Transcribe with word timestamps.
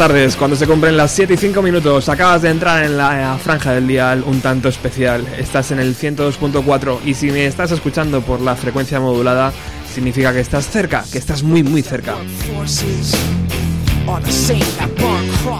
Tardes, 0.00 0.34
cuando 0.34 0.56
se 0.56 0.66
cumplen 0.66 0.96
las 0.96 1.10
7 1.10 1.34
y 1.34 1.36
5 1.36 1.60
minutos, 1.60 2.08
acabas 2.08 2.40
de 2.40 2.48
entrar 2.48 2.82
en 2.86 2.96
la 2.96 3.36
franja 3.36 3.72
del 3.72 3.86
dial 3.86 4.24
un 4.26 4.40
tanto 4.40 4.70
especial. 4.70 5.26
Estás 5.36 5.72
en 5.72 5.78
el 5.78 5.94
102.4 5.94 7.00
y 7.04 7.12
si 7.12 7.30
me 7.30 7.44
estás 7.44 7.70
escuchando 7.70 8.22
por 8.22 8.40
la 8.40 8.56
frecuencia 8.56 8.98
modulada, 8.98 9.52
significa 9.94 10.32
que 10.32 10.40
estás 10.40 10.70
cerca, 10.70 11.04
que 11.12 11.18
estás 11.18 11.42
muy 11.42 11.62
muy 11.62 11.82
cerca. 11.82 12.14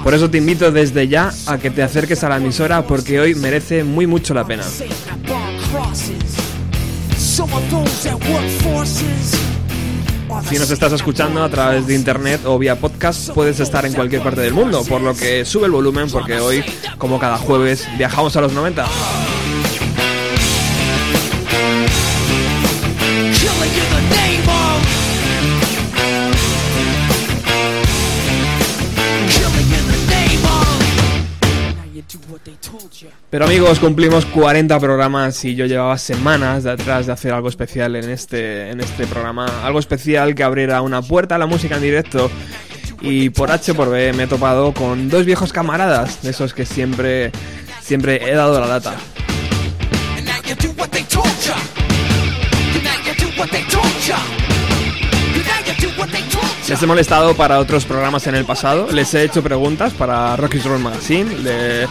Por 0.03 0.15
eso 0.15 0.31
te 0.31 0.39
invito 0.39 0.73
desde 0.73 1.07
ya 1.07 1.31
a 1.45 1.59
que 1.59 1.69
te 1.69 1.83
acerques 1.83 2.25
a 2.25 2.31
la 2.31 2.39
emisora 2.39 2.87
porque 2.87 3.21
hoy 3.21 3.35
merece 3.35 3.85
muy 3.85 4.07
mucho 4.07 4.33
la 4.33 4.47
pena. 4.47 4.65
Si 10.49 10.59
nos 10.59 10.71
estás 10.71 10.93
escuchando 10.93 11.43
a 11.43 11.49
través 11.49 11.87
de 11.87 11.95
internet 11.95 12.41
o 12.45 12.59
vía 12.59 12.77
podcast, 12.77 13.31
puedes 13.31 13.61
estar 13.61 13.85
en 13.87 13.93
cualquier 13.93 14.23
parte 14.23 14.41
del 14.41 14.55
mundo, 14.55 14.83
por 14.85 15.01
lo 15.01 15.15
que 15.15 15.45
sube 15.45 15.67
el 15.67 15.73
volumen 15.73 16.11
porque 16.11 16.39
hoy, 16.41 16.65
como 16.99 17.19
cada 17.19 17.39
jueves, 17.39 17.87
viajamos 17.97 18.37
a 18.37 18.41
los 18.41 18.53
90. 18.53 18.87
Pero 33.31 33.45
amigos, 33.45 33.79
cumplimos 33.79 34.27
40 34.27 34.79
programas 34.81 35.45
y 35.45 35.55
yo 35.55 35.67
llevaba 35.67 35.97
semanas 35.99 36.65
detrás 36.65 37.07
de 37.07 37.13
hacer 37.13 37.33
algo 37.33 37.49
especial 37.49 37.97
en 37.97 38.11
este, 38.11 38.71
en 38.71 38.81
este 38.81 39.07
programa. 39.07 39.47
Algo 39.65 39.79
especial 39.79 40.35
que 40.35 40.43
abriera 40.43 40.83
una 40.83 41.03
puerta 41.03 41.37
a 41.37 41.39
la 41.39 41.47
música 41.47 41.77
en 41.77 41.83
directo. 41.83 42.31
Y 43.01 43.31
por 43.31 43.51
H 43.51 43.73
por 43.75 43.91
B 43.91 44.13
me 44.13 44.25
he 44.25 44.27
topado 44.27 44.75
con 44.75 45.09
dos 45.09 45.25
viejos 45.25 45.53
camaradas, 45.53 46.23
de 46.23 46.31
esos 46.31 46.53
que 46.53 46.67
siempre, 46.67 47.33
siempre 47.81 48.31
he 48.31 48.35
dado 48.35 48.61
la 48.61 48.67
data. 48.67 48.95
Les 56.69 56.81
he 56.81 56.87
molestado 56.87 57.35
para 57.35 57.59
otros 57.59 57.85
programas 57.85 58.27
en 58.29 58.37
el 58.37 58.45
pasado, 58.45 58.89
les 58.93 59.13
he 59.15 59.25
hecho 59.25 59.43
preguntas 59.43 59.93
para 59.93 60.37
Rocky's 60.37 60.65
Roll 60.65 60.79
Magazine, 60.79 61.35
de 61.43 61.89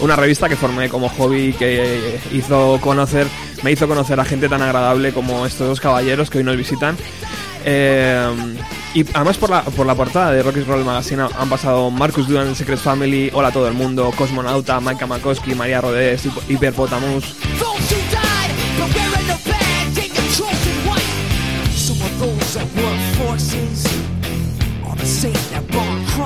una 0.00 0.16
revista 0.16 0.48
que 0.48 0.56
formé 0.56 0.88
como 0.88 1.08
hobby 1.08 1.52
que 1.52 2.18
hizo 2.32 2.78
conocer, 2.80 3.26
me 3.62 3.72
hizo 3.72 3.86
conocer 3.86 4.18
a 4.20 4.24
gente 4.24 4.48
tan 4.48 4.62
agradable 4.62 5.12
como 5.12 5.46
estos 5.46 5.68
dos 5.68 5.80
caballeros 5.80 6.30
que 6.30 6.38
hoy 6.38 6.44
nos 6.44 6.56
visitan. 6.56 6.96
Eh, 7.64 8.56
y 8.94 9.04
además 9.14 9.36
por 9.36 9.50
la, 9.50 9.62
por 9.62 9.86
la 9.86 9.94
portada 9.94 10.32
de 10.32 10.42
Rocky's 10.42 10.66
Roll 10.66 10.84
Magazine 10.84 11.26
han 11.38 11.48
pasado 11.48 11.90
Marcus 11.90 12.26
Duran, 12.26 12.56
Secret 12.56 12.78
Family, 12.78 13.30
Hola 13.32 13.48
a 13.48 13.52
todo 13.52 13.68
el 13.68 13.74
mundo, 13.74 14.10
Cosmonauta, 14.16 14.80
Mike 14.80 15.06
Makoski, 15.06 15.54
María 15.54 15.80
Rodés, 15.80 16.26
Hiperpotamus. 16.48 17.36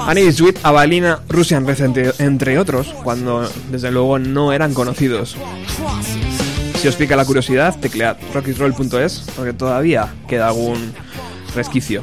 Annie 0.07 0.31
Sweet, 0.33 0.59
Avalina, 0.63 1.21
Russian 1.29 1.67
Red, 1.67 1.81
entre, 2.19 2.59
otros, 2.59 2.89
cuando 3.03 3.49
desde 3.71 3.91
luego 3.91 4.19
no 4.19 4.53
eran 4.53 4.75
conocidos. 4.75 5.35
Si 6.77 6.89
os 6.89 6.97
pica 6.97 7.17
la 7.17 7.25
curiosidad, 7.25 7.75
teclead 7.81 8.19
rockisroll.es 8.35 9.25
porque 9.35 9.55
todavía 9.55 10.13
queda 10.29 10.49
algún 10.49 10.93
resquicio. 11.55 12.03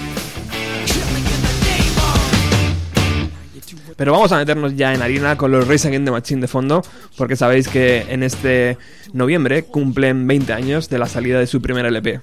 Pero 4.00 4.14
vamos 4.14 4.32
a 4.32 4.38
meternos 4.38 4.78
ya 4.78 4.94
en 4.94 5.02
harina 5.02 5.36
con 5.36 5.52
los 5.52 5.68
Race 5.68 5.86
Against 5.86 6.06
the 6.06 6.12
Machine 6.12 6.40
de 6.40 6.48
fondo, 6.48 6.82
porque 7.18 7.36
sabéis 7.36 7.68
que 7.68 8.06
en 8.08 8.24
este 8.24 8.78
noviembre 9.12 9.64
cumplen 9.64 10.26
20 10.26 10.54
años 10.54 10.88
de 10.88 11.00
la 11.00 11.06
salida 11.06 11.38
de 11.38 11.48
su 11.48 11.62
primer 11.62 11.86
LP. 11.86 12.22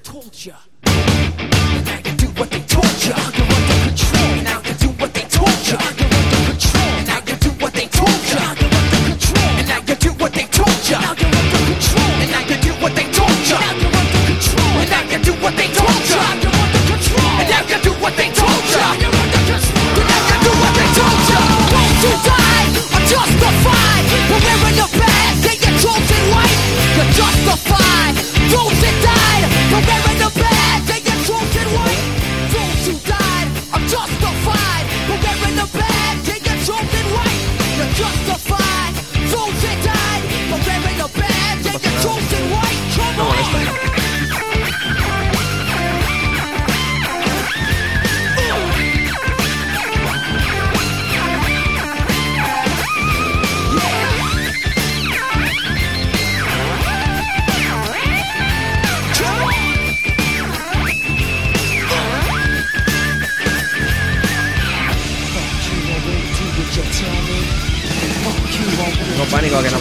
pánico 69.31 69.63
que 69.63 69.71
no. 69.71 69.79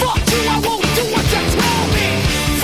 Fuck 0.00 0.36
you, 0.36 0.42
I 0.44 0.60
won't 0.60 0.96
do 0.96 1.13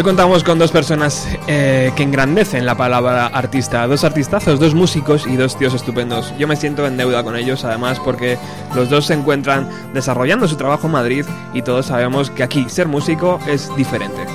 Hoy 0.00 0.04
contamos 0.04 0.42
con 0.44 0.58
dos 0.58 0.72
personas 0.72 1.28
eh, 1.46 1.92
que 1.94 2.02
engrandecen 2.02 2.64
la 2.64 2.74
palabra 2.74 3.26
artista, 3.26 3.86
dos 3.86 4.02
artistazos, 4.02 4.58
dos 4.58 4.74
músicos 4.74 5.26
y 5.26 5.36
dos 5.36 5.58
tíos 5.58 5.74
estupendos. 5.74 6.32
Yo 6.38 6.48
me 6.48 6.56
siento 6.56 6.86
en 6.86 6.96
deuda 6.96 7.22
con 7.22 7.36
ellos 7.36 7.66
además 7.66 8.00
porque 8.00 8.38
los 8.74 8.88
dos 8.88 9.04
se 9.04 9.12
encuentran 9.12 9.68
desarrollando 9.92 10.48
su 10.48 10.56
trabajo 10.56 10.86
en 10.86 10.94
Madrid 10.94 11.26
y 11.52 11.60
todos 11.60 11.84
sabemos 11.84 12.30
que 12.30 12.42
aquí 12.42 12.64
ser 12.70 12.88
músico 12.88 13.40
es 13.46 13.70
diferente. 13.76 14.26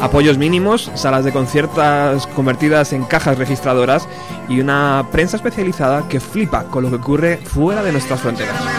apoyos 0.00 0.38
mínimos, 0.38 0.90
salas 0.94 1.24
de 1.24 1.32
conciertos 1.32 2.28
convertidas 2.28 2.92
en 2.92 3.04
cajas 3.04 3.38
registradoras 3.38 4.06
y 4.48 4.60
una 4.60 5.04
prensa 5.10 5.36
especializada 5.36 6.08
que 6.08 6.20
flipa 6.20 6.64
con 6.64 6.84
lo 6.84 6.90
que 6.90 6.96
ocurre 6.96 7.36
fuera 7.38 7.82
de 7.82 7.90
nuestras 7.90 8.20
fronteras. 8.20 8.71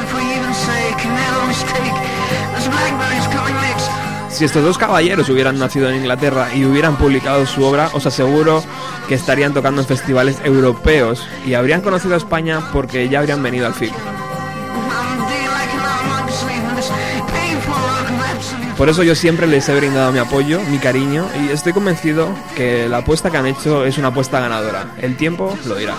Si 4.43 4.47
estos 4.47 4.65
dos 4.65 4.77
caballeros 4.77 5.29
hubieran 5.29 5.57
nacido 5.57 5.89
en 5.89 5.95
Inglaterra 5.95 6.53
y 6.53 6.65
hubieran 6.65 6.97
publicado 6.97 7.45
su 7.45 7.63
obra, 7.63 7.89
os 7.93 8.05
aseguro 8.05 8.61
que 9.07 9.15
estarían 9.15 9.53
tocando 9.53 9.79
en 9.79 9.87
festivales 9.87 10.41
europeos 10.43 11.25
y 11.45 11.53
habrían 11.53 11.79
conocido 11.79 12.15
a 12.15 12.17
España 12.17 12.59
porque 12.73 13.07
ya 13.07 13.19
habrían 13.19 13.41
venido 13.41 13.65
al 13.65 13.73
film. 13.73 13.93
Por 18.77 18.89
eso 18.89 19.03
yo 19.03 19.15
siempre 19.15 19.47
les 19.47 19.69
he 19.69 19.75
brindado 19.77 20.11
mi 20.11 20.19
apoyo, 20.19 20.59
mi 20.69 20.77
cariño 20.77 21.25
y 21.41 21.49
estoy 21.49 21.71
convencido 21.71 22.27
que 22.57 22.89
la 22.89 22.97
apuesta 22.97 23.31
que 23.31 23.37
han 23.37 23.45
hecho 23.45 23.85
es 23.85 23.97
una 23.97 24.09
apuesta 24.09 24.41
ganadora. 24.41 24.87
El 25.01 25.15
tiempo 25.15 25.57
lo 25.65 25.75
dirá. 25.75 25.95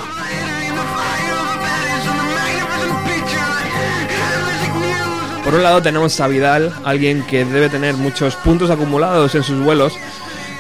Por 5.55 5.61
un 5.61 5.65
lado 5.67 5.83
tenemos 5.83 6.21
a 6.21 6.27
Vidal, 6.27 6.75
alguien 6.83 7.25
que 7.29 7.45
debe 7.45 7.69
tener 7.69 7.95
muchos 7.95 8.35
puntos 8.35 8.71
acumulados 8.71 9.37
en 9.37 9.45
sus 9.45 9.63
vuelos, 9.63 9.97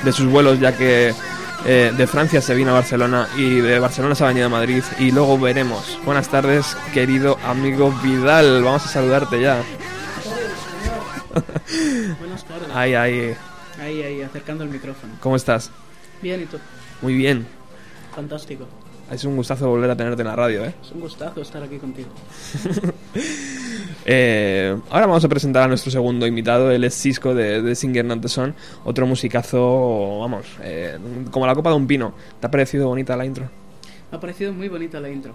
de 0.05 0.13
sus 0.13 0.27
vuelos 0.27 0.61
ya 0.61 0.77
que 0.77 1.13
eh, 1.67 1.93
de 1.97 2.07
Francia 2.07 2.41
se 2.41 2.55
vino 2.55 2.71
a 2.71 2.75
Barcelona 2.75 3.29
y 3.37 3.57
de 3.57 3.81
Barcelona 3.81 4.15
se 4.15 4.23
ha 4.23 4.29
venido 4.29 4.47
a 4.47 4.51
Madrid 4.51 4.85
y 5.01 5.11
luego 5.11 5.37
veremos. 5.37 5.99
Buenas 6.05 6.29
tardes, 6.29 6.77
querido 6.93 7.39
amigo 7.45 7.93
Vidal, 8.05 8.63
vamos 8.63 8.87
a 8.87 8.89
saludarte 8.89 9.41
ya. 9.41 9.65
Buenas 12.21 12.45
tardes. 12.45 12.69
Ahí, 12.73 12.95
ahí. 12.95 13.35
Ahí, 13.81 14.01
ahí, 14.01 14.23
acercando 14.23 14.63
el 14.63 14.71
micrófono. 14.71 15.15
¿Cómo 15.19 15.35
estás? 15.35 15.73
Bien, 16.23 16.41
¿y 16.41 16.47
tú? 16.47 16.59
Muy 17.03 17.15
bien. 17.15 17.49
Fantástico. 18.15 18.69
Es 19.11 19.25
un 19.25 19.37
gustazo 19.37 19.69
volver 19.69 19.91
a 19.91 19.97
tenerte 19.97 20.23
en 20.23 20.29
la 20.29 20.37
radio, 20.37 20.65
¿eh? 20.65 20.75
Es 20.83 20.93
un 20.93 21.01
gustazo 21.01 21.41
estar 21.41 21.63
aquí 21.63 21.79
contigo. 21.79 22.09
Eh, 24.07 24.77
ahora 24.91 25.07
vamos 25.07 25.25
a 25.25 25.29
presentar 25.29 25.63
a 25.63 25.69
nuestro 25.69 25.91
segundo 25.91 26.27
invitado, 26.27 26.71
él 26.71 26.85
es 26.85 26.95
Cisco 26.95 27.35
de, 27.35 27.63
de 27.63 27.75
Singer 27.75 28.05
Not 28.05 28.21
the 28.21 28.29
Sun, 28.29 28.55
otro 28.85 29.07
musicazo, 29.07 30.19
vamos, 30.21 30.45
eh, 30.63 30.99
como 31.31 31.47
la 31.47 31.55
copa 31.55 31.71
de 31.71 31.77
un 31.77 31.87
pino. 31.87 32.13
¿Te 32.39 32.47
ha 32.47 32.51
parecido 32.51 32.89
bonita 32.89 33.17
la 33.17 33.25
intro? 33.25 33.49
Me 34.11 34.19
ha 34.19 34.21
parecido 34.21 34.53
muy 34.53 34.69
bonita 34.69 35.01
la 35.01 35.09
intro. 35.09 35.33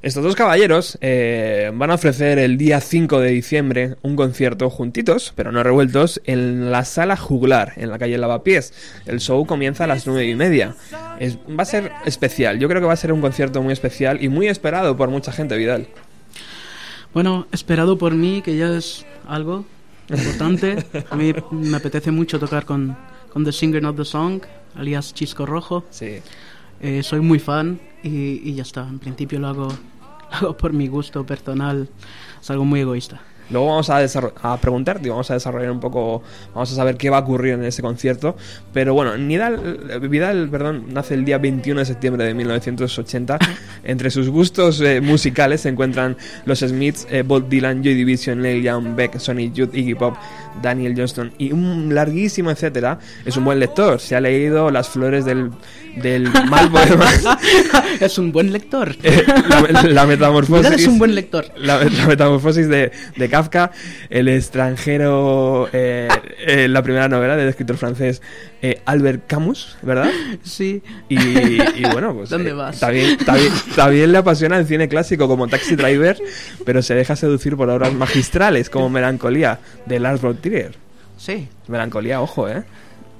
Estos 0.00 0.22
dos 0.22 0.36
caballeros 0.36 0.96
eh, 1.00 1.72
van 1.74 1.90
a 1.90 1.94
ofrecer 1.94 2.38
el 2.38 2.56
día 2.56 2.80
5 2.80 3.18
de 3.18 3.30
diciembre 3.30 3.96
un 4.02 4.14
concierto 4.14 4.70
juntitos, 4.70 5.32
pero 5.34 5.50
no 5.50 5.64
revueltos, 5.64 6.20
en 6.24 6.70
la 6.70 6.84
sala 6.84 7.16
juglar, 7.16 7.72
en 7.76 7.90
la 7.90 7.98
calle 7.98 8.16
Lavapiés. 8.16 8.72
El 9.06 9.18
show 9.18 9.44
comienza 9.44 9.84
a 9.84 9.86
las 9.88 10.06
nueve 10.06 10.26
y 10.26 10.36
media. 10.36 10.76
Es, 11.18 11.36
va 11.38 11.62
a 11.62 11.66
ser 11.66 11.90
especial, 12.06 12.60
yo 12.60 12.68
creo 12.68 12.80
que 12.80 12.86
va 12.86 12.92
a 12.92 12.96
ser 12.96 13.12
un 13.12 13.20
concierto 13.20 13.60
muy 13.60 13.72
especial 13.72 14.22
y 14.22 14.28
muy 14.28 14.46
esperado 14.46 14.96
por 14.96 15.10
mucha 15.10 15.32
gente, 15.32 15.56
Vidal. 15.56 15.88
Bueno, 17.12 17.48
esperado 17.50 17.98
por 17.98 18.14
mí, 18.14 18.40
que 18.40 18.56
ya 18.56 18.76
es 18.76 19.04
algo 19.26 19.64
importante. 20.08 20.76
A 21.10 21.16
mí 21.16 21.34
me 21.50 21.76
apetece 21.76 22.12
mucho 22.12 22.38
tocar 22.38 22.64
con, 22.64 22.96
con 23.32 23.44
The 23.44 23.50
Singer 23.50 23.82
Not 23.82 23.96
the 23.96 24.04
Song, 24.04 24.42
alias 24.76 25.12
Chisco 25.12 25.44
Rojo. 25.44 25.84
Sí. 25.90 26.20
Eh, 26.80 27.02
soy 27.02 27.18
muy 27.18 27.40
fan 27.40 27.80
y, 28.02 28.40
y, 28.48 28.54
ya 28.54 28.62
está. 28.62 28.86
En 28.86 28.98
principio 28.98 29.38
lo 29.38 29.48
hago, 29.48 29.68
lo 30.30 30.36
hago 30.36 30.56
por 30.56 30.72
mi 30.72 30.88
gusto 30.88 31.24
personal. 31.24 31.88
Es 32.40 32.50
algo 32.50 32.64
muy 32.64 32.80
egoísta. 32.80 33.20
Luego 33.50 33.66
vamos 33.68 33.88
a, 33.88 33.98
a 34.42 34.60
preguntarte, 34.60 35.08
vamos 35.08 35.30
a 35.30 35.34
desarrollar 35.34 35.70
un 35.70 35.80
poco, 35.80 36.22
vamos 36.54 36.70
a 36.70 36.74
saber 36.74 36.96
qué 36.96 37.08
va 37.08 37.18
a 37.18 37.20
ocurrir 37.20 37.54
en 37.54 37.64
ese 37.64 37.80
concierto. 37.80 38.36
Pero 38.74 38.92
bueno, 38.92 39.16
Nidal, 39.16 40.00
Vidal 40.08 40.50
perdón, 40.50 40.86
nace 40.92 41.14
el 41.14 41.24
día 41.24 41.38
21 41.38 41.80
de 41.80 41.86
septiembre 41.86 42.24
de 42.24 42.34
1980. 42.34 43.38
Entre 43.84 44.10
sus 44.10 44.28
gustos 44.28 44.80
eh, 44.82 45.00
musicales 45.00 45.62
se 45.62 45.70
encuentran 45.70 46.16
los 46.44 46.58
Smiths, 46.58 47.06
eh, 47.10 47.22
Bob 47.22 47.48
Dylan, 47.48 47.82
Joy 47.82 47.94
Division, 47.94 48.42
Neil 48.42 48.62
Young, 48.62 48.94
Beck, 48.94 49.18
Sonny 49.18 49.50
Youth, 49.50 49.74
Iggy 49.74 49.94
Pop, 49.94 50.14
Daniel 50.62 50.94
Johnston 50.96 51.32
y 51.38 51.52
un 51.52 51.94
larguísimo 51.94 52.50
etcétera. 52.50 52.98
Es 53.24 53.36
un 53.36 53.44
buen 53.44 53.58
lector, 53.58 54.00
se 54.00 54.16
ha 54.16 54.20
leído 54.20 54.70
Las 54.70 54.88
flores 54.88 55.24
del, 55.24 55.50
del 55.96 56.28
mal 56.48 56.70
poema. 56.70 57.06
es 58.00 58.18
un 58.18 58.32
buen 58.32 58.52
lector. 58.52 58.94
Eh, 59.02 59.24
la, 59.48 59.82
la, 59.82 60.06
metamorfosis. 60.06 60.72
Es 60.72 60.86
un 60.86 60.98
buen 60.98 61.14
lector. 61.14 61.46
La, 61.56 61.84
la 61.84 62.06
metamorfosis 62.06 62.68
de, 62.68 62.92
de 63.16 63.28
Kafka, 63.28 63.72
El 64.10 64.28
extranjero, 64.28 65.68
eh, 65.72 66.08
eh, 66.46 66.68
la 66.68 66.82
primera 66.82 67.08
novela 67.08 67.36
del 67.36 67.48
escritor 67.48 67.76
francés 67.76 68.22
eh, 68.60 68.80
Albert 68.86 69.26
Camus, 69.28 69.76
¿verdad? 69.82 70.10
Sí. 70.42 70.82
Y, 71.08 71.16
y 71.16 71.82
bueno, 71.92 72.14
pues. 72.14 72.30
¿Dónde 72.30 72.52
vas? 72.52 72.80
También, 72.80 73.16
también, 73.18 73.52
también, 73.76 74.12
le 74.12 74.18
apasiona 74.18 74.58
el 74.58 74.66
cine 74.66 74.88
clásico 74.88 75.28
como 75.28 75.46
Taxi 75.46 75.76
Driver, 75.76 76.18
pero 76.64 76.82
se 76.82 76.94
deja 76.94 77.14
seducir 77.14 77.56
por 77.56 77.70
obras 77.70 77.92
magistrales 77.92 78.68
como 78.68 78.90
Melancolía 78.90 79.60
de 79.86 80.00
Lars 80.00 80.20
von 80.20 80.38
Sí. 81.16 81.48
Melancolía, 81.66 82.20
ojo, 82.20 82.48
¿eh? 82.48 82.64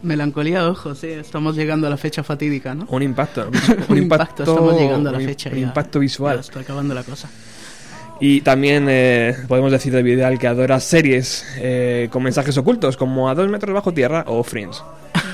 Melancolía, 0.02 0.68
ojo, 0.68 0.94
sí, 0.94 1.08
estamos 1.08 1.56
llegando 1.56 1.88
a 1.88 1.90
la 1.90 1.96
fecha 1.96 2.22
fatídica, 2.22 2.74
¿no? 2.74 2.86
Un 2.88 3.02
impacto. 3.02 3.48
Un, 3.88 3.96
un 3.96 3.98
impacto, 3.98 4.44
estamos 4.44 4.78
llegando 4.78 5.10
a 5.10 5.12
la 5.12 5.18
fecha. 5.18 5.50
Un 5.50 5.56
ya, 5.56 5.62
impacto 5.62 5.98
visual. 5.98 6.36
Ya 6.36 6.40
está 6.40 6.60
acabando 6.60 6.94
la 6.94 7.02
cosa. 7.02 7.28
Y 8.20 8.40
también 8.40 8.86
eh, 8.88 9.36
podemos 9.46 9.70
decir 9.70 9.92
de 9.92 10.02
Vidal 10.02 10.38
que 10.38 10.48
adora 10.48 10.80
series 10.80 11.44
eh, 11.56 12.08
con 12.10 12.22
mensajes 12.22 12.56
ocultos, 12.58 12.96
como 12.96 13.28
A 13.28 13.34
dos 13.34 13.48
metros 13.48 13.74
bajo 13.74 13.92
tierra 13.92 14.24
o 14.26 14.42
Friends. 14.42 14.82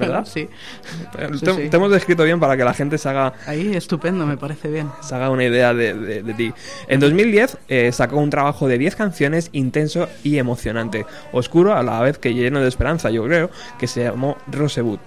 ¿Verdad? 0.00 0.24
sí. 0.26 0.48
Sí, 0.82 1.44
te, 1.44 1.52
sí. 1.52 1.68
te, 1.68 1.76
hemos 1.76 1.90
descrito 1.90 2.24
bien 2.24 2.40
para 2.40 2.56
que 2.56 2.64
la 2.64 2.74
gente 2.74 2.98
se 2.98 3.08
haga, 3.08 3.34
Ahí, 3.46 3.74
estupendo, 3.74 4.26
me 4.26 4.36
parece 4.36 4.68
bien. 4.68 4.90
se 5.00 5.14
haga 5.14 5.30
una 5.30 5.44
idea 5.44 5.72
de, 5.74 5.94
de, 5.94 6.22
de 6.22 6.34
ti. 6.34 6.52
En 6.88 7.00
2010 7.00 7.58
eh, 7.68 7.92
sacó 7.92 8.16
un 8.16 8.30
trabajo 8.30 8.66
de 8.68 8.78
10 8.78 8.96
canciones 8.96 9.50
intenso 9.52 10.08
y 10.24 10.38
emocionante, 10.38 11.06
oscuro 11.32 11.74
a 11.74 11.82
la 11.82 12.00
vez 12.00 12.18
que 12.18 12.34
lleno 12.34 12.60
de 12.60 12.68
esperanza, 12.68 13.10
yo 13.10 13.24
creo, 13.24 13.50
que 13.78 13.86
se 13.86 14.04
llamó 14.04 14.36
Rosebud. 14.50 14.98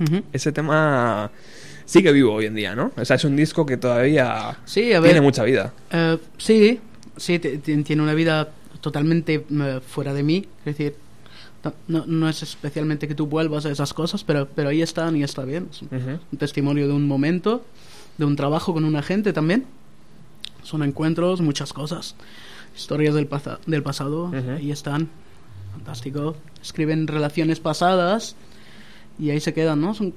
Uh 0.00 0.04
-huh. 0.04 0.22
Ese 0.32 0.50
tema 0.52 1.30
sigue 1.84 2.12
vivo 2.12 2.32
hoy 2.32 2.46
en 2.46 2.54
día, 2.54 2.74
¿no? 2.74 2.92
O 2.96 3.04
sea, 3.04 3.16
es 3.16 3.24
un 3.24 3.36
disco 3.36 3.66
que 3.66 3.76
todavía 3.76 4.56
sí, 4.64 4.92
a 4.92 5.00
ver, 5.00 5.10
tiene 5.10 5.20
mucha 5.20 5.44
vida. 5.44 5.72
Uh, 5.92 6.18
sí, 6.38 6.80
sí, 7.16 7.38
tiene 7.38 8.02
una 8.02 8.14
vida 8.14 8.48
totalmente 8.80 9.38
uh, 9.38 9.80
fuera 9.80 10.12
de 10.12 10.22
mí. 10.22 10.46
Es 10.60 10.76
decir, 10.76 10.96
no, 11.88 12.04
no, 12.06 12.28
es 12.28 12.42
especialmente 12.42 13.06
que 13.08 13.14
tú 13.14 13.26
vuelvas 13.26 13.64
a 13.66 13.70
esas 13.70 13.92
cosas, 13.94 14.24
pero, 14.24 14.48
pero 14.54 14.68
ahí 14.68 14.82
están 14.82 15.16
y 15.16 15.22
está 15.22 15.44
bien. 15.44 15.68
Es 15.70 15.82
un, 15.82 15.88
Uh 15.88 16.00
-huh. 16.00 16.18
un 16.32 16.38
testimonio 16.38 16.86
de 16.88 16.92
un 16.92 17.06
momento, 17.06 17.62
de 18.18 18.24
un 18.24 18.36
trabajo 18.36 18.72
con 18.72 18.84
una 18.84 19.02
gente 19.02 19.32
también. 19.32 19.64
Son 20.62 20.82
encuentros, 20.82 21.40
muchas 21.40 21.72
cosas. 21.72 22.14
Historias 22.76 23.14
del, 23.14 23.26
pasa 23.26 23.58
del 23.66 23.82
pasado, 23.82 24.24
Uh 24.26 24.32
-huh. 24.32 24.56
ahí 24.58 24.70
están. 24.70 25.08
Fantástico. 25.72 26.36
Escriben 26.62 27.06
relaciones 27.06 27.60
pasadas 27.60 28.36
y 29.18 29.30
ahí 29.30 29.40
se 29.40 29.52
quedan, 29.52 29.80
¿no? 29.80 29.94
Son, 29.94 30.14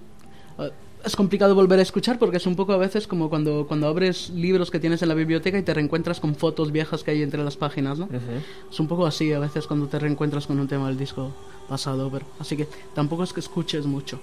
uh, 0.57 0.63
es 1.05 1.15
complicado 1.15 1.55
volver 1.55 1.79
a 1.79 1.81
escuchar 1.81 2.19
porque 2.19 2.37
es 2.37 2.45
un 2.45 2.55
poco 2.55 2.73
a 2.73 2.77
veces 2.77 3.07
como 3.07 3.29
cuando, 3.29 3.65
cuando 3.67 3.87
abres 3.87 4.29
libros 4.31 4.71
que 4.71 4.79
tienes 4.79 5.01
en 5.01 5.09
la 5.09 5.13
biblioteca 5.15 5.57
y 5.57 5.63
te 5.63 5.73
reencuentras 5.73 6.19
con 6.19 6.35
fotos 6.35 6.71
viejas 6.71 7.03
que 7.03 7.11
hay 7.11 7.23
entre 7.23 7.43
las 7.43 7.55
páginas, 7.57 7.97
¿no? 7.99 8.05
Uh 8.05 8.09
-huh. 8.09 8.71
Es 8.71 8.79
un 8.79 8.87
poco 8.87 9.05
así 9.05 9.31
a 9.33 9.39
veces 9.39 9.67
cuando 9.67 9.87
te 9.87 9.99
reencuentras 9.99 10.47
con 10.47 10.59
un 10.59 10.67
tema 10.67 10.87
del 10.87 10.97
disco 10.97 11.33
pasado, 11.69 12.09
pero 12.11 12.25
así 12.39 12.57
que 12.57 12.67
tampoco 12.93 13.23
es 13.23 13.33
que 13.33 13.39
escuches 13.39 13.85
mucho. 13.85 14.19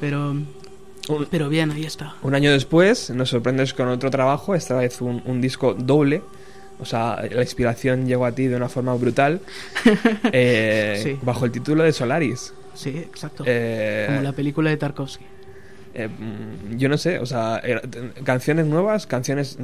Pero 0.00 0.30
un, 0.30 1.26
pero 1.30 1.48
bien, 1.48 1.70
ahí 1.70 1.84
está. 1.84 2.14
Un 2.22 2.34
año 2.34 2.52
después 2.52 3.10
nos 3.10 3.30
sorprendes 3.30 3.72
con 3.74 3.88
otro 3.88 4.10
trabajo, 4.10 4.54
esta 4.54 4.76
vez 4.76 5.00
un, 5.00 5.22
un 5.24 5.40
disco 5.40 5.74
doble. 5.74 6.22
O 6.80 6.84
sea, 6.84 7.20
la 7.28 7.42
inspiración 7.42 8.06
llegó 8.06 8.24
a 8.24 8.32
ti 8.32 8.46
de 8.46 8.54
una 8.54 8.68
forma 8.68 8.94
brutal. 8.94 9.40
eh, 10.32 11.00
sí. 11.02 11.18
Bajo 11.22 11.44
el 11.44 11.50
título 11.50 11.82
de 11.82 11.92
Solaris. 11.92 12.52
Sí, 12.74 12.90
exacto. 12.90 13.42
Eh, 13.46 14.04
Como 14.08 14.22
la 14.22 14.32
película 14.32 14.70
de 14.70 14.76
Tarkovsky. 14.76 15.24
Eh, 15.98 16.08
yo 16.76 16.88
no 16.88 16.96
sé, 16.96 17.18
o 17.18 17.26
sea, 17.26 17.60
canciones 18.24 18.66
nuevas, 18.66 19.06
canciones 19.06 19.58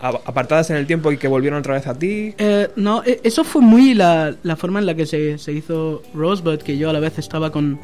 apartadas 0.00 0.68
en 0.70 0.76
el 0.76 0.86
tiempo 0.86 1.12
y 1.12 1.16
que 1.16 1.28
volvieron 1.28 1.60
otra 1.60 1.74
vez 1.74 1.86
a 1.86 1.94
ti. 1.98 2.34
Eh, 2.38 2.68
no, 2.76 3.02
e- 3.04 3.20
eso 3.22 3.44
fue 3.44 3.62
muy 3.62 3.94
la, 3.94 4.34
la 4.42 4.56
forma 4.56 4.80
en 4.80 4.86
la 4.86 4.94
que 4.94 5.06
se, 5.06 5.38
se 5.38 5.52
hizo 5.52 6.02
Rosebud, 6.14 6.58
que 6.58 6.76
yo 6.76 6.90
a 6.90 6.92
la 6.92 7.00
vez 7.00 7.18
estaba 7.18 7.50
con, 7.52 7.78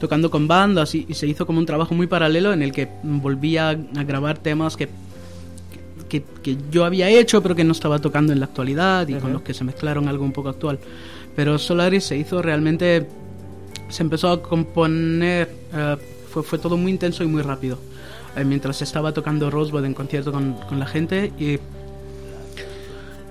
tocando 0.00 0.30
con 0.30 0.48
bandas 0.48 0.94
y, 0.94 1.06
y 1.08 1.14
se 1.14 1.26
hizo 1.26 1.46
como 1.46 1.58
un 1.60 1.66
trabajo 1.66 1.94
muy 1.94 2.06
paralelo 2.08 2.52
en 2.52 2.62
el 2.62 2.72
que 2.72 2.88
volvía 3.02 3.70
a 3.70 3.74
grabar 4.04 4.38
temas 4.38 4.76
que, 4.76 4.88
que, 6.08 6.24
que 6.42 6.56
yo 6.70 6.84
había 6.84 7.08
hecho 7.08 7.42
pero 7.42 7.54
que 7.54 7.64
no 7.64 7.72
estaba 7.72 7.98
tocando 8.00 8.32
en 8.32 8.40
la 8.40 8.46
actualidad 8.46 9.06
y 9.08 9.14
con 9.14 9.32
los 9.32 9.42
que 9.42 9.54
se 9.54 9.64
mezclaron 9.64 10.08
algo 10.08 10.24
un 10.24 10.32
poco 10.32 10.48
actual. 10.48 10.78
Pero 11.36 11.58
Solaris 11.58 12.04
se 12.04 12.16
hizo 12.16 12.42
realmente, 12.42 13.06
se 13.88 14.02
empezó 14.02 14.30
a 14.30 14.42
componer, 14.42 15.48
eh, 15.72 15.96
fue, 16.34 16.42
fue 16.42 16.58
todo 16.58 16.76
muy 16.76 16.90
intenso 16.90 17.22
y 17.22 17.28
muy 17.28 17.42
rápido. 17.42 17.78
Eh, 18.36 18.44
mientras 18.44 18.82
estaba 18.82 19.12
tocando 19.12 19.48
Rosebud 19.50 19.84
en 19.84 19.94
concierto 19.94 20.32
con, 20.32 20.54
con 20.68 20.78
la 20.80 20.86
gente 20.86 21.32
y 21.38 21.58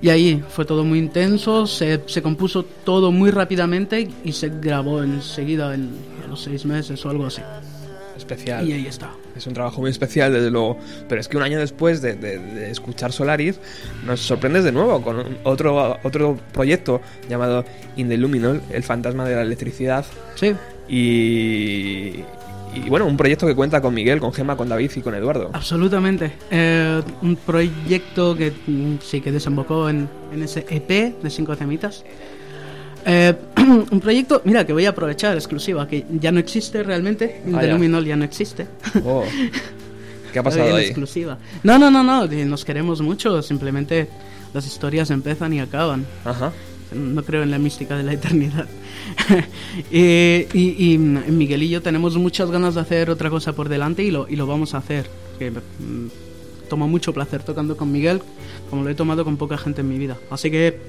y 0.02 0.10
ahí 0.10 0.44
fue 0.50 0.66
todo 0.66 0.84
muy 0.84 1.00
intenso, 1.00 1.66
se, 1.66 2.02
se 2.08 2.22
compuso 2.22 2.64
todo 2.84 3.10
muy 3.14 3.32
rápidamente 3.32 4.10
y 4.26 4.34
se 4.34 4.50
grabó 4.50 5.02
enseguida 5.02 5.74
en, 5.74 5.92
a 6.26 6.28
los 6.28 6.42
seis 6.44 6.66
meses 6.66 7.06
o 7.06 7.10
algo 7.10 7.26
así. 7.26 7.42
Especial. 8.18 8.68
Y 8.68 8.74
ahí 8.74 8.86
está. 8.86 9.12
Es 9.34 9.48
un 9.48 9.54
trabajo 9.54 9.80
muy 9.80 9.90
especial, 9.92 10.34
desde 10.34 10.52
luego. 10.52 10.78
Pero 11.08 11.22
es 11.22 11.30
que 11.30 11.38
un 11.38 11.44
año 11.44 11.58
después 11.58 12.02
de, 12.02 12.16
de- 12.16 12.38
de 12.38 12.70
escuchar 12.70 13.14
Solaris, 13.14 13.60
nos 14.06 14.20
sorprendes 14.20 14.66
de 14.66 14.74
nuevo 14.74 15.02
con 15.02 15.38
otro, 15.46 15.98
otro 16.04 16.38
proyecto 16.52 17.00
llamado 17.30 17.64
In 17.96 18.10
the 18.10 18.18
Luminol, 18.18 18.62
el 18.72 18.84
fantasma 18.84 19.24
de 19.26 19.36
la 19.36 19.42
electricidad. 19.44 20.06
Sí, 20.36 20.54
Y, 20.90 22.24
y 22.76 22.90
bueno, 22.90 23.06
un 23.06 23.18
proyecto 23.18 23.46
que 23.48 23.56
cuenta 23.56 23.82
con 23.82 23.94
Miguel, 23.94 24.20
con 24.20 24.34
Gemma, 24.34 24.56
con 24.58 24.68
David 24.70 24.92
y 24.96 25.02
con 25.02 25.14
Eduardo. 25.16 25.50
absolutamente. 25.54 26.34
Eh, 26.52 27.02
un 27.22 27.36
proyecto 27.36 28.36
que 28.36 28.52
mm, 28.68 28.96
sí 29.02 29.22
que 29.22 29.32
desembocó 29.32 29.90
en, 29.90 30.08
en 30.34 30.44
ese 30.44 30.66
EP 30.70 31.22
de 31.22 31.30
cinco 31.30 31.56
temitas. 31.56 32.04
Eh, 33.06 33.34
un 33.58 34.00
proyecto, 34.00 34.42
mira, 34.46 34.66
que 34.66 34.74
voy 34.74 34.86
a 34.86 34.90
aprovechar, 34.90 35.36
exclusiva, 35.36 35.88
que 35.88 36.06
ya 36.20 36.32
no 36.32 36.40
existe 36.40 36.84
realmente. 36.84 37.42
Ah, 37.54 37.60
The 37.60 37.68
ya. 37.68 37.74
Luminol 37.74 38.06
ya 38.06 38.16
no 38.16 38.24
existe. 38.26 38.68
Oh. 39.04 39.24
¿Qué 40.34 40.40
ha 40.40 40.44
pasado 40.44 40.76
ahí? 40.76 40.86
exclusiva. 40.86 41.38
No, 41.64 41.78
no, 41.78 41.92
no, 41.92 42.02
no, 42.04 42.24
eh, 42.26 42.46
nos 42.46 42.66
queremos 42.66 43.02
mucho, 43.02 43.42
simplemente 43.44 44.08
las 44.54 44.66
historias 44.66 45.12
empiezan 45.12 45.54
y 45.54 45.60
acaban. 45.60 46.06
Ajá. 46.26 46.52
No 46.94 47.24
creo 47.24 47.44
en 47.44 47.52
la 47.52 47.58
mística 47.60 47.96
de 47.98 48.04
la 48.04 48.14
eternidad. 48.14 48.68
Eh, 49.92 50.48
y, 50.54 50.94
y 50.94 50.98
Miguel 50.98 51.64
y 51.64 51.70
yo 51.70 51.82
tenemos 51.82 52.16
muchas 52.18 52.50
ganas 52.52 52.76
de 52.76 52.82
hacer 52.82 53.10
otra 53.10 53.30
cosa 53.30 53.54
por 53.54 53.70
delante 53.70 54.04
y 54.04 54.12
lo, 54.12 54.28
y 54.30 54.36
lo 54.36 54.46
vamos 54.48 54.74
a 54.74 54.78
hacer. 54.78 55.08
Que, 55.40 55.52
mm, 55.52 56.08
tomo 56.70 56.88
mucho 56.88 57.14
placer 57.14 57.44
tocando 57.44 57.76
con 57.78 57.92
Miguel, 57.92 58.22
como 58.70 58.84
lo 58.84 58.90
he 58.90 58.96
tomado 58.96 59.24
con 59.26 59.38
poca 59.38 59.58
gente 59.58 59.82
en 59.82 59.90
mi 59.90 59.98
vida. 59.98 60.18
Así 60.30 60.50
que 60.52 60.80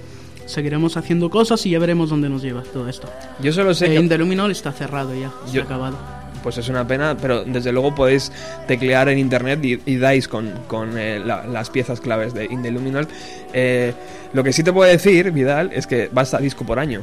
seguiremos 0.47 0.97
haciendo 0.97 1.31
cosas 1.31 1.65
y 1.67 1.71
ya 1.71 1.79
veremos 1.79 2.11
dónde 2.11 2.29
nos 2.29 2.43
lleva 2.43 2.63
todo 2.63 2.89
esto. 2.89 3.09
Yo 3.43 3.53
solo 3.53 3.75
sé 3.75 3.87
Eh, 3.87 3.89
que... 3.91 3.95
In 4.01 4.09
the 4.09 4.19
Luminol 4.19 4.51
está 4.51 4.73
cerrado 4.73 5.15
ya, 5.15 5.29
está 5.45 5.53
Yo- 5.53 5.63
acabado. 5.63 5.97
Pues 6.45 6.59
es 6.59 6.69
una 6.69 6.87
pena, 6.87 7.17
pero 7.21 7.43
desde 7.43 7.73
luego 7.73 7.93
podéis 7.95 8.31
teclear 8.69 9.09
en 9.09 9.19
internet 9.19 9.59
y, 9.65 9.81
y 9.87 9.97
dais 9.97 10.29
con, 10.29 10.53
con, 10.69 10.97
eh, 10.97 11.19
la- 11.19 11.45
las 11.47 11.71
piezas 11.71 12.01
claves 12.01 12.35
de 12.35 12.45
In 12.45 12.63
the 12.63 12.71
Luminol. 12.71 13.09
Eh, 13.53 13.93
lo 14.33 14.45
que 14.45 14.53
sí 14.53 14.63
te 14.63 14.73
puedo 14.73 14.89
decir, 14.89 15.31
Vidal, 15.33 15.71
es 15.73 15.87
que 15.89 16.09
vas 16.13 16.35
a 16.35 16.39
disco 16.39 16.65
por 16.67 16.79
año. 16.79 17.01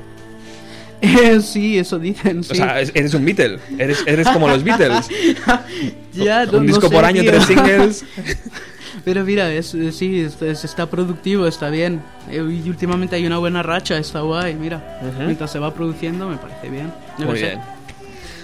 Eh, 1.02 1.42
sí, 1.42 1.80
eso 1.80 1.98
dicen. 1.98 2.40
O 2.42 2.44
sí. 2.44 2.56
sea, 2.56 2.80
es- 2.80 2.92
eres 2.94 3.14
un 3.16 3.26
Beatle, 3.26 3.58
eres, 3.80 4.04
eres 4.06 4.28
como 4.30 4.48
los 4.48 4.64
Beatles. 4.64 5.10
ya, 6.14 6.46
no- 6.46 6.60
un 6.60 6.66
no 6.68 6.74
disco 6.74 6.88
sé, 6.88 6.94
por 6.96 7.04
año, 7.04 7.22
tío. 7.24 7.32
tres 7.32 7.46
singles. 7.48 8.06
Pero 9.04 9.24
mira, 9.24 9.52
es, 9.52 9.74
es- 9.74 9.96
sí, 9.96 10.20
es- 10.22 10.40
es- 10.42 10.64
está 10.64 10.86
productivo, 10.88 11.48
está 11.48 11.70
bien. 11.72 12.02
Eh, 12.30 12.36
Y 12.64 12.70
últimamente 12.70 13.16
hay 13.16 13.26
una 13.26 13.40
buena 13.40 13.64
racha, 13.64 13.98
está 13.98 14.22
guay, 14.22 14.54
mira. 14.54 15.00
Ujú. 15.02 15.24
Mientras 15.24 15.52
se 15.52 15.58
va 15.58 15.74
produciendo, 15.74 16.28
me 16.30 16.38
parece 16.38 16.70
bien. 16.70 16.94
Muy 17.18 17.34
bien. 17.40 17.60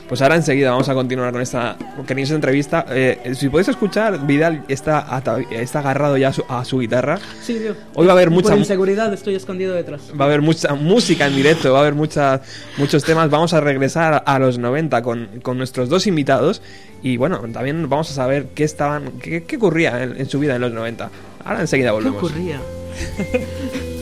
Pues 0.08 0.22
ahora 0.22 0.36
enseguida 0.36 0.72
vamos 0.72 0.88
a 0.88 0.94
continuar 0.94 1.34
con 1.34 1.42
esta, 1.42 1.76
esta 2.08 2.36
entrevista. 2.36 2.86
Eh, 2.90 3.34
si 3.36 3.50
podéis 3.50 3.68
escuchar, 3.68 4.26
Vidal 4.26 4.64
está, 4.70 5.22
está 5.52 5.80
agarrado 5.80 6.16
ya 6.16 6.30
a 6.30 6.34
su, 6.34 6.44
a 6.48 6.64
su 6.64 6.80
guitarra. 6.80 7.20
Sí, 7.42 7.56
tío. 7.56 7.76
Hoy 7.94 8.06
va 8.06 8.14
a 8.14 8.16
haber 8.16 8.30
mucha 8.30 8.50
Por 8.50 8.58
inseguridad 8.58 9.14
estoy 9.14 9.36
escondido 9.36 9.76
detrás. 9.76 10.02
Va 10.20 10.24
a 10.26 10.28
haber 10.28 10.42
mucha 10.42 10.76
música 10.76 11.28
en 11.28 11.36
directo, 11.36 11.74
va 11.74 11.80
a 11.80 11.82
haber 11.82 11.96
mucha, 11.96 12.42
muchos 12.78 13.04
temas. 13.04 13.30
Vamos 13.30 13.54
a 13.54 13.60
regresar 13.60 14.24
a 14.26 14.40
los 14.40 14.58
90 14.58 15.02
con, 15.02 15.28
con 15.42 15.58
nuestros 15.58 15.90
dos 15.90 16.08
invitados. 16.08 16.62
Y 17.04 17.18
bueno, 17.18 17.40
también 17.52 17.90
vamos 17.90 18.10
a 18.10 18.14
saber 18.14 18.48
qué 18.56 18.64
estaban, 18.64 19.20
qué, 19.20 19.44
qué 19.44 19.58
ocurría 19.58 20.04
en, 20.04 20.22
en 20.22 20.30
su 20.30 20.40
vida 20.40 20.56
en 20.56 20.62
los 20.62 20.72
90. 20.72 21.10
Ahora 21.44 21.62
enseguida 21.62 21.90
¿Qué 21.90 21.94
volvemos. 21.94 22.24
ocurría? 22.24 22.62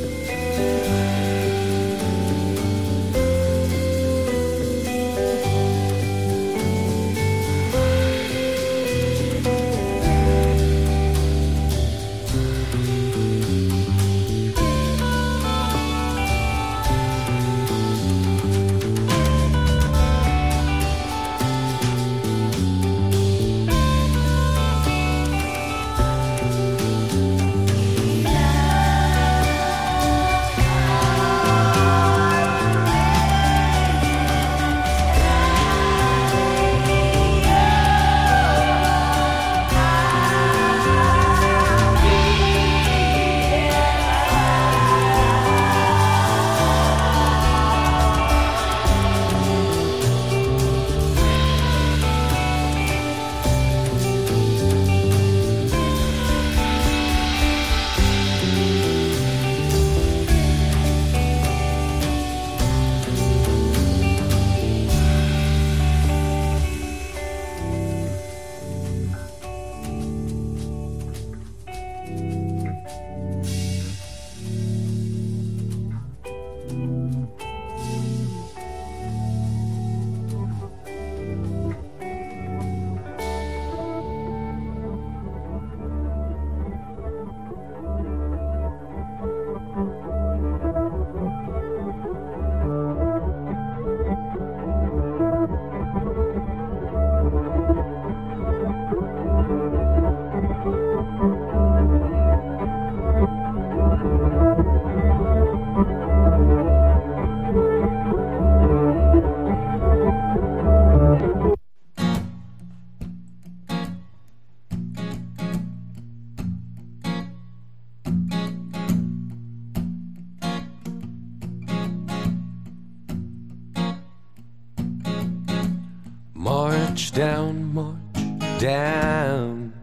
March 126.95 127.11
down, 127.11 127.73
march 127.73 128.59
down. 128.61 129.73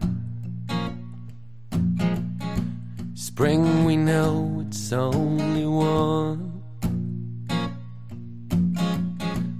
Spring, 3.13 3.85
we 3.85 3.95
know 3.95 4.63
it's 4.65 4.91
only 4.91 5.67
one. 5.67 6.63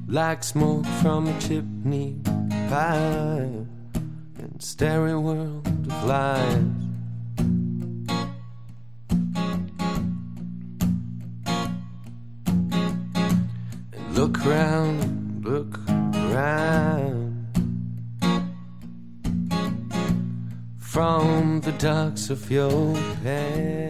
Like 0.08 0.44
smoke 0.44 0.88
from 1.04 1.28
a 1.28 1.40
chimney 1.40 2.20
pipe. 2.70 3.68
starry 4.58 5.16
world 5.16 5.68
of 5.68 6.04
lies. 6.06 6.56
And 13.94 14.16
look 14.18 14.44
round, 14.44 15.46
look 15.46 15.78
round. 16.34 17.13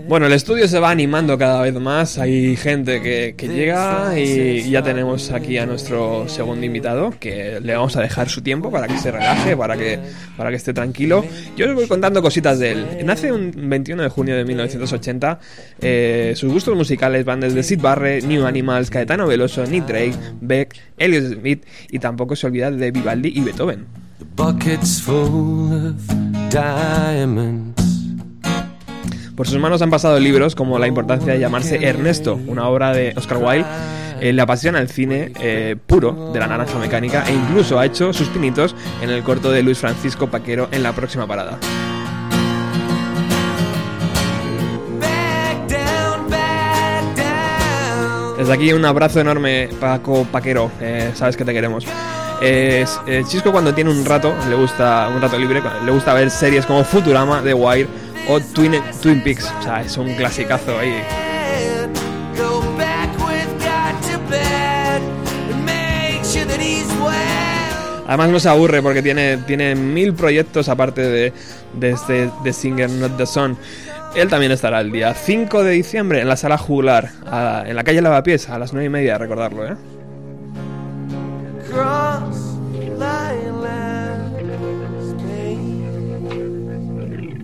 Bueno, 0.07 0.27
el 0.27 0.31
estudio 0.31 0.69
se 0.69 0.79
va 0.79 0.89
animando 0.89 1.37
cada 1.37 1.61
vez 1.61 1.73
más. 1.73 2.17
Hay 2.17 2.55
gente 2.55 3.01
que, 3.01 3.35
que 3.35 3.49
llega 3.49 4.17
y 4.17 4.69
ya 4.69 4.81
tenemos 4.83 5.29
aquí 5.31 5.57
a 5.57 5.65
nuestro 5.65 6.29
segundo 6.29 6.65
invitado, 6.65 7.13
que 7.19 7.59
le 7.61 7.75
vamos 7.75 7.97
a 7.97 8.01
dejar 8.01 8.29
su 8.29 8.41
tiempo 8.41 8.71
para 8.71 8.87
que 8.87 8.97
se 8.97 9.11
relaje, 9.11 9.57
para 9.57 9.75
que, 9.75 9.99
para 10.37 10.49
que 10.49 10.55
esté 10.55 10.73
tranquilo. 10.73 11.25
Yo 11.57 11.67
os 11.67 11.75
voy 11.75 11.87
contando 11.87 12.21
cositas 12.21 12.59
de 12.59 12.71
él. 12.71 12.85
Nace 13.03 13.33
un 13.33 13.51
21 13.53 14.03
de 14.03 14.07
junio 14.07 14.37
de 14.37 14.45
1980. 14.45 15.39
Eh, 15.81 16.33
sus 16.37 16.53
gustos 16.53 16.73
musicales 16.73 17.25
van 17.25 17.41
desde 17.41 17.63
Sid 17.63 17.81
Barrett, 17.81 18.23
New 18.23 18.45
Animals, 18.45 18.89
Caetano 18.89 19.27
Veloso, 19.27 19.65
Nick 19.65 19.87
Drake, 19.87 20.15
Beck, 20.39 20.73
Elliot 20.97 21.33
Smith 21.33 21.65
y 21.91 21.99
tampoco 21.99 22.37
se 22.37 22.47
olvida 22.47 22.71
de 22.71 22.91
Vivaldi 22.91 23.33
y 23.35 23.41
Beethoven. 23.41 23.87
The 24.19 24.25
bucket's 24.35 25.01
full 25.01 25.73
of. 25.73 26.22
Por 29.35 29.47
sus 29.47 29.57
manos 29.57 29.81
han 29.81 29.89
pasado 29.89 30.19
libros 30.19 30.53
como 30.53 30.77
La 30.77 30.85
importancia 30.85 31.33
de 31.33 31.39
llamarse 31.39 31.83
Ernesto, 31.83 32.39
una 32.45 32.67
obra 32.67 32.93
de 32.93 33.11
Oscar 33.17 33.37
Wilde, 33.37 33.65
eh, 34.21 34.33
Le 34.33 34.41
apasiona 34.41 34.79
el 34.79 34.87
cine 34.87 35.33
eh, 35.41 35.75
puro 35.87 36.31
de 36.31 36.39
la 36.39 36.45
naranja 36.45 36.77
mecánica 36.77 37.23
e 37.27 37.33
incluso 37.33 37.79
ha 37.79 37.87
hecho 37.87 38.13
sus 38.13 38.27
pinitos 38.27 38.75
en 39.01 39.09
el 39.09 39.23
corto 39.23 39.51
de 39.51 39.63
Luis 39.63 39.79
Francisco 39.79 40.27
Paquero 40.27 40.69
en 40.71 40.83
la 40.83 40.93
próxima 40.93 41.25
parada. 41.25 41.57
Desde 48.37 48.53
aquí 48.53 48.73
un 48.73 48.85
abrazo 48.85 49.21
enorme, 49.21 49.69
Paco 49.79 50.27
Paquero, 50.31 50.69
eh, 50.79 51.13
sabes 51.15 51.35
que 51.35 51.45
te 51.45 51.53
queremos. 51.53 51.87
Es- 52.43 52.99
eh, 53.07 53.23
Chisco 53.27 53.51
cuando 53.51 53.73
tiene 53.73 53.89
un 53.89 54.03
rato, 54.05 54.33
le 54.49 54.55
gusta 54.55 55.07
un 55.13 55.21
rato 55.21 55.37
libre, 55.37 55.61
le 55.85 55.91
gusta 55.91 56.13
ver 56.13 56.29
series 56.29 56.65
como 56.65 56.83
Futurama, 56.83 57.41
The 57.41 57.53
Wire 57.53 57.87
o 58.27 58.39
Twin, 58.39 58.73
Twin 59.01 59.23
Peaks. 59.23 59.49
O 59.59 59.63
sea, 59.63 59.81
es 59.81 59.95
un 59.97 60.13
clasicazo 60.15 60.77
ahí. 60.77 60.93
Además 68.07 68.29
no 68.29 68.39
se 68.39 68.49
aburre 68.49 68.81
porque 68.81 69.01
tiene, 69.01 69.37
tiene 69.37 69.75
mil 69.75 70.13
proyectos 70.13 70.67
aparte 70.67 71.01
de, 71.01 71.33
de 71.73 71.89
este 71.91 72.29
The 72.43 72.51
Singer 72.53 72.89
Not 72.89 73.15
the 73.17 73.25
Sun. 73.25 73.57
Él 74.15 74.27
también 74.27 74.51
estará 74.51 74.81
el 74.81 74.91
día 74.91 75.13
5 75.13 75.63
de 75.63 75.71
diciembre 75.71 76.19
en 76.21 76.27
la 76.27 76.35
sala 76.35 76.57
jugular, 76.57 77.09
a- 77.25 77.63
en 77.65 77.75
la 77.75 77.83
calle 77.83 78.01
Lavapiés, 78.01 78.49
a 78.49 78.59
las 78.59 78.73
9 78.73 78.85
y 78.87 78.89
media, 78.89 79.17
recordarlo, 79.17 79.65
¿eh? 79.65 79.75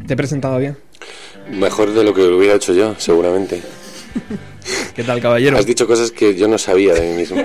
¿Te 0.08 0.14
he 0.14 0.18
presentado 0.18 0.58
bien? 0.58 0.78
Mejor 1.52 1.92
de 1.94 2.04
lo 2.04 2.14
que 2.14 2.22
hubiera 2.24 2.56
hecho 2.56 2.74
yo, 2.74 2.96
seguramente. 2.98 3.62
¿Qué 4.96 5.04
tal, 5.04 5.22
caballero? 5.22 5.58
Has 5.58 5.66
dicho 5.66 5.88
cosas 5.88 6.12
que 6.12 6.36
yo 6.36 6.48
no 6.48 6.58
sabía 6.58 6.94
de 6.94 7.02
mí 7.10 7.16
mismo. 7.18 7.42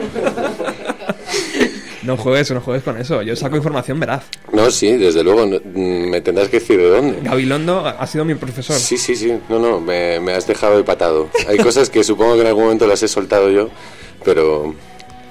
No 2.02 2.16
juegues, 2.18 2.50
no 2.50 2.60
juegues 2.60 2.82
con 2.82 2.98
eso. 2.98 3.22
Yo 3.22 3.34
saco 3.36 3.56
información 3.56 3.98
veraz. 4.00 4.24
No, 4.52 4.70
sí, 4.70 4.92
desde 4.96 5.22
luego. 5.22 5.46
no- 5.46 5.58
mm, 5.58 6.08
me 6.10 6.20
tendrás 6.20 6.48
que 6.48 6.58
decir 6.60 6.78
de 6.78 6.88
dónde. 6.88 7.18
Gabilondo 7.22 7.86
ha 7.86 8.06
sido 8.06 8.24
mi 8.26 8.34
profesor. 8.34 8.76
Sí, 8.76 8.98
sí, 8.98 9.16
sí. 9.16 9.38
No, 9.48 9.58
no, 9.58 9.80
me, 9.80 10.20
me 10.20 10.32
has 10.32 10.46
dejado 10.46 10.78
empatado. 10.78 11.28
Hay 11.48 11.58
cosas 11.58 11.88
que 11.90 12.04
supongo 12.04 12.34
que 12.34 12.42
en 12.42 12.46
algún 12.48 12.64
momento 12.64 12.86
las 12.86 13.02
he 13.02 13.08
soltado 13.08 13.50
yo, 13.50 13.70
pero, 14.24 14.74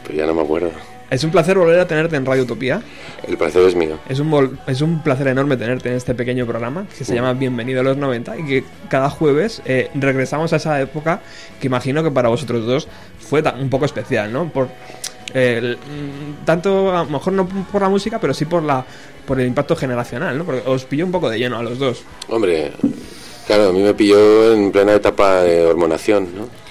pero 0.04 0.18
ya 0.18 0.26
no 0.26 0.34
me 0.34 0.42
acuerdo. 0.42 0.72
Es 1.10 1.24
un 1.24 1.30
placer 1.32 1.58
volver 1.58 1.80
a 1.80 1.88
tenerte 1.88 2.16
en 2.16 2.26
Radio 2.26 2.44
Utopía. 2.44 2.82
El 3.28 3.38
placer 3.38 3.62
es 3.68 3.76
mío. 3.76 4.00
Es 4.10 4.20
un, 4.20 4.58
es 4.66 4.82
un 4.82 5.04
placer 5.04 5.28
enorme 5.28 5.58
tenerte 5.58 5.90
en 5.90 5.96
este 5.96 6.16
pequeño 6.16 6.48
programa 6.48 6.88
que 6.98 7.06
se 7.06 7.14
llama 7.14 7.34
Bienvenido 7.34 7.82
a 7.82 7.84
los 7.84 7.98
90 7.98 8.38
y 8.40 8.46
que 8.46 8.64
cada 8.90 9.10
jueves 9.12 9.62
eh, 9.66 9.92
regresamos 9.94 10.54
a 10.54 10.56
esa 10.56 10.82
época 10.82 11.22
que 11.60 11.68
imagino 11.68 12.02
que 12.04 12.10
para 12.10 12.30
vosotros 12.30 12.66
dos 12.66 12.88
fue 13.20 13.44
un 13.62 13.70
poco 13.70 13.86
especial, 13.86 14.34
¿no? 14.34 14.50
Por, 14.50 14.70
eh, 15.36 15.60
el- 15.62 15.78
mm, 15.78 16.46
tanto, 16.46 16.96
a 16.98 17.04
lo 17.04 17.10
mejor 17.12 17.34
no 17.34 17.48
por 17.48 17.82
la 17.84 17.90
música, 17.90 18.20
pero 18.20 18.34
sí 18.34 18.46
por, 18.46 18.64
la, 18.64 18.84
por 19.28 19.40
el 19.40 19.46
impacto 19.48 19.76
generacional, 19.76 20.36
¿no? 20.36 20.46
Porque 20.46 20.64
os 20.68 20.84
pilló 20.86 21.06
un 21.06 21.12
poco 21.12 21.30
de 21.30 21.38
lleno 21.38 21.58
a 21.60 21.64
los 21.64 21.78
dos. 21.78 22.02
Hombre, 22.28 22.72
claro, 23.46 23.70
a 23.70 23.72
mí 23.72 23.84
me 23.84 23.94
pilló 23.94 24.52
en 24.54 24.72
plena 24.72 24.94
etapa 24.96 25.44
de 25.44 25.64
hormonación, 25.64 26.30
¿no? 26.36 26.63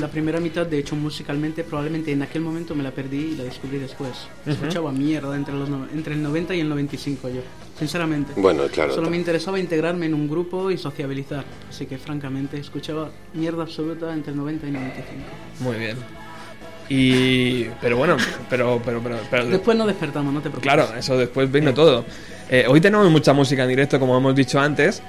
La 0.00 0.08
primera 0.08 0.38
mitad, 0.40 0.66
de 0.66 0.78
hecho, 0.78 0.94
musicalmente, 0.96 1.64
probablemente 1.64 2.12
en 2.12 2.22
aquel 2.22 2.42
momento 2.42 2.74
me 2.74 2.82
la 2.82 2.90
perdí 2.90 3.32
y 3.32 3.36
la 3.36 3.44
descubrí 3.44 3.78
después. 3.78 4.12
Escuchaba 4.44 4.92
mierda 4.92 5.34
entre, 5.36 5.54
los, 5.54 5.68
no- 5.68 5.86
entre 5.92 6.14
el 6.14 6.22
90 6.22 6.54
y 6.54 6.60
el 6.60 6.68
95 6.68 7.28
yo, 7.30 7.40
sinceramente. 7.78 8.32
Bueno, 8.36 8.64
claro. 8.72 8.94
Solo 8.94 9.08
me 9.08 9.16
interesaba 9.16 9.58
integrarme 9.58 10.06
en 10.06 10.14
un 10.14 10.28
grupo 10.28 10.70
y 10.70 10.76
sociabilizar. 10.78 11.44
Así 11.68 11.86
que, 11.86 11.96
francamente, 11.98 12.58
escuchaba 12.58 13.10
mierda 13.34 13.62
absoluta 13.62 14.12
entre 14.12 14.32
el 14.32 14.38
90 14.38 14.66
y 14.66 14.68
el 14.68 14.74
95. 14.74 15.24
Muy 15.60 15.76
bien. 15.76 15.96
Y. 16.88 17.64
Pero 17.80 17.96
bueno, 17.96 18.16
pero. 18.50 18.80
pero, 18.84 19.00
pero, 19.02 19.18
pero- 19.30 19.46
Después 19.46 19.76
no 19.76 19.86
despertamos, 19.86 20.32
no 20.32 20.40
te 20.40 20.50
preocupes. 20.50 20.62
Claro, 20.72 20.88
eso 20.96 21.16
después 21.16 21.50
vino 21.50 21.74
todo. 21.74 22.04
Eh, 22.48 22.64
hoy 22.68 22.80
tenemos 22.80 23.10
mucha 23.10 23.32
música 23.32 23.62
en 23.64 23.68
directo, 23.70 23.98
como 23.98 24.16
hemos 24.16 24.34
dicho 24.36 24.60
antes. 24.60 25.02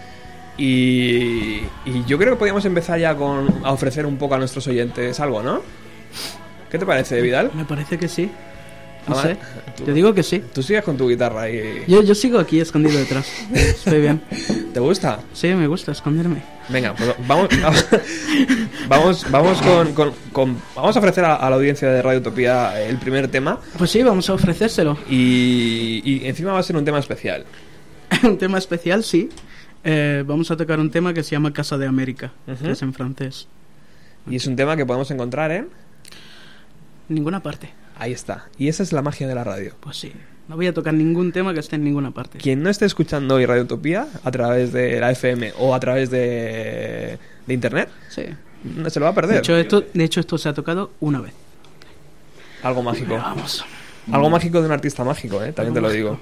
Y, 0.57 1.61
y 1.85 2.03
yo 2.07 2.17
creo 2.17 2.31
que 2.33 2.37
podríamos 2.37 2.65
empezar 2.65 2.99
ya 2.99 3.15
con 3.15 3.47
a 3.63 3.71
ofrecer 3.71 4.05
un 4.05 4.17
poco 4.17 4.35
a 4.35 4.37
nuestros 4.39 4.67
oyentes 4.67 5.19
algo, 5.19 5.43
¿no? 5.43 5.61
¿Qué 6.71 6.77
te 6.79 6.85
parece, 6.85 7.21
Vidal? 7.21 7.51
Me 7.53 7.63
parece 7.65 7.97
que 7.97 8.07
sí. 8.07 8.29
No 9.07 9.17
Ah, 9.17 9.21
sé. 9.21 9.37
tú- 9.77 9.83
Te 9.85 9.93
digo 9.93 10.13
que 10.13 10.21
sí. 10.21 10.43
Tú 10.53 10.61
sigues 10.61 10.83
con 10.83 10.97
tu 10.97 11.07
guitarra 11.07 11.49
y... 11.49 11.85
Yo, 11.87 12.03
yo 12.03 12.13
sigo 12.13 12.39
aquí 12.39 12.59
escondido 12.59 12.97
detrás. 12.99 13.31
Estoy 13.53 14.01
bien. 14.01 14.21
¿Te 14.73 14.79
gusta? 14.81 15.19
Sí, 15.31 15.47
me 15.53 15.65
gusta 15.67 15.93
esconderme. 15.93 16.41
Venga, 16.67 16.93
pues 16.93 17.13
vamos, 17.25 17.47
vamos, 18.89 19.25
vamos 19.31 19.61
con, 19.61 19.93
con- 19.93 20.13
con- 20.33 20.57
vamos 20.75 20.95
a 20.95 20.99
ofrecer 20.99 21.23
a, 21.23 21.35
a 21.35 21.49
la 21.49 21.55
audiencia 21.55 21.87
de 21.89 22.01
Radio 22.01 22.19
Utopía 22.19 22.81
el 22.81 22.97
primer 22.97 23.29
tema 23.29 23.59
Pues 23.77 23.91
sí, 23.91 24.03
vamos 24.03 24.29
a 24.29 24.33
ofrecérselo. 24.33 24.97
y, 25.09 26.01
y 26.03 26.27
encima 26.27 26.51
va 26.51 26.59
a 26.59 26.63
ser 26.63 26.75
un 26.75 26.83
tema 26.83 26.99
especial. 26.99 27.45
un 28.23 28.37
tema 28.37 28.57
especial, 28.57 29.03
sí. 29.05 29.29
Eh, 29.89 30.23
vamos 30.27 30.51
a 30.51 30.57
tocar 30.57 30.79
un 30.81 30.91
tema 30.91 31.13
que 31.13 31.23
se 31.23 31.31
llama 31.31 31.53
Casa 31.53 31.77
de 31.77 31.87
América, 31.87 32.33
que 32.61 32.71
es 32.71 32.81
en 32.81 32.93
francés. 32.93 33.47
Y 34.29 34.35
es 34.35 34.45
un 34.45 34.57
tema 34.57 34.75
que 34.75 34.85
podemos 34.85 35.09
encontrar 35.11 35.49
en... 35.51 35.69
Ninguna 37.07 37.41
parte. 37.41 37.69
Ahí 37.97 38.11
está. 38.11 38.49
Y 38.57 38.67
esa 38.67 38.83
es 38.83 38.91
la 38.91 39.01
magia 39.01 39.27
de 39.29 39.33
la 39.35 39.45
radio. 39.45 39.73
Pues 39.79 39.95
sí. 39.95 40.11
No 40.49 40.57
voy 40.57 40.67
a 40.67 40.73
tocar 40.73 40.93
ningún 40.93 41.31
tema 41.31 41.53
que 41.53 41.61
esté 41.61 41.77
en 41.77 41.85
ninguna 41.85 42.11
parte. 42.11 42.37
Quien 42.37 42.61
no 42.63 42.69
esté 42.69 42.83
escuchando 42.85 43.35
hoy 43.35 43.45
Radio 43.45 43.63
Utopía 43.63 44.07
a 44.25 44.31
través 44.31 44.73
de 44.73 44.99
la 44.99 45.11
FM 45.11 45.53
o 45.57 45.73
a 45.73 45.79
través 45.79 46.09
de, 46.09 47.17
de 47.45 47.53
internet, 47.53 47.89
Sí. 48.09 48.23
no 48.63 48.89
se 48.89 48.99
lo 48.99 49.05
va 49.05 49.11
a 49.11 49.13
De 49.13 49.21
perder. 49.21 49.37
hecho, 49.37 49.55
esto, 49.55 49.83
de 49.93 50.03
hecho, 50.03 50.19
esto 50.19 50.37
se 50.37 50.49
ha 50.49 50.53
tocado 50.53 50.91
una 50.99 51.21
vez. 51.21 51.33
Algo 52.61 52.83
mágico. 52.83 53.13
Vamos. 53.15 53.63
Algo 54.11 54.29
mágico 54.29 54.59
de 54.59 54.65
un 54.67 54.73
artista 54.73 55.05
mágico, 55.05 55.41
¿eh? 55.43 55.53
también 55.53 55.73
te 55.73 55.79
lo 55.81 55.89
digo. 55.89 56.19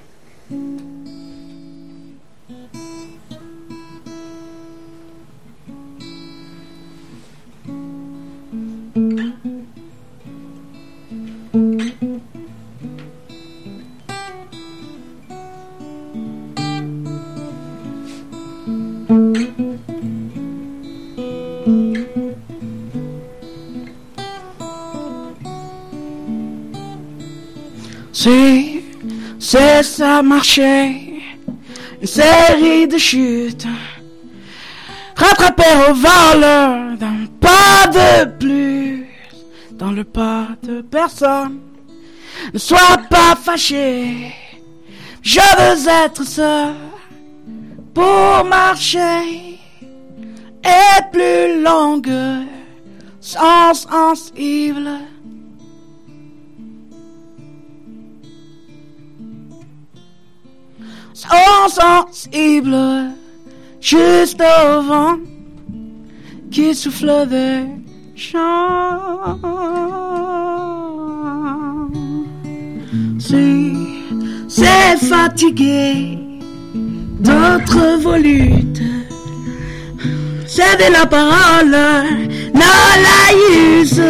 Ça 30.06 30.22
marché, 30.22 31.24
une 32.00 32.08
série 32.08 32.88
de 32.88 33.00
chutes, 33.00 33.68
rattrapé 35.16 35.70
au 35.90 35.94
voleur 35.96 36.96
d'un 36.96 37.22
pas 37.46 37.88
de 38.00 38.26
plus, 38.38 39.08
dans 39.72 39.94
le 40.00 40.04
pas 40.04 40.50
de 40.62 40.82
personne. 40.82 41.58
Ne 42.54 42.60
sois 42.60 42.98
pas 43.10 43.34
fâché, 43.36 44.32
je 45.24 45.40
veux 45.58 45.90
être 46.06 46.24
seul 46.24 46.76
pour 47.96 48.46
marcher. 48.48 49.58
Et 50.78 50.98
plus 51.14 51.64
longue, 51.64 52.20
sans 53.20 53.74
sensible. 53.74 54.88
Insensible, 61.24 62.76
juste 63.80 64.42
au 64.42 64.82
vent 64.82 65.18
qui 66.52 66.76
souffle 66.76 67.28
des 67.28 67.66
champs. 68.16 69.40
Si 73.20 73.74
c'est 74.48 74.98
fatigué, 74.98 76.18
d'autres 77.20 78.00
volutes, 78.02 78.82
c'est 80.46 80.78
de 80.78 80.92
la 80.92 81.06
parole, 81.06 81.78
non 82.54 82.86
la 83.08 83.82
use, 83.82 84.02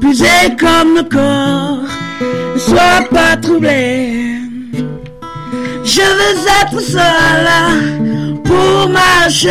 puisé 0.00 0.26
comme 0.58 0.94
le 0.96 1.02
corps, 1.02 1.88
ne 2.54 2.58
sois 2.58 3.02
pas 3.10 3.36
troublé. 3.36 4.43
Je 5.84 6.00
veux 6.00 6.38
être 6.62 6.80
seul 6.80 7.46
pour 8.42 8.88
marcher 8.88 9.50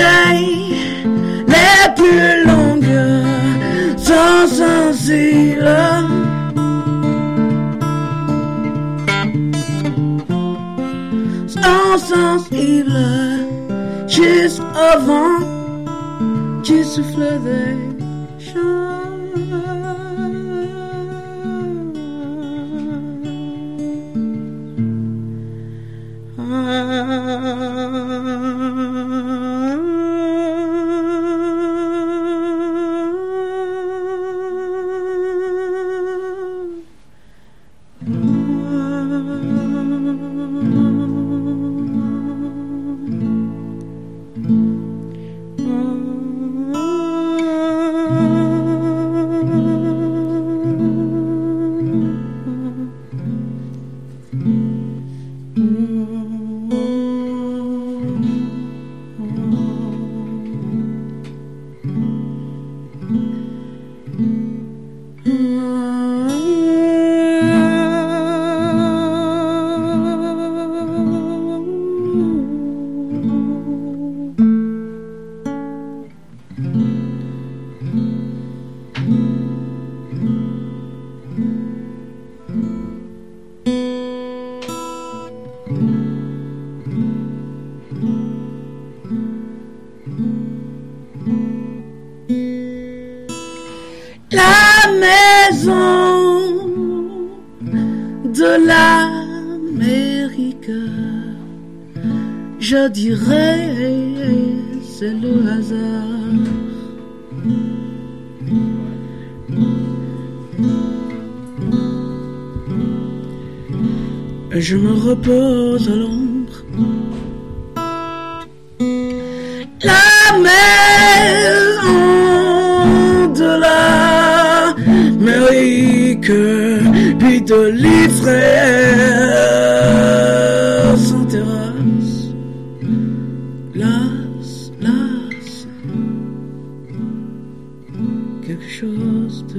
les 1.48 1.94
plus 1.96 2.44
longues 2.44 3.26
sans 3.98 4.48
sensible. 4.48 5.70
Sans 11.48 11.98
sensible, 12.00 12.98
juste 14.08 14.62
avant 14.76 15.40
qui 16.64 16.84
souffle 16.84 17.40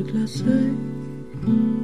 glaçait. 0.02 1.83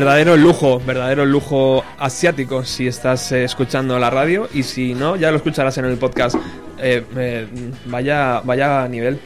Verdadero 0.00 0.34
lujo, 0.34 0.80
verdadero 0.80 1.26
lujo 1.26 1.84
asiático 1.98 2.64
si 2.64 2.86
estás 2.86 3.32
eh, 3.32 3.44
escuchando 3.44 3.98
la 3.98 4.08
radio 4.08 4.48
y 4.54 4.62
si 4.62 4.94
no, 4.94 5.14
ya 5.16 5.30
lo 5.30 5.36
escucharás 5.36 5.76
en 5.76 5.84
el 5.84 5.98
podcast. 5.98 6.36
Eh, 6.78 7.04
eh, 7.16 7.46
vaya, 7.84 8.40
vaya 8.40 8.88
nivel. 8.88 9.20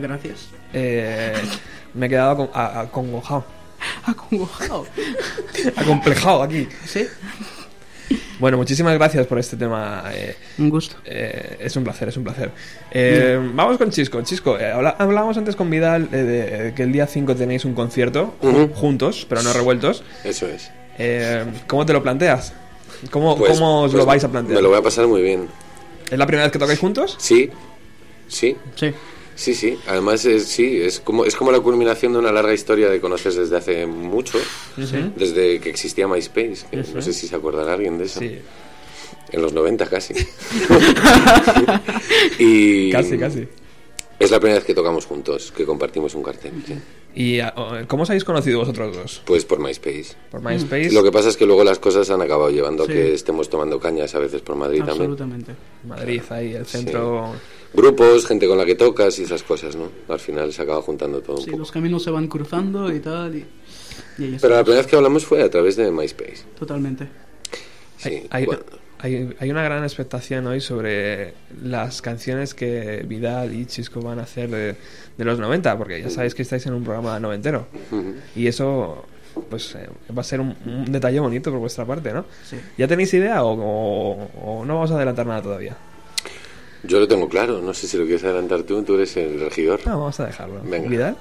Gracias. 0.00 0.50
Eh, 0.72 1.34
me 1.92 2.06
he 2.06 2.08
quedado 2.08 2.48
acongojado, 2.54 3.44
Acongojado. 4.06 4.86
acomplejado 5.76 6.42
aquí. 6.44 6.68
Sí, 6.86 7.08
Bueno, 8.38 8.56
muchísimas 8.56 8.94
gracias 8.94 9.26
por 9.26 9.40
este 9.40 9.56
tema. 9.56 10.04
eh, 10.12 10.36
un 10.58 10.70
gusto. 10.70 10.98
Eh, 11.64 11.66
es 11.66 11.76
un 11.76 11.84
placer, 11.84 12.08
es 12.08 12.16
un 12.16 12.24
placer. 12.24 12.50
Eh, 12.90 13.38
vamos 13.54 13.78
con 13.78 13.90
Chisco. 13.90 14.20
Chisco, 14.22 14.58
eh, 14.58 14.70
hablábamos 14.72 15.36
antes 15.36 15.56
con 15.56 15.70
Vidal 15.70 16.08
eh, 16.12 16.16
de, 16.16 16.74
que 16.74 16.82
el 16.82 16.92
día 16.92 17.06
5 17.06 17.34
tenéis 17.34 17.64
un 17.64 17.74
concierto 17.74 18.34
ju- 18.42 18.64
Ujú. 18.64 18.74
juntos, 18.74 19.26
pero 19.28 19.42
no 19.42 19.52
revueltos. 19.52 20.02
Eso 20.24 20.46
es. 20.46 20.70
Eh, 20.98 21.44
¿Cómo 21.66 21.84
te 21.86 21.92
lo 21.92 22.02
planteas? 22.02 22.52
¿Cómo, 23.10 23.36
Pues- 23.36 23.52
cómo 23.52 23.82
os 23.82 23.90
pues 23.90 23.98
lo 24.00 24.06
vais 24.06 24.22
a 24.24 24.30
plantear? 24.30 24.56
Me 24.56 24.62
lo 24.62 24.68
voy 24.68 24.78
a 24.78 24.82
pasar 24.82 25.06
muy 25.06 25.20
bien. 25.22 25.48
¿Es 26.10 26.18
la 26.18 26.26
primera 26.26 26.44
vez 26.44 26.52
que 26.52 26.58
tocáis 26.58 26.78
juntos? 26.78 27.16
Sí, 27.18 27.50
sí, 28.28 28.56
Sí. 28.76 28.92
sí, 29.34 29.54
sí. 29.54 29.78
Además, 29.88 30.24
es, 30.24 30.44
sí, 30.46 30.80
es 30.80 31.00
como, 31.00 31.24
es 31.24 31.34
como 31.34 31.50
la 31.50 31.60
culminación 31.60 32.12
de 32.12 32.18
una 32.20 32.30
larga 32.30 32.52
historia 32.54 32.88
de 32.88 33.00
conoces 33.00 33.34
desde 33.34 33.56
hace 33.56 33.86
mucho, 33.86 34.38
desde 35.16 35.60
que 35.60 35.70
existía 35.70 36.06
MySpace. 36.06 36.58
que 36.70 36.76
No 36.94 37.02
sé 37.02 37.12
si 37.12 37.26
se 37.26 37.34
acordará 37.36 37.74
alguien 37.74 37.98
de 37.98 38.04
eso. 38.04 38.20
Sí. 38.20 38.38
En 39.34 39.42
los 39.42 39.52
90 39.52 39.86
casi. 39.86 40.14
y 42.38 42.90
Casi, 42.92 43.18
casi. 43.18 43.48
Es 44.18 44.30
la 44.30 44.38
primera 44.38 44.58
vez 44.58 44.64
que 44.64 44.74
tocamos 44.74 45.06
juntos, 45.06 45.52
que 45.56 45.64
compartimos 45.64 46.14
un 46.14 46.22
cartel. 46.22 46.52
sí. 46.66 46.74
¿Y 47.16 47.38
ah, 47.38 47.84
cómo 47.86 48.02
os 48.02 48.10
habéis 48.10 48.24
conocido 48.24 48.58
vosotros 48.58 48.96
dos? 48.96 49.22
Pues 49.24 49.44
por 49.44 49.60
MySpace. 49.60 50.16
¿Por 50.32 50.42
MySpace? 50.42 50.90
Lo 50.90 51.04
que 51.04 51.12
pasa 51.12 51.28
es 51.28 51.36
que 51.36 51.46
luego 51.46 51.62
las 51.62 51.78
cosas 51.78 52.10
han 52.10 52.20
acabado 52.20 52.50
llevando 52.50 52.86
Sí. 52.86 52.90
a 52.90 52.94
que 52.94 53.14
estemos 53.14 53.48
tomando 53.48 53.78
cañas 53.78 54.12
a 54.16 54.18
veces 54.18 54.42
por 54.42 54.56
Madrid 54.56 54.78
también. 54.80 55.12
Absolutamente. 55.12 55.52
Madrid, 55.86 56.20
ahí, 56.30 56.54
el 56.54 56.66
centro... 56.66 57.32
Grupos, 57.72 58.26
gente 58.26 58.48
con 58.48 58.58
la 58.58 58.64
que 58.64 58.74
tocas 58.74 59.16
y 59.20 59.24
esas 59.24 59.44
cosas, 59.44 59.76
¿no? 59.76 59.90
Al 60.08 60.18
final 60.18 60.52
se 60.52 60.62
acaba 60.62 60.82
juntando 60.82 61.20
todo 61.20 61.36
un 61.36 61.42
Sí, 61.42 61.50
poco. 61.50 61.60
los 61.60 61.70
caminos 61.72 62.02
se 62.02 62.10
van 62.10 62.26
cruzando 62.26 62.92
y 62.92 62.98
tal. 63.00 63.36
Y, 63.36 63.44
Pero 64.40 64.54
la 64.56 64.62
primera 64.64 64.80
vez 64.82 64.86
que 64.88 64.96
hablamos 64.96 65.24
fue 65.24 65.40
a 65.42 65.50
través 65.50 65.76
de 65.76 65.90
MySpace. 65.92 66.42
Totalmente. 66.58 67.06
Sí, 67.98 68.08
Hay, 68.10 68.26
hay- 68.30 68.46
bueno. 68.46 68.62
Hay- 69.04 69.34
hay 69.38 69.50
una 69.50 69.62
gran 69.62 69.82
expectación 69.84 70.46
hoy 70.46 70.60
sobre 70.60 71.34
las 71.62 72.00
canciones 72.02 72.54
que 72.54 73.04
Vidal 73.06 73.54
y 73.54 73.66
Chisco 73.66 74.00
van 74.00 74.18
a 74.18 74.22
hacer 74.22 74.50
de, 74.50 74.76
de 75.16 75.24
los 75.24 75.38
90, 75.38 75.76
porque 75.78 76.00
ya 76.02 76.10
sabéis 76.10 76.34
que 76.34 76.42
estáis 76.42 76.64
en 76.66 76.74
un 76.74 76.82
programa 76.84 77.18
noventero. 77.20 77.66
Y 78.34 78.46
eso 78.46 79.04
pues 79.50 79.74
eh, 79.74 79.88
va 80.16 80.20
a 80.20 80.24
ser 80.24 80.40
un, 80.40 80.56
un 80.64 80.90
detalle 80.92 81.18
bonito 81.20 81.50
por 81.50 81.58
vuestra 81.60 81.84
parte, 81.84 82.12
¿no? 82.12 82.24
Sí. 82.48 82.56
¿Ya 82.78 82.86
tenéis 82.86 83.12
idea 83.14 83.42
o, 83.44 83.52
o- 83.52 84.30
o 84.60 84.64
no 84.64 84.74
vamos 84.74 84.90
a 84.92 84.94
adelantar 84.94 85.26
nada 85.26 85.42
todavía? 85.42 85.76
Yo 86.84 87.00
lo 87.00 87.08
tengo 87.08 87.28
claro, 87.28 87.60
no 87.62 87.72
sé 87.74 87.86
si 87.88 87.96
lo 87.96 88.04
quieres 88.04 88.22
adelantar 88.24 88.62
tú, 88.62 88.82
tú 88.82 88.94
eres 88.94 89.16
el 89.16 89.40
regidor. 89.40 89.80
No, 89.86 89.98
vamos 89.98 90.20
a 90.20 90.26
dejarlo. 90.26 90.60
Venga. 90.64 90.88
¿Vidal? 90.88 91.16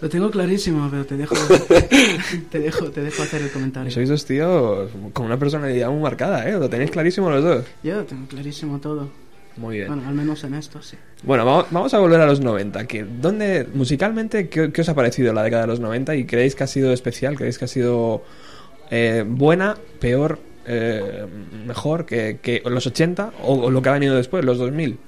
Lo 0.00 0.08
tengo 0.08 0.30
clarísimo, 0.30 0.88
pero 0.90 1.04
te 1.04 1.16
dejo, 1.16 1.34
te 2.50 2.58
dejo, 2.58 2.90
te 2.90 3.02
dejo 3.02 3.22
hacer 3.22 3.42
el 3.42 3.50
comentario. 3.50 3.90
Sois 3.90 4.08
dos 4.08 4.24
tíos 4.24 4.90
con 5.12 5.26
una 5.26 5.38
personalidad 5.38 5.90
muy 5.90 6.00
marcada, 6.00 6.48
¿eh? 6.48 6.52
Lo 6.52 6.70
tenéis 6.70 6.90
clarísimo 6.90 7.30
los 7.30 7.44
dos. 7.44 7.64
Yo 7.82 8.04
tengo 8.04 8.26
clarísimo 8.26 8.78
todo. 8.80 9.10
Muy 9.56 9.76
bien. 9.76 9.88
Bueno, 9.88 10.08
al 10.08 10.14
menos 10.14 10.42
en 10.44 10.54
esto, 10.54 10.80
sí. 10.80 10.96
Bueno, 11.22 11.44
vamos, 11.44 11.66
vamos 11.70 11.92
a 11.92 11.98
volver 11.98 12.20
a 12.20 12.26
los 12.26 12.40
90. 12.40 12.86
Que, 12.86 13.04
¿dónde, 13.04 13.66
musicalmente, 13.74 14.48
¿qué, 14.48 14.72
qué 14.72 14.80
os 14.80 14.88
ha 14.88 14.94
parecido 14.94 15.34
la 15.34 15.42
década 15.42 15.62
de 15.62 15.68
los 15.68 15.80
90? 15.80 16.14
¿Y 16.16 16.24
creéis 16.24 16.54
que 16.54 16.64
ha 16.64 16.66
sido 16.66 16.92
especial? 16.92 17.36
¿Creéis 17.36 17.58
que 17.58 17.66
ha 17.66 17.68
sido 17.68 18.22
eh, 18.90 19.24
buena, 19.26 19.76
peor, 19.98 20.38
eh, 20.64 21.26
mejor 21.66 22.06
que, 22.06 22.38
que 22.40 22.62
los 22.64 22.86
80 22.86 23.32
o, 23.42 23.54
o 23.54 23.70
lo 23.70 23.82
que 23.82 23.88
ha 23.90 23.92
venido 23.92 24.16
después, 24.16 24.44
los 24.44 24.56
2000? 24.56 24.98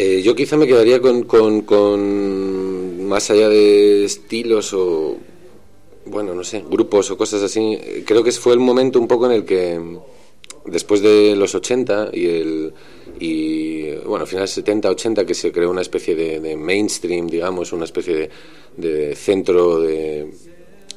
Eh, 0.00 0.22
yo 0.22 0.36
quizá 0.36 0.56
me 0.56 0.68
quedaría 0.68 1.00
con, 1.00 1.24
con, 1.24 1.62
con 1.62 3.04
más 3.08 3.32
allá 3.32 3.48
de 3.48 4.04
estilos 4.04 4.72
o, 4.72 5.16
bueno, 6.06 6.36
no 6.36 6.44
sé, 6.44 6.62
grupos 6.70 7.10
o 7.10 7.18
cosas 7.18 7.42
así. 7.42 7.76
eh, 7.80 8.04
Creo 8.06 8.22
que 8.22 8.30
fue 8.30 8.52
el 8.52 8.60
momento 8.60 9.00
un 9.00 9.08
poco 9.08 9.26
en 9.26 9.32
el 9.32 9.44
que, 9.44 9.76
después 10.66 11.02
de 11.02 11.34
los 11.34 11.52
80 11.52 12.10
y 12.12 12.26
el 12.26 12.72
y 13.18 13.90
bueno, 14.06 14.22
a 14.22 14.26
finales 14.26 14.52
70, 14.52 14.88
80, 14.88 15.26
que 15.26 15.34
se 15.34 15.50
creó 15.50 15.68
una 15.68 15.80
especie 15.80 16.14
de, 16.14 16.38
de 16.38 16.54
mainstream, 16.54 17.26
digamos, 17.26 17.72
una 17.72 17.84
especie 17.84 18.14
de, 18.14 18.30
de 18.76 19.16
centro 19.16 19.80
de, 19.80 20.30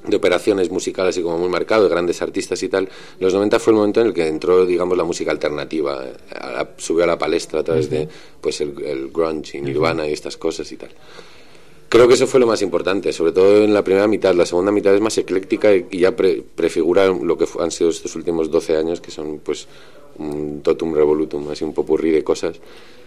de 0.07 0.15
operaciones 0.17 0.71
musicales 0.71 1.17
y 1.17 1.21
como 1.21 1.37
muy 1.37 1.49
marcado, 1.49 1.83
de 1.83 1.89
grandes 1.89 2.21
artistas 2.21 2.61
y 2.63 2.69
tal. 2.69 2.89
Los 3.19 3.33
90 3.33 3.59
fue 3.59 3.71
el 3.73 3.77
momento 3.77 4.01
en 4.01 4.07
el 4.07 4.13
que 4.13 4.27
entró, 4.27 4.65
digamos, 4.65 4.97
la 4.97 5.03
música 5.03 5.31
alternativa, 5.31 6.03
eh, 6.05 6.13
a 6.39 6.51
la- 6.51 6.69
subió 6.77 7.03
a 7.03 7.07
la 7.07 7.17
palestra 7.17 7.59
a 7.59 7.63
través 7.63 7.89
de 7.89 8.07
pues 8.41 8.59
el, 8.61 8.73
el 8.83 9.09
grunge 9.09 9.57
y 9.57 9.61
Nirvana 9.61 10.07
y 10.07 10.13
estas 10.13 10.37
cosas 10.37 10.71
y 10.71 10.77
tal. 10.77 10.89
Creo 11.89 12.07
que 12.07 12.13
eso 12.13 12.25
fue 12.25 12.39
lo 12.39 12.47
más 12.47 12.61
importante, 12.61 13.11
sobre 13.11 13.33
todo 13.33 13.57
en 13.63 13.73
la 13.73 13.83
primera 13.83 14.07
mitad. 14.07 14.33
La 14.33 14.45
segunda 14.45 14.71
mitad 14.71 14.95
es 14.95 15.01
más 15.01 15.17
ecléctica 15.17 15.75
y 15.75 15.85
y 15.91 15.99
ya 15.99 16.15
pre- 16.15 16.41
prefigura 16.55 17.07
lo 17.07 17.37
que 17.37 17.45
han 17.59 17.69
sido 17.71 17.89
estos 17.89 18.15
últimos 18.15 18.49
12 18.49 18.77
años, 18.77 19.01
que 19.01 19.11
son 19.11 19.39
pues 19.43 19.67
un 20.17 20.61
totum 20.61 20.93
revolutum, 20.93 21.49
así 21.51 21.63
un 21.65 21.73
popurrí 21.73 22.11
de 22.11 22.23
cosas. 22.23 22.57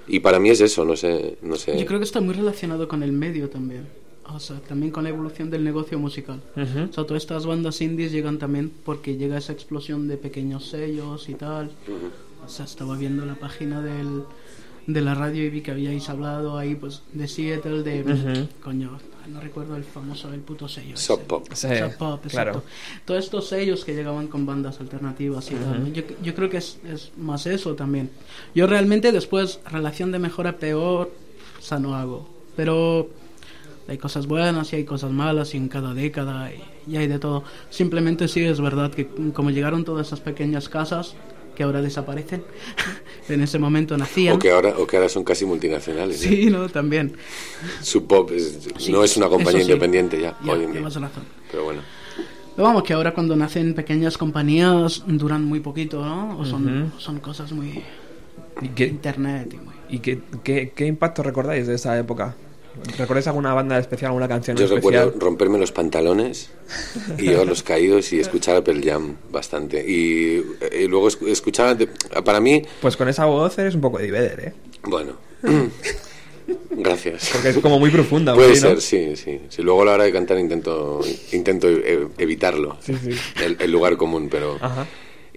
Y 0.07 0.21
para 0.21 0.39
mí 0.39 0.51
es 0.51 0.61
eso, 0.61 0.85
no 0.85 0.97
sé, 0.97 1.37
no 1.41 1.57
sé. 1.57 1.79
Yo 1.79 1.87
creo 1.87 1.99
que 1.99 2.05
está 2.05 2.21
muy 2.21 2.35
relacionado 2.35 2.87
con 2.87 3.03
el 3.03 3.13
medio 3.13 3.49
también. 3.49 3.89
O 4.33 4.41
sea, 4.41 4.59
también 4.61 4.91
con 4.91 5.05
la 5.05 5.11
evolución 5.11 5.51
del 5.51 5.65
negocio 5.65 5.99
musical. 5.99 6.41
O 6.57 6.93
sea, 6.93 7.05
todas 7.05 7.23
estas 7.23 7.47
bandas 7.47 7.81
indies 7.81 8.13
llegan 8.13 8.39
también 8.39 8.73
porque 8.85 9.17
llega 9.17 9.37
esa 9.37 9.53
explosión 9.53 10.09
de 10.09 10.17
pequeños 10.17 10.69
sellos 10.69 11.29
y 11.29 11.35
tal. 11.35 11.71
O 12.45 12.49
sea, 12.49 12.65
estaba 12.65 12.97
viendo 12.97 13.25
la 13.27 13.35
página 13.35 13.83
del, 13.83 14.23
de 14.87 15.01
la 15.01 15.15
radio 15.15 15.45
y 15.45 15.51
vi 15.51 15.61
que 15.61 15.71
habíais 15.71 16.09
hablado 16.09 16.57
ahí, 16.59 16.75
pues, 16.75 17.03
de 17.13 17.29
Seattle, 17.29 17.83
de... 17.83 18.49
Coño, 18.63 18.99
no 19.29 19.41
recuerdo 19.41 19.77
el 19.77 19.85
famoso, 19.85 20.33
el 20.33 20.41
puto 20.41 20.69
sello. 20.69 20.97
Sub 20.97 21.21
pop. 21.23 21.47
Sí, 21.53 21.69
Sub 21.79 21.97
Pop, 21.97 22.27
claro. 22.29 22.63
Todos 23.05 23.25
estos 23.25 23.49
sellos 23.49 23.85
que 23.85 23.95
llegaban 23.95 24.27
con 24.27 24.45
bandas 24.47 24.81
alternativas 24.81 25.51
y 25.51 25.55
tal. 25.55 25.85
¿no? 25.85 25.89
Yo, 25.89 26.03
yo 26.23 26.35
creo 26.35 26.51
que 26.51 26.59
es, 26.59 26.79
es 26.87 27.13
más 27.17 27.47
eso 27.47 27.75
también. 27.75 28.11
Yo 28.55 28.67
realmente 28.67 29.13
después, 29.13 29.61
relación 29.71 30.13
de 30.13 30.19
mejor 30.19 30.47
a 30.47 30.57
peor, 30.59 31.11
o 31.59 31.63
sea, 31.63 31.79
no 31.79 31.95
hago. 31.95 32.29
Pero 32.57 33.09
hay 33.89 33.99
cosas 33.99 34.27
buenas 34.27 34.73
y 34.73 34.77
hay 34.77 34.85
cosas 34.85 35.11
malas 35.11 35.55
y 35.55 35.59
en 35.59 35.69
cada 35.69 35.93
década 35.95 36.51
y, 36.53 36.91
y 36.93 36.97
hay 36.97 37.07
de 37.07 37.19
todo. 37.19 37.45
Simplemente 37.71 38.29
sí 38.29 38.41
es 38.45 38.61
verdad 38.61 38.91
que 38.93 39.07
como 39.33 39.51
llegaron 39.51 39.85
todas 39.85 40.07
esas 40.07 40.21
pequeñas 40.21 40.69
casas 40.69 41.15
que 41.55 41.63
ahora 41.63 41.81
desaparecen, 41.83 42.43
en 43.29 43.41
ese 43.43 43.59
momento 43.61 43.97
nacían. 43.97 44.35
O 44.37 44.39
que, 44.41 44.51
ahora, 44.51 44.75
o 44.77 44.87
que 44.87 44.97
ahora 44.97 45.09
son 45.09 45.23
casi 45.23 45.45
multinacionales. 45.47 46.25
¿eh? 46.25 46.29
Sí, 46.29 46.47
no, 46.51 46.69
también. 46.69 47.15
Sub 47.81 48.07
Pop 48.09 48.31
es- 48.33 48.59
Sí, 48.79 48.91
no 48.91 49.05
es 49.05 49.17
una 49.17 49.29
compañía 49.29 49.61
sí. 49.61 49.67
independiente 49.71 50.21
ya, 50.21 50.37
Ya, 50.45 50.53
hoy 50.53 50.65
en 50.65 50.73
día. 50.73 50.83
razón. 50.83 51.09
Pero 51.51 51.65
bueno. 51.65 51.83
Pero 52.57 52.67
vamos, 52.69 52.83
que 52.85 52.93
ahora 52.93 53.13
cuando 53.15 53.37
nacen 53.37 53.75
pequeñas 53.75 54.17
compañías 54.19 55.03
duran 55.07 55.45
muy 55.45 55.61
poquito, 55.61 56.05
¿no? 56.05 56.39
O 56.39 56.45
son, 56.45 56.93
son 56.99 57.19
cosas 57.21 57.53
muy... 57.53 57.83
¿Y 58.63 58.69
qué, 58.69 58.87
Internet 58.87 59.53
y 59.55 59.57
muy... 59.57 59.75
y 59.91 59.99
qué, 59.99 60.21
qué- 60.45 60.73
qué 60.75 60.87
impacto 60.87 61.23
recordáis 61.25 61.67
de 61.67 61.75
esa 61.75 61.99
época? 61.99 62.37
¿Recordáis 62.99 63.27
alguna 63.29 63.55
banda 63.55 63.79
especial, 63.79 64.09
alguna 64.11 64.29
canción 64.29 64.57
Yo 64.57 64.65
especial? 64.65 65.05
recuerdo 65.07 65.21
romperme 65.21 65.59
los 65.59 65.73
pantalones 65.73 66.51
y 67.19 67.23
llevar 67.29 67.47
los 67.47 67.63
caídos 67.63 68.13
y 68.13 68.21
escuchar 68.21 68.57
a 68.57 68.65
Pearl 68.65 68.83
Jam 68.85 69.17
bastante. 69.31 69.85
Y, 69.89 70.43
y 70.77 70.87
luego 70.89 71.09
esc- 71.09 71.27
escuchaba, 71.29 71.77
para 72.25 72.41
mí, 72.41 72.63
Pues 72.83 72.97
con 72.97 73.09
esa 73.09 73.27
voz 73.27 73.59
eres 73.59 73.75
un 73.75 73.81
poco 73.81 73.99
de 73.99 74.11
Vedder, 74.11 74.41
¿eh? 74.41 74.53
bueno, 74.85 75.13
gracias. 76.71 77.31
Porque 77.33 77.51
es 77.51 77.59
como 77.59 77.79
muy 77.79 77.91
profunda. 77.91 78.35
Puede 78.35 78.57
ser, 78.57 78.81
sí, 78.81 79.17
sí. 79.17 79.41
Si 79.49 79.63
luego 79.63 79.83
a 79.83 79.85
la 79.87 79.93
hora 79.93 80.05
de 80.05 80.13
cantar 80.13 80.39
intento, 80.39 81.01
intento 81.33 81.69
e- 81.69 82.09
evitarlo, 82.19 82.77
Sí, 82.85 82.95
sí. 83.03 83.11
El, 83.43 83.57
el 83.61 83.71
lugar 83.71 83.97
común, 83.97 84.29
pero... 84.31 84.59
Ajá. 84.61 84.87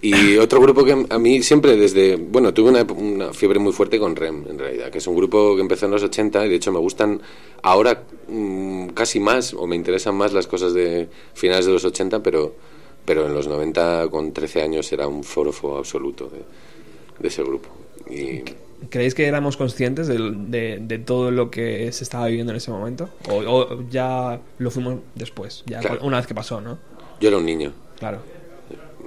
Y 0.01 0.37
otro 0.37 0.61
grupo 0.61 0.83
que 0.83 1.05
a 1.09 1.17
mí 1.17 1.41
siempre 1.41 1.75
desde... 1.75 2.15
Bueno, 2.17 2.53
tuve 2.53 2.69
una, 2.69 2.83
una 2.83 3.33
fiebre 3.33 3.59
muy 3.59 3.73
fuerte 3.73 3.99
con 3.99 4.15
REM, 4.15 4.45
en 4.49 4.59
realidad, 4.59 4.91
que 4.91 4.99
es 4.99 5.07
un 5.07 5.15
grupo 5.15 5.55
que 5.55 5.61
empezó 5.61 5.85
en 5.85 5.91
los 5.93 6.03
80 6.03 6.45
y 6.45 6.49
de 6.49 6.55
hecho 6.55 6.71
me 6.71 6.79
gustan 6.79 7.21
ahora 7.63 8.03
mm, 8.27 8.89
casi 8.89 9.19
más, 9.19 9.53
o 9.53 9.65
me 9.67 9.75
interesan 9.75 10.15
más 10.15 10.33
las 10.33 10.47
cosas 10.47 10.73
de 10.73 11.07
finales 11.33 11.65
de 11.65 11.71
los 11.71 11.83
80, 11.83 12.21
pero, 12.21 12.53
pero 13.05 13.25
en 13.25 13.33
los 13.33 13.47
90 13.47 14.07
con 14.09 14.33
13 14.33 14.61
años 14.61 14.91
era 14.91 15.07
un 15.07 15.23
forofo 15.23 15.77
absoluto 15.77 16.29
de, 16.29 16.43
de 17.19 17.27
ese 17.27 17.43
grupo. 17.43 17.69
Y 18.09 18.43
¿Creéis 18.89 19.15
que 19.15 19.25
éramos 19.25 19.57
conscientes 19.57 20.05
de, 20.07 20.77
de 20.79 20.99
todo 20.99 21.31
lo 21.31 21.49
que 21.49 21.91
se 21.91 22.03
estaba 22.03 22.27
viviendo 22.27 22.51
en 22.53 22.57
ese 22.57 22.69
momento? 22.69 23.09
¿O, 23.29 23.37
o 23.37 23.89
ya 23.89 24.39
lo 24.59 24.69
fuimos 24.69 24.99
después? 25.15 25.63
Ya 25.65 25.79
Claro. 25.79 25.99
una 26.03 26.17
vez 26.17 26.27
que 26.27 26.35
pasó, 26.35 26.61
¿no? 26.61 26.77
yo 27.19 27.27
era 27.29 27.37
un 27.37 27.45
niño. 27.45 27.73
Claro. 27.97 28.19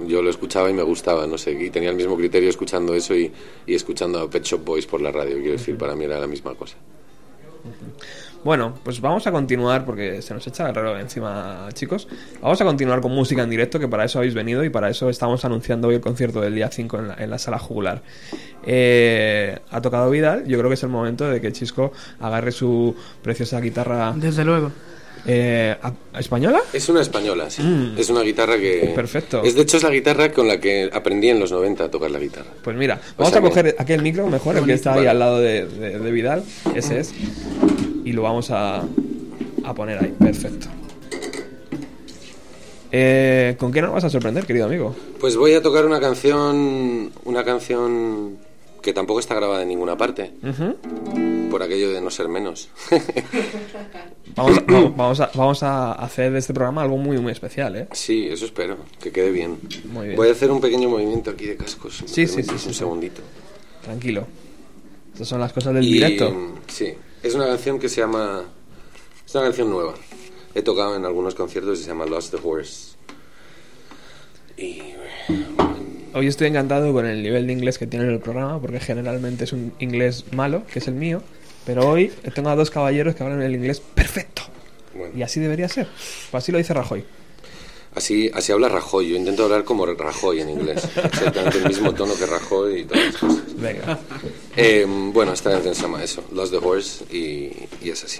Yo 0.07 0.21
lo 0.21 0.29
escuchaba 0.29 0.69
y 0.69 0.73
me 0.73 0.83
gustaba, 0.83 1.27
no 1.27 1.37
sé, 1.37 1.51
y 1.51 1.69
tenía 1.69 1.89
el 1.89 1.95
mismo 1.95 2.17
criterio 2.17 2.49
escuchando 2.49 2.95
eso 2.95 3.15
y, 3.15 3.31
y 3.67 3.75
escuchando 3.75 4.19
a 4.19 4.29
Pet 4.29 4.43
Shop 4.43 4.63
Boys 4.63 4.87
por 4.87 5.01
la 5.01 5.11
radio, 5.11 5.35
quiero 5.37 5.51
decir, 5.51 5.77
para 5.77 5.95
mí 5.95 6.05
era 6.05 6.19
la 6.19 6.27
misma 6.27 6.55
cosa. 6.55 6.77
Bueno, 8.43 8.73
pues 8.83 8.99
vamos 9.01 9.27
a 9.27 9.31
continuar 9.31 9.85
porque 9.85 10.21
se 10.23 10.33
nos 10.33 10.45
echa 10.47 10.67
el 10.67 10.73
reloj 10.73 10.99
encima, 10.99 11.69
chicos. 11.73 12.07
Vamos 12.41 12.59
a 12.59 12.65
continuar 12.65 12.99
con 12.99 13.11
música 13.11 13.43
en 13.43 13.51
directo, 13.51 13.79
que 13.79 13.87
para 13.87 14.05
eso 14.05 14.17
habéis 14.17 14.33
venido 14.33 14.63
y 14.63 14.69
para 14.69 14.89
eso 14.89 15.09
estamos 15.09 15.45
anunciando 15.45 15.89
hoy 15.89 15.95
el 15.95 16.01
concierto 16.01 16.41
del 16.41 16.55
día 16.55 16.69
5 16.69 16.97
en 16.97 17.07
la, 17.07 17.13
en 17.15 17.29
la 17.29 17.37
sala 17.37 17.59
jugular. 17.59 18.01
Eh, 18.63 19.59
ha 19.69 19.81
tocado 19.81 20.09
Vidal, 20.09 20.47
yo 20.47 20.57
creo 20.57 20.69
que 20.69 20.73
es 20.73 20.83
el 20.83 20.89
momento 20.89 21.29
de 21.29 21.39
que 21.39 21.51
Chisco 21.51 21.91
agarre 22.19 22.51
su 22.51 22.95
preciosa 23.21 23.59
guitarra 23.59 24.11
Desde 24.15 24.43
luego. 24.43 24.71
Eh, 25.25 25.75
¿a- 25.81 26.19
española. 26.19 26.61
Es 26.73 26.89
una 26.89 27.01
española, 27.01 27.49
sí. 27.49 27.61
Es 27.97 28.09
una 28.09 28.21
guitarra 28.21 28.57
que... 28.57 28.91
Perfecto. 28.95 29.41
Es, 29.43 29.55
de 29.55 29.61
hecho, 29.63 29.77
es 29.77 29.83
la 29.83 29.89
guitarra 29.89 30.31
con 30.31 30.47
la 30.47 30.59
que 30.59 30.89
aprendí 30.91 31.29
en 31.29 31.39
los 31.39 31.51
90 31.51 31.85
a 31.85 31.91
tocar 31.91 32.11
la 32.11 32.19
guitarra. 32.19 32.49
Pues 32.63 32.75
mira, 32.75 32.99
vamos 33.17 33.31
sea 33.31 33.39
a 33.39 33.43
que- 33.43 33.49
coger 33.49 33.75
aquel 33.77 34.01
micro 34.01 34.27
mejor, 34.27 34.57
el 34.57 34.65
que 34.65 34.73
está 34.73 34.93
ahí 34.93 35.05
al 35.05 35.19
lado 35.19 35.39
de, 35.39 35.65
de- 35.65 35.99
de 35.99 36.11
Vidal, 36.11 36.43
ese 36.75 36.99
es, 36.99 37.13
y 38.03 38.11
lo 38.13 38.23
vamos 38.23 38.49
a, 38.51 38.83
a 39.63 39.73
poner 39.75 40.03
ahí, 40.03 40.13
perfecto. 40.19 40.67
Eh, 42.91 43.55
¿Con 43.57 43.71
qué 43.71 43.81
nos 43.81 43.93
vas 43.93 44.03
a 44.03 44.09
sorprender, 44.09 44.45
querido 44.45 44.65
amigo? 44.65 44.93
Pues 45.19 45.35
voy 45.37 45.53
a 45.53 45.61
tocar 45.61 45.85
una 45.85 45.99
canción... 45.99 47.11
Una 47.23 47.43
canción 47.45 48.37
que 48.81 48.91
tampoco 48.93 49.19
está 49.19 49.35
grabada 49.35 49.61
en 49.61 49.69
ninguna 49.69 49.95
parte. 49.95 50.31
Ujú. 50.43 50.75
Por 51.51 51.61
aquello 51.63 51.91
de 51.91 52.01
no 52.01 52.09
ser 52.09 52.27
menos. 52.29 52.69
Vamos 54.35 54.65
vamos- 54.65 54.95
vamos 54.95 55.19
a, 55.19 55.31
vamos 55.35 55.63
a 55.63 55.91
hacer 55.91 56.31
de 56.31 56.39
este 56.39 56.53
programa 56.53 56.81
algo 56.83 56.97
muy, 56.97 57.17
muy 57.19 57.31
especial, 57.33 57.75
¿eh? 57.75 57.87
Sí, 57.91 58.27
eso 58.29 58.45
espero, 58.45 58.77
que 59.01 59.11
quede 59.11 59.29
bien. 59.31 59.57
Muy 59.91 60.05
bien. 60.07 60.15
Voy 60.17 60.29
a 60.29 60.31
hacer 60.31 60.49
un 60.49 60.61
pequeño 60.61 60.87
movimiento 60.89 61.31
aquí 61.31 61.45
de 61.47 61.57
cascos. 61.57 61.97
si 61.97 62.07
Sí, 62.07 62.27
sí, 62.27 62.41
sí, 62.43 62.67
Un 62.67 62.73
segundito. 62.73 63.21
Tranquilo. 63.83 64.25
Estas 65.11 65.27
son 65.27 65.41
las 65.41 65.51
cosas 65.51 65.73
del 65.73 65.83
Y, 65.83 65.93
directo. 65.93 66.33
Sí, 66.67 66.93
es 67.21 67.35
una 67.35 67.45
canción 67.47 67.77
que 67.77 67.89
se 67.89 67.99
llama... 67.99 68.43
Es 69.27 69.35
una 69.35 69.43
canción 69.43 69.69
nueva. 69.69 69.95
He 70.55 70.61
tocado 70.61 70.95
en 70.95 71.03
algunos 71.03 71.35
conciertos 71.35 71.79
y 71.79 71.83
se 71.83 71.89
llama 71.89 72.05
Lost 72.05 72.33
the 72.33 72.39
Horse. 72.41 72.95
Y... 74.57 74.81
Hoy 76.13 76.27
estoy 76.27 76.47
encantado 76.47 76.91
con 76.93 77.05
el 77.05 77.21
nivel 77.23 77.47
de 77.47 77.53
inglés 77.53 77.77
que 77.77 77.87
tiene 77.87 78.07
el 78.07 78.19
programa, 78.19 78.59
porque 78.61 78.79
generalmente 78.79 79.43
es 79.45 79.53
un 79.53 79.73
inglés 79.79 80.25
malo, 80.31 80.63
que 80.71 80.79
es 80.79 80.87
el 80.87 80.93
mío. 80.95 81.21
Pero 81.65 81.87
hoy 81.87 82.11
tengo 82.33 82.49
a 82.49 82.55
dos 82.55 82.69
caballeros 82.71 83.15
que 83.15 83.23
hablan 83.23 83.41
el 83.41 83.53
inglés 83.55 83.79
perfecto. 83.79 84.41
Bueno, 84.95 85.13
Y 85.17 85.21
así 85.23 85.39
debería 85.39 85.69
ser. 85.69 85.87
Pues 86.31 86.43
así 86.43 86.51
lo 86.51 86.57
dice 86.57 86.73
Rajoy. 86.73 87.03
así, 87.95 88.29
así 88.33 88.51
habla 88.51 88.67
Rajoy. 88.69 89.09
Yo 89.09 89.15
intento 89.15 89.43
hablar 89.43 89.63
como 89.63 89.85
Rajoy 89.85 90.41
en 90.41 90.49
inglés. 90.49 90.83
Exactamente 90.95 91.59
el 91.59 91.67
mismo 91.67 91.93
tono 91.93 92.13
que 92.15 92.25
Rajoy 92.25 92.79
y 92.81 92.85
todas 92.85 93.05
las 93.05 93.17
cosas. 93.17 93.43
Venga. 93.55 93.99
Eh, 94.57 94.85
bueno, 94.87 95.33
esta 95.33 95.51
canción 95.51 95.75
se 95.75 95.81
llama 95.83 96.03
eso, 96.03 96.23
Lost 96.31 96.51
the 96.51 96.57
Horse, 96.57 97.05
y, 97.15 97.51
y 97.85 97.89
es 97.89 98.03
así. 98.03 98.19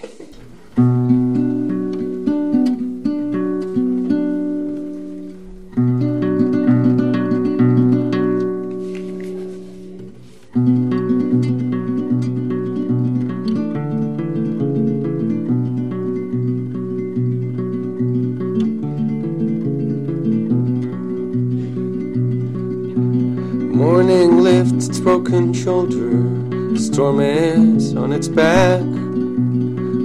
Morning 23.82 24.38
lifts 24.44 24.90
its 24.90 25.00
broken 25.00 25.54
shoulder, 25.54 26.78
storm 26.78 27.20
is 27.20 27.96
on 27.96 28.14
its 28.14 28.28
back. 28.28 28.80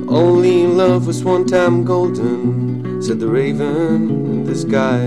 Only 0.09 0.67
love 0.67 1.07
was 1.07 1.23
one 1.23 1.45
time 1.45 1.85
golden, 1.85 3.03
said 3.03 3.21
the 3.21 3.29
raven 3.29 4.09
in 4.33 4.45
the 4.45 4.55
sky. 4.55 5.03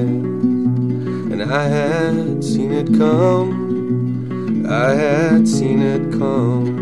And 1.32 1.42
I 1.42 1.64
had 1.64 2.44
seen 2.44 2.72
it 2.72 2.94
come, 2.96 4.68
I 4.70 4.94
had 4.94 5.48
seen 5.48 5.82
it 5.82 6.12
come. 6.12 6.78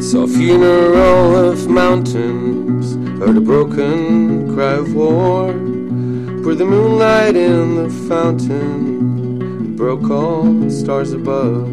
Saw 0.00 0.28
funeral 0.28 1.50
of 1.50 1.66
mountains, 1.66 2.94
heard 3.18 3.36
a 3.38 3.40
broken 3.40 4.54
cry 4.54 4.74
of 4.74 4.94
war. 4.94 5.61
Pour 6.42 6.56
the 6.56 6.64
moonlight 6.64 7.36
in 7.36 7.76
the 7.76 7.88
fountain, 8.08 9.76
broke 9.76 10.10
all 10.10 10.42
the 10.42 10.70
stars 10.70 11.12
above. 11.12 11.68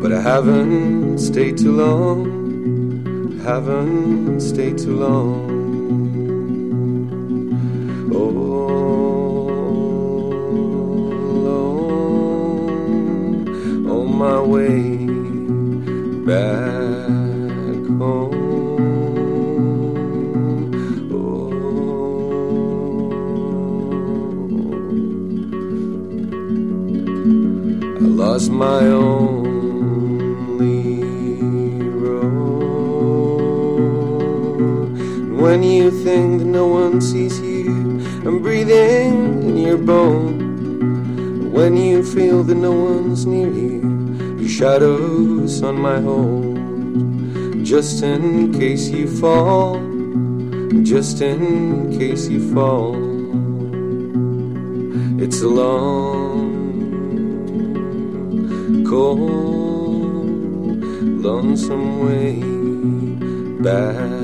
But 0.00 0.12
I 0.12 0.20
haven't 0.20 1.18
stayed 1.18 1.58
too 1.58 1.72
long, 1.72 3.40
haven't 3.40 4.40
stayed 4.40 4.78
too 4.78 4.96
long. 4.96 5.55
My 28.56 28.86
only 28.86 29.42
road. 31.82 32.96
When 35.38 35.62
you 35.62 35.90
think 36.02 36.38
that 36.38 36.46
no 36.46 36.66
one 36.66 37.02
sees 37.02 37.38
you, 37.38 38.00
I'm 38.24 38.40
breathing 38.40 39.42
in 39.42 39.58
your 39.58 39.76
bone. 39.76 41.52
When 41.52 41.76
you 41.76 42.02
feel 42.02 42.42
that 42.44 42.54
no 42.54 42.72
one's 42.72 43.26
near 43.26 43.50
you, 43.50 43.82
your 44.40 44.48
shadows 44.48 45.62
on 45.62 45.78
my 45.78 46.00
hold. 46.00 46.56
Just 47.62 48.02
in 48.02 48.54
case 48.54 48.88
you 48.88 49.06
fall, 49.20 49.74
just 50.82 51.20
in 51.20 51.90
case 51.98 52.26
you 52.28 52.40
fall. 52.54 52.96
It's 55.22 55.42
a 55.42 55.48
long, 55.48 56.05
cold, 59.06 60.82
lonesome 61.22 62.00
way 62.04 62.40
back 63.62 64.15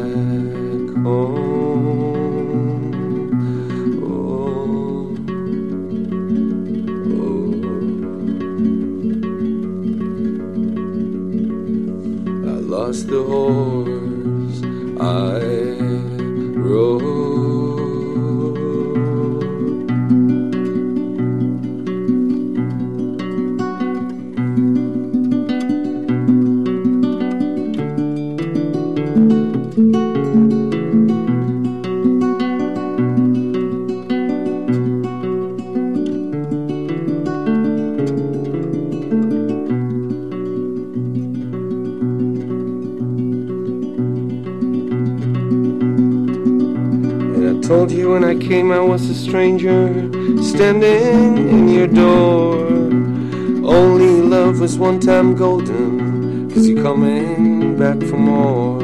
came 48.49 48.73
I 48.73 48.81
was 48.81 49.09
a 49.09 49.15
stranger 49.15 49.89
standing 50.43 51.49
in 51.49 51.69
your 51.69 51.87
door. 51.87 52.57
Only 53.65 54.21
love 54.21 54.59
was 54.61 54.77
one 54.79 54.99
time 54.99 55.37
golden, 55.37 56.51
cause 56.51 56.69
you're 56.69 56.83
coming 56.83 57.77
back 57.79 57.99
for 58.01 58.17
more. 58.17 58.83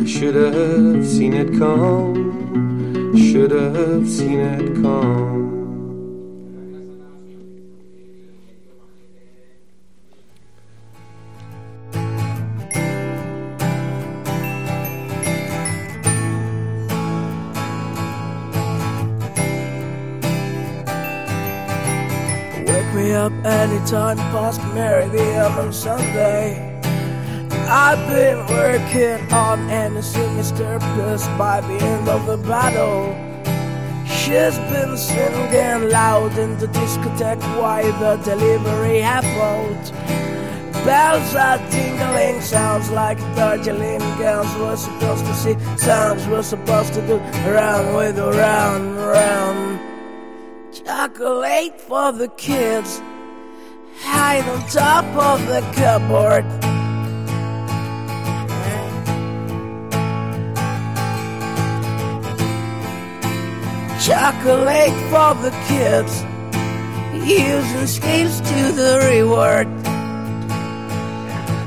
I 0.00 0.04
should 0.04 0.34
have 0.34 1.06
seen 1.06 1.32
it 1.32 1.58
come, 1.58 3.16
should 3.16 3.50
have 3.50 4.06
seen 4.06 4.40
it 4.40 4.74
come. 4.82 5.29
Working 28.94 29.32
on 29.32 29.70
anything 29.70 30.38
is 30.38 30.52
purpose 30.52 31.26
by 31.38 31.60
the 31.60 31.84
end 31.84 32.08
of 32.08 32.26
the 32.26 32.36
battle. 32.48 33.14
She's 34.06 34.58
been 34.70 34.96
singing 34.96 35.90
loud 35.90 36.36
in 36.38 36.58
the 36.58 36.66
discotheque 36.66 37.42
while 37.60 37.92
the 38.00 38.16
delivery 38.24 39.00
happened. 39.00 39.92
Bells 40.84 41.34
are 41.34 41.58
tingling, 41.70 42.40
sounds 42.40 42.90
like 42.90 43.18
Darjeeling 43.36 44.00
girls 44.18 44.52
were 44.56 44.76
supposed 44.76 45.24
to 45.26 45.34
see. 45.34 45.56
Sounds 45.76 46.26
were 46.26 46.42
supposed 46.42 46.94
to 46.94 47.06
do 47.06 47.18
round 47.50 47.94
with 47.96 48.18
a 48.18 48.32
round, 48.32 48.96
round. 48.96 49.80
Chocolate 50.72 51.80
for 51.80 52.12
the 52.12 52.28
kids, 52.36 53.00
hide 54.00 54.44
on 54.48 54.66
top 54.68 55.04
of 55.16 55.46
the 55.46 55.60
cupboard. 55.74 56.44
Chocolate 64.10 64.92
for 65.08 65.36
the 65.40 65.52
kids, 65.68 66.24
using 67.14 67.86
scales 67.86 68.40
to 68.40 68.72
the 68.74 68.98
reward. 69.08 69.68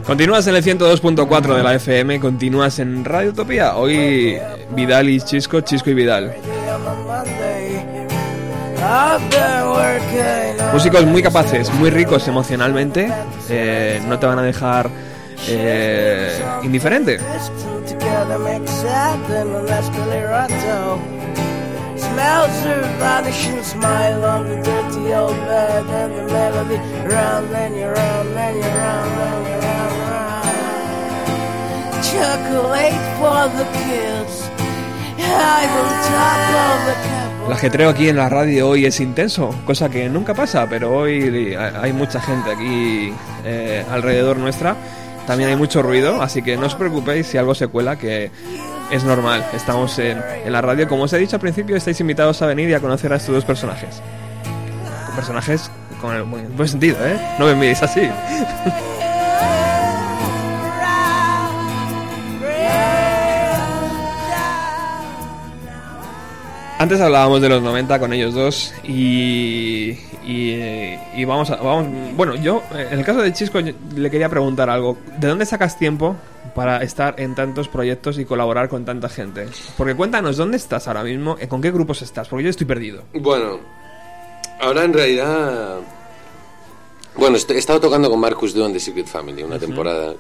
Continúas 0.06 0.46
en 0.48 0.56
el 0.56 0.62
102.4 0.62 1.56
de 1.56 1.64
la 1.64 1.76
FM, 1.76 2.20
continúas 2.20 2.80
en 2.80 3.06
Radio 3.06 3.30
Utopía. 3.30 3.78
Hoy 3.78 4.38
Vidal 4.76 5.08
y 5.08 5.22
Chisco, 5.22 5.62
Chisco 5.62 5.91
y 5.91 5.94
Vidal. 5.94 6.36
Músicos 10.74 11.06
muy 11.06 11.24
capaces, 11.24 11.74
muy 11.76 11.91
ricos 11.91 12.28
emocionalmente, 12.28 13.10
eh, 13.50 14.02
no 14.06 14.20
te 14.20 14.26
van 14.26 14.39
a 14.39 14.44
dejar 14.44 14.89
eh, 15.48 16.44
indiferente. 16.64 17.20
The 22.14 22.22
the. 26.70 26.78
Chocolate 32.03 32.99
for 33.20 33.49
the 33.57 33.66
kids. 33.84 34.53
Aquí 37.89 38.09
en 38.09 38.18
la 38.18 38.30
radio 38.30 38.70
hoy 38.70 38.86
es 38.86 38.99
intenso, 38.99 39.53
cosa 39.66 39.89
que 39.89 40.09
nunca 40.09 40.34
pasa, 40.34 40.68
pero 40.70 40.95
hoy 40.95 41.55
hay 41.55 41.93
mucha 41.93 42.20
gente 42.22 42.51
aquí 42.51 43.14
eh, 43.45 43.86
alrededor 43.89 44.38
nuestra. 44.38 44.76
También 45.28 45.49
hay 45.49 45.55
mucho 45.55 45.82
ruido, 45.82 46.22
así 46.22 46.41
que 46.41 46.57
no 46.57 46.66
os 46.66 46.76
preocupéis 46.76 47.28
si 47.28 47.38
algo 47.38 47.55
se 47.55 47.68
cuela, 47.68 47.97
que 47.97 48.30
es 48.91 49.03
normal. 49.03 49.45
Estamos 49.53 49.97
en, 49.99 50.21
la 50.47 50.61
radio. 50.61 50.88
Como 50.88 51.03
os 51.03 51.13
he 51.13 51.17
dicho 51.17 51.36
al 51.36 51.41
principio, 51.41 51.75
estáis 51.75 51.99
invitados 51.99 52.41
a 52.41 52.47
venir 52.47 52.69
y 52.69 52.73
a 52.73 52.79
conocer 52.79 53.11
a 53.13 53.17
estos 53.17 53.36
dos 53.36 53.45
personajes. 53.45 54.01
Personajes 55.15 55.69
con 56.01 56.15
el 56.15 56.23
buen, 56.23 56.55
buen 56.55 56.67
sentido, 56.67 56.97
¿eh? 57.05 57.19
No 57.39 57.45
me 57.45 57.55
miréis 57.55 57.81
así. 57.84 58.01
Antes 66.84 66.99
hablábamos 66.99 67.41
de 67.41 67.47
los 67.47 67.61
90 67.61 67.97
con 67.97 68.11
ellos 68.11 68.34
dos 68.34 68.73
y, 68.84 69.91
y, 70.25 70.97
y 71.15 71.23
vamos 71.23 71.49
a... 71.49 71.55
Vamos, 71.55 71.88
bueno, 72.17 72.36
yo, 72.36 72.61
en 72.73 72.99
el 72.99 73.05
caso 73.05 73.21
de 73.21 73.31
Chisco, 73.31 73.59
le 73.61 74.11
quería 74.11 74.27
preguntar 74.27 74.69
algo. 74.69 74.97
¿De 75.17 75.29
dónde 75.29 75.45
sacas 75.45 75.77
tiempo 75.77 76.17
para 76.54 76.84
estar 76.84 77.20
en 77.20 77.36
tantos 77.36 77.68
proyectos 77.68 78.18
y 78.20 78.26
colaborar 78.26 78.70
con 78.70 78.86
tanta 78.86 79.10
gente? 79.10 79.47
Porque 79.78 79.95
cuéntanos, 79.95 80.38
¿dónde 80.38 80.58
estás 80.58 80.88
ahora 80.88 81.04
mismo? 81.04 81.38
¿Con 81.47 81.62
qué 81.62 81.72
grupos 81.72 82.01
estás? 82.01 82.28
Porque 82.28 82.43
yo 82.43 82.49
estoy 82.49 82.66
perdido. 82.66 83.04
Bueno, 83.14 83.60
ahora 84.60 84.84
en 84.84 84.93
realidad. 84.93 85.80
Bueno, 87.16 87.38
he 87.38 87.58
estado 87.58 87.80
tocando 87.80 88.10
con 88.10 88.20
Marcus 88.20 88.54
Dunn 88.54 88.74
de 88.74 88.80
Secret 88.80 89.08
Family 89.08 89.43
una 89.43 89.60
temporada, 89.60 90.16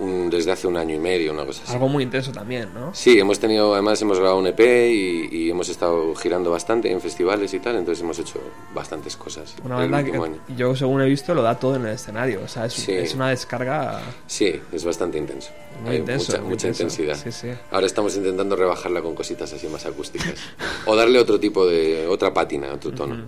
un- 0.00 0.28
desde 0.30 0.50
hace 0.50 0.66
un 0.66 0.76
año 0.76 0.94
y 0.94 0.98
medio, 0.98 1.32
una 1.32 1.44
cosa 1.46 1.62
así. 1.62 1.72
Algo 1.72 1.88
muy 1.88 2.02
intenso 2.02 2.32
también, 2.32 2.68
¿no? 2.74 2.92
Sí, 2.94 3.18
hemos 3.18 3.38
tenido, 3.38 3.72
además 3.74 4.00
hemos 4.02 4.18
grabado 4.18 4.38
un 4.38 4.46
EP 4.48 4.60
y, 4.90 5.28
y 5.30 5.50
hemos 5.50 5.68
estado 5.68 6.14
girando 6.16 6.50
bastante 6.50 6.90
en 6.90 7.00
festivales 7.00 7.54
y 7.54 7.60
tal, 7.60 7.76
entonces 7.76 8.02
hemos 8.02 8.18
hecho 8.18 8.40
bastantes 8.74 9.16
cosas. 9.16 9.54
Una 9.64 9.76
banda 9.76 10.02
que 10.02 10.10
año. 10.16 10.38
yo, 10.56 10.74
según 10.74 11.02
he 11.02 11.06
visto, 11.06 11.34
lo 11.34 11.42
da 11.42 11.58
todo 11.58 11.76
en 11.76 11.86
el 11.86 11.92
escenario. 11.94 12.40
O 12.44 12.48
sea, 12.48 12.64
es, 12.66 12.72
Sí. 12.72 12.92
es 12.92 13.14
una 13.14 13.28
descarga 13.30 14.00
Sí, 14.26 14.60
es 14.72 14.84
bastante 14.84 15.18
intenso. 15.18 15.50
muy 15.82 15.90
Hay 15.92 15.96
intenso. 15.98 16.32
mucha, 16.32 16.40
muy 16.42 16.50
mucha 16.50 16.68
intenso. 16.68 17.02
intensidad. 17.02 17.32
Sí, 17.32 17.48
sí. 17.48 17.58
Ahora 17.70 17.86
estamos 17.86 18.16
intentando 18.16 18.56
rebajarla 18.56 19.02
con 19.02 19.14
cositas 19.14 19.52
así 19.52 19.66
más 19.68 19.84
acústicas. 19.86 20.34
o 20.86 20.96
darle 20.96 21.18
otro 21.18 21.38
tipo 21.38 21.66
de. 21.66 22.06
otra 22.08 22.32
pátina, 22.34 22.72
otro 22.72 22.92
tono. 22.92 23.24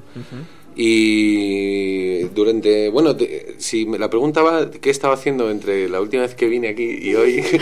Y 0.75 2.21
durante. 2.35 2.89
Bueno, 2.89 3.15
te- 3.17 3.55
si 3.59 3.87
me 3.87 3.99
la 3.99 4.09
preguntaba 4.11 4.71
qué 4.71 4.91
estaba 4.91 5.15
haciendo 5.15 5.51
entre 5.51 5.89
la 5.89 6.01
última 6.01 6.23
vez 6.23 6.35
que 6.35 6.47
vine 6.49 6.69
aquí 6.69 6.99
y 7.03 7.15
hoy. 7.15 7.43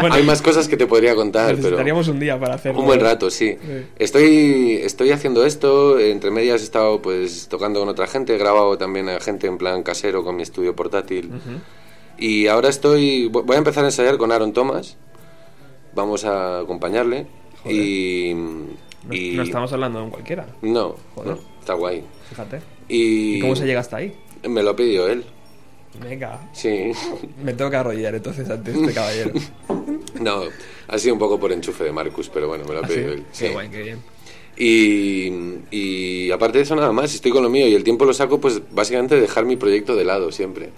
Bueno, 0.00 0.14
hay 0.16 0.24
más 0.24 0.42
cosas 0.42 0.66
que 0.68 0.76
te 0.76 0.86
podría 0.86 1.14
contar, 1.14 1.56
pero. 1.60 1.76
un 2.08 2.18
día 2.18 2.38
para 2.40 2.54
hacerlo. 2.54 2.80
Un 2.80 2.86
buen 2.86 2.98
rato, 3.00 3.30
sí. 3.30 3.56
Sí. 3.60 3.68
Estoy, 3.98 4.80
estoy 4.82 5.10
haciendo 5.10 5.44
esto, 5.44 5.98
entre 5.98 6.30
medias 6.30 6.60
he 6.62 6.64
estado 6.64 7.00
pues 7.02 7.46
tocando 7.48 7.78
con 7.80 7.88
otra 7.88 8.06
gente, 8.06 8.34
he 8.34 8.38
grabado 8.38 8.76
también 8.78 9.08
a 9.08 9.20
gente 9.20 9.46
en 9.46 9.58
plan 9.58 9.82
casero 9.82 10.24
con 10.24 10.34
mi 10.36 10.42
estudio 10.42 10.74
portátil. 10.74 11.30
Y 12.18 12.46
ahora 12.46 12.68
estoy, 12.68 13.28
vo- 13.28 13.44
voy 13.44 13.54
a 13.56 13.58
empezar 13.58 13.84
a 13.84 13.88
ensayar 13.88 14.16
con 14.16 14.32
Aaron 14.32 14.52
Thomas, 14.52 14.96
vamos 15.94 16.24
a 16.24 16.60
acompañarle. 16.60 17.26
Y, 17.68 18.34
No, 19.06 19.14
y- 19.14 19.32
no 19.34 19.42
estamos 19.42 19.72
hablando 19.72 19.98
de 19.98 20.04
un 20.04 20.10
cualquiera, 20.10 20.46
No, 20.62 20.94
Joder. 21.14 21.32
no, 21.34 21.38
está 21.60 21.74
guay. 21.74 22.02
fíjate. 22.28 22.60
Y, 22.88 23.36
¿Y 23.36 23.40
cómo 23.40 23.56
se 23.56 23.64
llega 23.66 23.80
hasta 23.80 23.96
ahí? 23.96 24.14
Me 24.48 24.62
lo 24.62 24.70
ha 24.70 24.76
pedido 24.76 25.08
él, 25.08 25.24
Venga, 26.00 26.48
sí. 26.52 26.92
me 27.44 27.52
tengo 27.52 27.70
que 27.70 27.76
arrodillar 27.76 28.14
entonces 28.14 28.48
ante 28.48 28.70
este 28.70 28.92
caballero. 28.94 29.32
no, 30.20 30.44
ha 30.88 30.98
sido 30.98 31.14
un 31.14 31.18
poco 31.18 31.38
por 31.38 31.52
enchufe 31.52 31.84
de 31.84 31.92
Marcus, 31.92 32.28
pero 32.28 32.48
bueno, 32.48 32.64
me 32.64 32.72
lo 32.74 32.80
ha 32.80 32.82
¿Ah, 32.84 32.88
sí? 32.88 32.94
pedido 32.94 33.12
él. 33.12 33.24
Qué 33.38 33.46
sí. 33.48 33.52
guay, 33.52 33.68
qué 33.68 33.82
bien. 33.82 33.98
Y, 34.56 35.32
y 35.70 36.30
aparte 36.30 36.58
de 36.58 36.64
eso 36.64 36.76
nada 36.76 36.92
más, 36.92 37.14
estoy 37.14 37.30
con 37.30 37.42
lo 37.42 37.50
mío 37.50 37.66
y 37.66 37.74
el 37.74 37.84
tiempo 37.84 38.04
lo 38.04 38.12
saco 38.14 38.40
pues 38.40 38.60
básicamente 38.70 39.14
de 39.16 39.22
dejar 39.22 39.44
mi 39.44 39.56
proyecto 39.56 39.96
de 39.96 40.04
lado 40.04 40.30
siempre. 40.30 40.70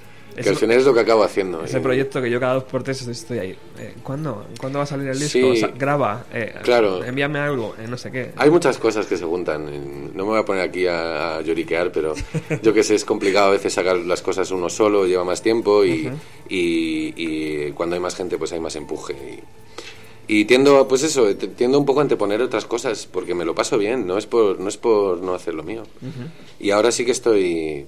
Que 0.43 0.49
al 0.49 0.57
final 0.57 0.79
es 0.79 0.85
lo 0.85 0.93
que 0.93 1.01
acabo 1.01 1.23
haciendo. 1.23 1.65
Ese 1.65 1.79
Y- 1.79 1.81
proyecto 1.81 2.21
que 2.21 2.29
yo 2.31 2.41
cada 2.41 2.55
dos 2.55 2.65
por 2.65 2.83
tres 2.83 3.01
estoy 3.07 3.39
ahí. 3.39 3.57
Eh, 3.79 3.95
¿cuándo? 4.03 4.47
¿Cuándo 4.59 4.79
va 4.79 4.83
a 4.83 4.87
salir 4.87 5.09
el 5.09 5.15
disco? 5.19 5.31
Sí. 5.39 5.43
O 5.45 5.57
sea, 5.57 5.69
graba, 5.69 6.25
eh, 6.33 6.55
Claro. 6.63 7.05
envíame 7.05 7.39
algo, 7.39 7.75
eh, 7.79 7.87
no 7.89 7.97
sé 7.97 8.11
qué. 8.11 8.33
Hay 8.37 8.51
muchas 8.51 8.79
cosas 8.79 9.07
que 9.07 9.17
se 9.17 9.25
juntan. 9.25 9.69
en- 9.69 10.17
No 10.17 10.25
me 10.25 10.31
voy 10.31 10.39
a 10.41 10.45
poner 10.45 10.63
aquí 10.69 10.87
a, 10.87 11.37
a 11.37 11.41
lloriquear, 11.43 11.93
pero 11.93 12.15
yo 12.63 12.73
que 12.75 12.83
sé, 12.83 12.95
es 12.97 13.05
complicado 13.05 13.47
a 13.49 13.51
veces 13.51 13.73
sacar 13.73 13.97
las 13.97 14.23
cosas 14.23 14.51
uno 14.51 14.69
solo, 14.69 15.07
lleva 15.07 15.25
más 15.25 15.41
tiempo 15.43 15.85
y, 15.85 16.09
y- 16.49 17.15
y 17.17 17.71
cuando 17.73 17.95
hay 17.97 18.01
más 18.01 18.15
gente 18.17 18.39
pues 18.39 18.53
hay 18.53 18.61
más 18.61 18.75
empuje. 18.77 19.15
Y, 20.27 20.41
y 20.41 20.45
tiendo, 20.47 20.89
pues 20.89 21.03
eso, 21.03 21.35
tiendo 21.37 21.79
un 21.79 21.85
poco 21.85 22.01
a 22.01 22.03
anteponer 22.03 22.41
otras 22.43 22.65
cosas 22.65 23.07
porque 23.07 23.35
me 23.35 23.45
lo 23.45 23.55
paso 23.55 23.77
bien, 23.79 24.07
no 24.07 24.17
es 24.19 24.27
por 24.27 24.59
no, 24.59 24.69
es 24.69 24.77
por 24.79 25.21
no 25.21 25.35
hacer 25.35 25.55
lo 25.55 25.63
mío. 25.63 25.83
Y 26.59 26.71
ahora 26.71 26.91
sí 26.93 27.05
que 27.05 27.13
estoy 27.13 27.87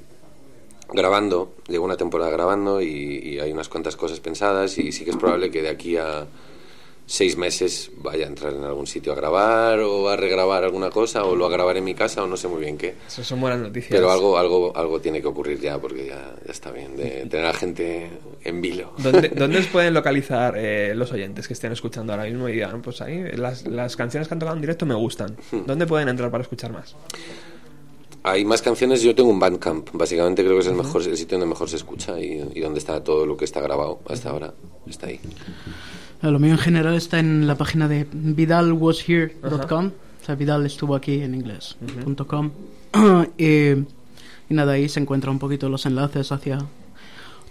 grabando, 0.93 1.55
llevo 1.69 1.85
una 1.85 1.97
temporada 1.97 2.31
grabando 2.31 2.81
y, 2.81 2.87
y 2.89 3.39
hay 3.39 3.53
unas 3.53 3.69
cuantas 3.69 3.97
cosas 3.97 4.21
pensadas 4.21 4.79
y 4.79 4.93
sí 4.93 5.05
que 5.05 5.11
es 5.11 5.17
probable 5.17 5.51
que 5.51 5.63
de 5.63 5.69
aquí 5.69 5.97
a 5.97 6.27
seis 7.07 7.37
meses 7.37 7.93
vaya 7.99 8.27
a 8.27 8.29
entrar 8.29 8.53
en 8.53 8.65
algún 8.65 8.87
sitio 8.87 9.13
a 9.13 9.15
grabar 9.15 9.79
o 9.79 10.09
a 10.09 10.17
regrabar 10.17 10.65
alguna 10.65 10.91
cosa 10.91 11.25
o 11.25 11.37
lo 11.37 11.47
a 11.47 11.49
grabar 11.49 11.77
en 11.77 11.85
mi 11.85 11.95
casa 11.95 12.25
o 12.25 12.27
no 12.27 12.37
sé 12.37 12.49
muy 12.49 12.61
bien 12.61 12.77
qué. 12.77 12.95
Eso 13.07 13.23
son 13.23 13.41
buenas 13.41 13.61
noticias. 13.61 13.91
Pero 13.91 14.11
algo, 14.11 14.37
algo, 14.37 14.77
algo 14.77 15.01
tiene 15.01 15.23
que 15.23 15.29
ocurrir 15.29 15.61
ya 15.61 15.79
porque 15.79 16.07
ya, 16.07 16.35
ya 16.45 16.53
está 16.53 16.73
bien 16.73 16.97
de 16.97 17.27
tener 17.31 17.47
a 17.47 17.55
gente 17.55 18.11
en 18.43 18.61
vilo. 18.61 18.93
¿Dónde, 18.99 19.29
dónde 19.37 19.59
os 19.59 19.67
pueden 19.69 19.95
localizar 19.95 20.55
eh, 20.57 20.95
los 20.95 21.13
oyentes 21.13 21.47
que 21.47 21.55
estén 21.55 21.73
escuchando 21.73 22.13
ahora 22.13 22.25
mismo 22.25 22.49
y 22.49 22.55
digan, 22.55 22.83
pues 22.83 23.01
ahí, 23.01 23.23
las, 23.37 23.67
las 23.67 23.97
canciones 23.97 24.27
que 24.27 24.35
han 24.35 24.41
tocado 24.41 24.57
en 24.57 24.63
directo 24.63 24.85
me 24.85 24.97
gustan? 24.97 25.37
Hmm. 25.53 25.65
¿Dónde 25.65 25.87
pueden 25.87 26.09
entrar 26.09 26.31
para 26.31 26.43
escuchar 26.43 26.73
más? 26.73 26.97
Hay 28.29 28.45
más 28.45 28.61
canciones, 28.61 29.03
yo 29.03 29.15
tengo 29.15 29.31
un 29.31 29.39
Bandcamp, 29.39 29.89
básicamente 29.93 30.43
creo 30.43 30.57
que 30.57 30.63
es 30.63 30.67
el 30.67 30.75
mejor 30.75 31.01
el 31.03 31.17
sitio 31.17 31.39
donde 31.39 31.49
mejor 31.49 31.69
se 31.71 31.77
escucha 31.77 32.19
y, 32.19 32.43
y 32.55 32.61
donde 32.61 32.81
está 32.81 33.03
todo 33.05 33.25
lo 33.25 33.37
que 33.37 33.45
está 33.45 33.61
grabado 33.61 34.01
hasta 34.09 34.31
ahora, 34.31 34.53
está 34.89 35.07
ahí. 35.07 35.21
Eh, 36.23 36.31
Lo 36.31 36.41
mío 36.41 36.51
en 36.51 36.59
general 36.59 36.95
está 36.97 37.21
en 37.21 37.47
la 37.47 37.55
página 37.55 37.87
de 37.87 38.05
vidalwashere.com. 38.11 39.87
O 39.87 40.25
sea, 40.27 40.35
Vidal 40.35 40.67
estuvo 40.67 40.97
aquí 40.97 41.23
en 41.23 41.37
inglés. 41.37 41.77
punto 42.03 42.27
.com. 42.27 42.51
y, 43.39 43.71
y 43.71 43.85
nada, 44.49 44.73
ahí 44.73 44.89
se 44.89 44.99
encuentran 44.99 45.35
un 45.35 45.39
poquito 45.39 45.69
los 45.69 45.87
enlaces 45.87 46.33
hacia 46.33 46.59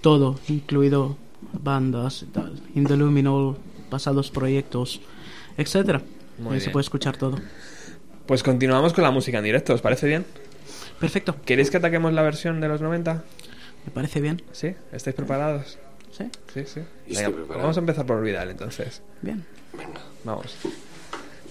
todo, 0.02 0.38
incluido 0.50 1.16
bandas 1.54 2.24
y 2.24 2.26
tal. 2.26 2.62
In 2.76 2.84
the 2.86 2.98
Luminol, 2.98 3.56
pasados 3.90 4.30
proyectos, 4.30 5.00
etcétera. 5.58 6.02
Muy 6.38 6.48
Ahí 6.48 6.52
bien. 6.56 6.62
se 6.62 6.70
puede 6.72 6.82
escuchar 6.84 7.16
todo. 7.16 7.38
Pues 8.26 8.44
continuamos 8.44 8.92
con 8.92 9.06
la 9.06 9.12
música 9.12 9.38
en 9.38 9.46
directo, 9.46 9.74
¿os 9.74 9.80
parece 9.82 10.08
bien? 10.08 10.26
Perfecto, 11.00 11.36
¿Queréis 11.46 11.70
que 11.70 11.78
ataquemos 11.78 12.14
la 12.14 12.22
versión 12.22 12.60
de 12.62 12.68
los 12.68 12.82
90? 12.82 13.24
me 13.86 13.92
parece 13.92 14.20
bien. 14.22 14.42
¿Sí? 14.52 14.74
¿Estáis 14.92 15.16
preparados? 15.16 15.78
¿Sí? 16.12 16.26
Sí, 16.54 16.64
sí. 16.66 16.82
Venga, 17.08 17.30
vamos 17.50 17.76
a 17.78 17.80
empezar 17.82 18.06
por 18.06 18.22
Vidal 18.24 18.50
entonces. 18.50 19.02
Bien. 19.22 19.46
Vamos. 20.24 20.56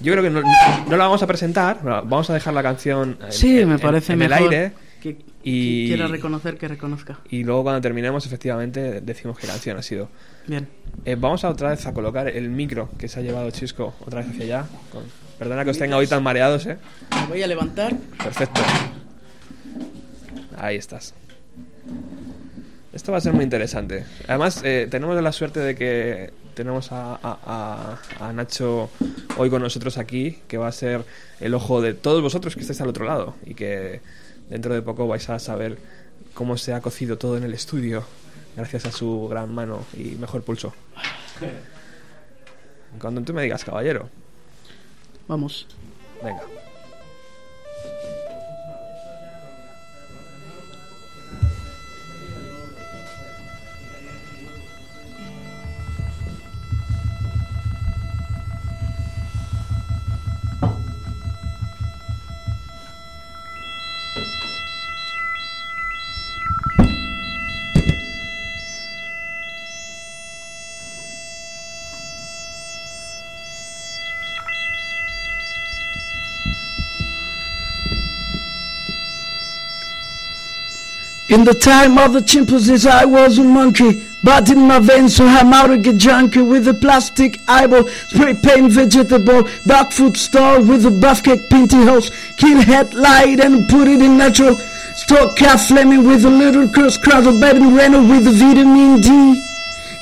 Yo 0.00 0.12
creo 0.12 0.24
que 0.24 0.30
no, 0.30 0.40
no 0.42 0.96
la 0.96 1.04
vamos 1.04 1.22
a 1.22 1.26
presentar, 1.26 1.78
vamos 1.84 2.28
a 2.30 2.34
dejar 2.34 2.52
la 2.54 2.62
canción 2.62 3.16
en, 3.24 3.32
Sí, 3.32 3.60
en- 3.60 3.68
me 3.68 3.74
en- 3.74 3.80
parece 3.80 4.14
en 4.14 4.22
el 4.22 4.28
mejor 4.30 4.52
aire 4.52 4.72
que 5.00 5.18
y- 5.44 5.86
quiera 5.88 6.08
reconocer 6.08 6.56
que 6.56 6.66
reconozca. 6.66 7.20
y 7.30 7.44
luego 7.44 7.62
cuando 7.62 7.80
terminemos 7.82 8.26
efectivamente 8.26 9.00
decimos 9.02 9.38
qué 9.38 9.46
canción 9.46 9.76
ha 9.76 9.82
sido. 9.82 10.08
Bien. 10.48 10.66
Eh, 11.04 11.14
vamos 11.16 11.44
a 11.44 11.50
otra 11.50 11.70
vez 11.70 11.86
a 11.86 11.92
colocar 11.94 12.26
el 12.26 12.48
micro 12.48 12.88
que 12.98 13.06
se 13.06 13.20
ha 13.20 13.22
llevado 13.22 13.48
Chisco 13.52 13.94
otra 14.00 14.20
vez 14.22 14.30
hacia 14.30 14.44
allá. 14.44 14.64
Con- 14.90 15.04
Perdona 15.38 15.62
que 15.64 15.70
os 15.70 15.78
tenga 15.78 15.96
hoy 15.96 16.06
tan 16.06 16.22
mareados, 16.22 16.66
¿eh? 16.66 16.78
Me 17.20 17.26
voy 17.28 17.42
a 17.42 17.46
levantar. 17.46 17.94
Perfecto. 18.22 18.60
Ahí 20.56 20.76
estás. 20.76 21.14
Esto 22.92 23.10
va 23.12 23.18
a 23.18 23.20
ser 23.20 23.32
muy 23.32 23.42
interesante. 23.44 24.04
Además, 24.28 24.60
eh, 24.64 24.86
tenemos 24.90 25.20
la 25.20 25.32
suerte 25.32 25.58
de 25.60 25.74
que 25.74 26.32
tenemos 26.54 26.92
a, 26.92 27.18
a- 27.22 28.32
Nacho 28.32 28.88
hoy 29.36 29.50
con 29.50 29.60
nosotros 29.62 29.98
aquí, 29.98 30.38
que 30.46 30.56
va 30.58 30.68
a 30.68 30.72
ser 30.72 31.04
el 31.40 31.54
ojo 31.54 31.80
de 31.82 31.94
todos 31.94 32.22
vosotros 32.22 32.54
que 32.54 32.60
estáis 32.60 32.80
al 32.80 32.88
otro 32.88 33.04
lado 33.04 33.34
y 33.44 33.54
que 33.54 34.00
dentro 34.48 34.72
de 34.74 34.82
poco 34.82 35.08
vais 35.08 35.28
a 35.30 35.38
saber 35.40 35.78
cómo 36.34 36.56
se 36.56 36.72
ha 36.72 36.80
cocido 36.80 37.18
todo 37.18 37.36
en 37.36 37.42
el 37.44 37.54
estudio 37.54 38.04
gracias 38.56 38.86
a 38.86 38.92
su 38.92 39.26
gran 39.28 39.52
mano 39.52 39.84
y 39.96 40.14
mejor 40.16 40.42
pulso. 40.44 40.72
Cuando 43.00 43.20
tú 43.22 43.34
me 43.34 43.42
digas, 43.42 43.64
caballero. 43.64 44.08
Vamos. 45.26 45.66
Venga. 46.22 46.42
In 81.34 81.42
the 81.42 81.52
time 81.52 81.98
of 81.98 82.12
the 82.12 82.22
chimpanzees, 82.22 82.86
I 82.86 83.04
was 83.04 83.38
a 83.38 83.42
monkey. 83.42 84.06
But 84.22 84.50
in 84.50 84.68
my 84.68 84.78
veins, 84.78 85.16
so 85.16 85.26
I'm 85.26 85.52
out 85.52 85.66
to 85.66 85.78
get 85.78 85.96
junky 85.96 86.46
with 86.48 86.68
a 86.68 86.74
plastic 86.74 87.40
eyeball, 87.48 87.88
spray 87.88 88.34
paint 88.34 88.70
vegetable, 88.70 89.42
dog 89.66 89.92
food 89.92 90.16
store 90.16 90.62
with 90.62 90.86
a 90.86 90.92
buff 90.92 91.24
cake 91.24 91.40
pinty 91.50 91.84
hose, 91.84 92.12
kill 92.36 92.62
headlight 92.62 93.40
and 93.40 93.68
put 93.68 93.88
it 93.88 94.00
in 94.00 94.16
natural. 94.16 94.54
Stock 94.94 95.34
calf 95.36 95.66
flaming 95.66 96.04
with 96.06 96.24
a 96.24 96.30
little 96.30 96.68
curse 96.68 96.98
of 96.98 97.40
baby 97.40 97.66
rental 97.66 98.06
with 98.06 98.26
the 98.26 98.30
vitamin 98.30 99.00
D. 99.00 99.08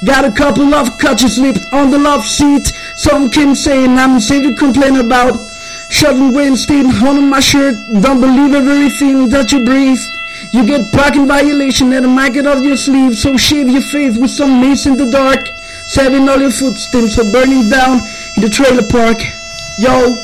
Got 0.04 0.26
a 0.26 0.32
couple 0.32 0.74
of 0.74 0.98
couches 0.98 1.36
slipped 1.36 1.64
on 1.72 1.90
the 1.90 1.98
love 1.98 2.26
seat. 2.26 2.66
Some 2.96 3.30
came 3.30 3.54
saying 3.54 3.96
I'm 3.96 4.20
sick 4.20 4.42
to 4.42 4.54
complain 4.54 4.96
about. 4.96 5.32
shoving 5.88 6.28
Shutting 6.28 6.32
Weinstein 6.34 6.86
on 7.08 7.30
my 7.30 7.40
shirt. 7.40 7.74
Don't 8.02 8.20
believe 8.20 8.52
everything 8.52 9.30
that 9.30 9.50
you 9.50 9.64
breathe. 9.64 10.21
You 10.52 10.66
get 10.66 10.92
parking 10.92 11.26
violation 11.26 11.92
and 11.94 12.04
a 12.04 12.08
maggot 12.08 12.46
of 12.46 12.62
your 12.62 12.76
sleeve. 12.76 13.16
So 13.16 13.38
shave 13.38 13.70
your 13.70 13.80
face 13.80 14.18
with 14.18 14.30
some 14.30 14.60
mace 14.60 14.84
in 14.84 14.96
the 14.96 15.10
dark. 15.10 15.48
Saving 15.86 16.28
all 16.28 16.38
your 16.38 16.50
footsteps 16.50 17.18
are 17.18 17.32
burning 17.32 17.70
down 17.70 18.00
in 18.36 18.42
the 18.42 18.50
trailer 18.50 18.86
park. 18.86 19.18
Yo. 19.78 20.14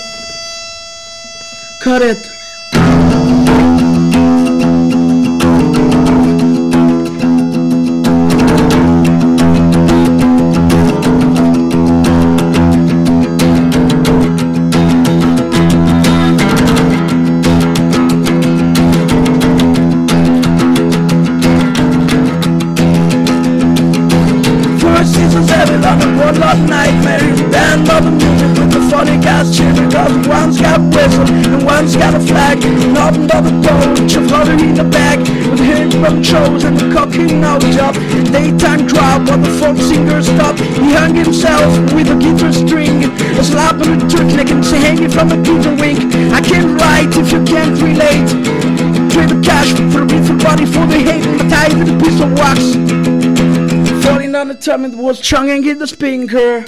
Cut 1.80 2.02
it. 2.02 2.37
And 36.08 36.24
the 36.24 36.88
cooking 36.90 37.44
out 37.44 37.60
job. 37.76 37.94
Daytime 38.32 38.88
crowd 38.88 39.28
while 39.28 39.36
the 39.36 39.50
folk 39.60 39.76
singer 39.76 40.22
stopped 40.22 40.58
He 40.58 40.94
hung 40.94 41.14
himself 41.14 41.68
with 41.92 42.08
a 42.08 42.16
guitar 42.16 42.50
string. 42.50 43.04
A 43.36 43.44
slap 43.44 43.74
on 43.74 43.92
a 43.92 43.96
turtleneck 44.08 44.50
and 44.50 44.64
say 44.64 44.78
hanging 44.78 45.10
from 45.10 45.30
a 45.32 45.36
pigeon 45.36 45.76
wing. 45.76 45.98
I 46.32 46.40
can't 46.40 46.80
write 46.80 47.14
if 47.14 47.30
you 47.30 47.44
can't 47.44 47.76
relate. 47.82 48.24
Trade 49.12 49.28
the 49.28 49.40
cash 49.44 49.74
for 49.92 50.02
a 50.02 50.06
beautiful 50.06 50.38
body 50.38 50.64
for 50.64 50.86
the 50.86 50.98
hate. 50.98 51.26
My 51.36 51.46
tie 51.50 51.76
with 51.76 51.92
a 51.92 51.98
piece 52.00 52.20
of 52.22 52.32
wax. 52.32 52.58
Falling 54.02 54.34
on 54.34 54.48
the 54.48 54.54
it 54.56 54.96
was 54.96 55.20
chunging 55.20 55.66
in 55.66 55.78
the 55.78 55.86
spinker. 55.86 56.64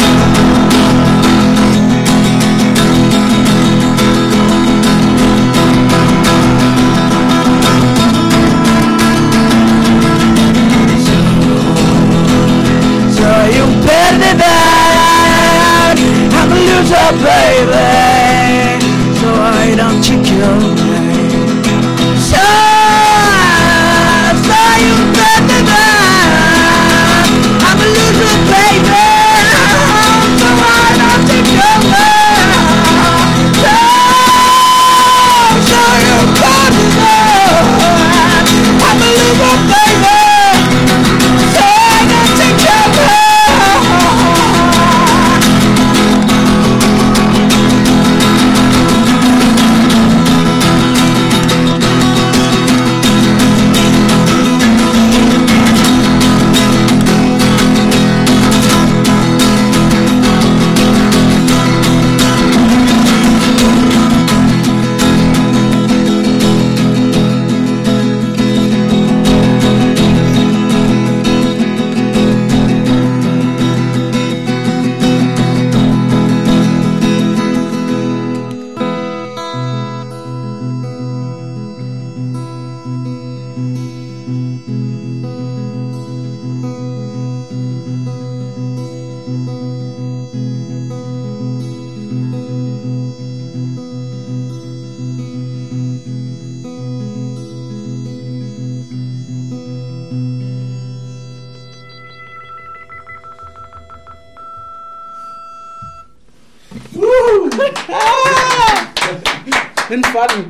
Charlie 110.21 110.50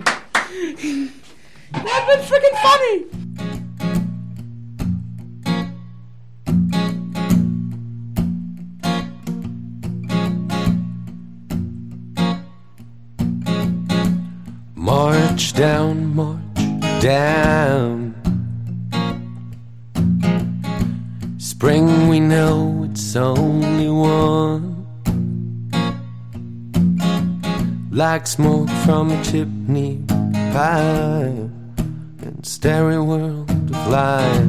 chimney 29.30 30.02
pipe 30.52 31.50
and 32.26 32.44
starry 32.44 32.98
world 32.98 33.48
of 33.50 33.86
lies. 33.86 34.46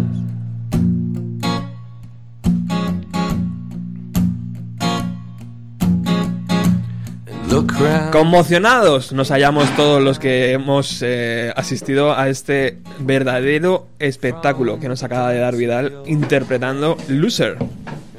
And 7.28 7.52
Look 7.52 7.74
around. 7.82 8.12
Conmocionados 8.12 9.12
nos 9.14 9.30
hallamos 9.30 9.70
todos 9.76 10.02
los 10.02 10.20
que 10.20 10.52
hemos 10.54 11.00
eh, 11.02 11.52
asistido 11.56 12.18
a 12.18 12.30
este 12.30 12.78
verdadero 13.00 13.88
espectáculo 14.00 14.80
que 14.80 14.88
nos 14.88 15.04
acaba 15.04 15.32
de 15.32 15.40
dar 15.40 15.56
Vidal 15.56 16.04
interpretando 16.06 16.98
Loser. 17.08 17.58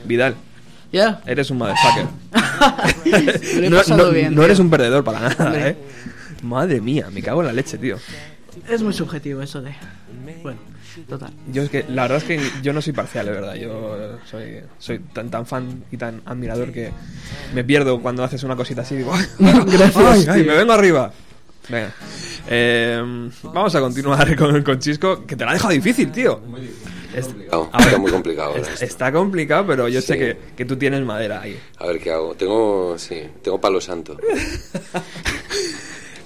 Vidal, 0.04 0.34
Ya. 0.92 1.20
eres 1.26 1.50
un 1.50 1.58
motherfucker. 1.58 2.06
No, 3.70 3.82
no- 3.96 4.10
bien. 4.10 4.34
no 4.34 4.42
eres 4.44 4.58
un 4.60 4.70
perdedor 4.70 5.02
para 5.02 5.20
nada. 5.20 5.68
¿eh? 5.68 5.76
Madre 6.42 6.80
mía, 6.80 7.08
me 7.12 7.22
cago 7.22 7.40
en 7.40 7.46
la 7.46 7.52
leche, 7.52 7.78
tío. 7.78 7.96
Es 8.68 8.82
muy 8.82 8.92
subjetivo 8.92 9.40
eso 9.42 9.62
de. 9.62 9.72
Bueno, 10.42 10.58
total. 11.08 11.32
Yo 11.50 11.62
es 11.62 11.70
que 11.70 11.84
la 11.88 12.02
verdad 12.02 12.18
es 12.18 12.24
que 12.24 12.40
yo 12.62 12.72
no 12.72 12.82
soy 12.82 12.92
parcial, 12.92 13.26
de 13.26 13.32
verdad. 13.32 13.54
Yo 13.54 14.18
soy, 14.30 14.60
soy 14.78 14.98
tan, 14.98 15.30
tan 15.30 15.46
fan 15.46 15.84
y 15.90 15.96
tan 15.96 16.20
admirador 16.26 16.70
que 16.72 16.90
me 17.54 17.64
pierdo 17.64 18.00
cuando 18.02 18.22
haces 18.24 18.42
una 18.42 18.56
cosita 18.56 18.82
así. 18.82 18.96
Digo, 18.96 19.12
¡ay, 19.14 19.24
Gracias, 19.38 19.96
ay, 19.96 20.26
ay, 20.28 20.42
tío. 20.42 20.52
me 20.52 20.58
vengo 20.58 20.72
arriba! 20.72 21.12
Venga. 21.68 21.92
Eh, 22.48 23.30
vamos 23.44 23.74
a 23.74 23.80
continuar 23.80 24.36
con, 24.36 24.62
con 24.62 24.78
Chisco, 24.80 25.24
que 25.24 25.36
te 25.36 25.44
la 25.44 25.52
ha 25.52 25.54
dejado 25.54 25.72
difícil, 25.72 26.10
tío. 26.12 26.40
Es- 27.14 27.26
Complicado, 27.26 27.68
a 27.72 27.78
ver, 27.78 27.86
está 27.86 27.98
muy 27.98 28.10
complicado 28.10 28.48
ahora 28.50 28.62
está 28.80 29.12
complicado, 29.12 29.66
pero 29.66 29.86
yo 29.88 30.00
sé 30.00 30.18
que, 30.18 30.36
que 30.56 30.64
tú 30.64 30.76
tienes 30.76 31.02
madera 31.04 31.42
ahí. 31.42 31.58
A 31.78 31.86
ver 31.86 32.00
qué 32.00 32.10
hago. 32.10 32.34
Tengo, 32.34 32.96
sí, 32.98 33.22
tengo 33.42 33.60
palo 33.60 33.80
santo. 33.82 34.16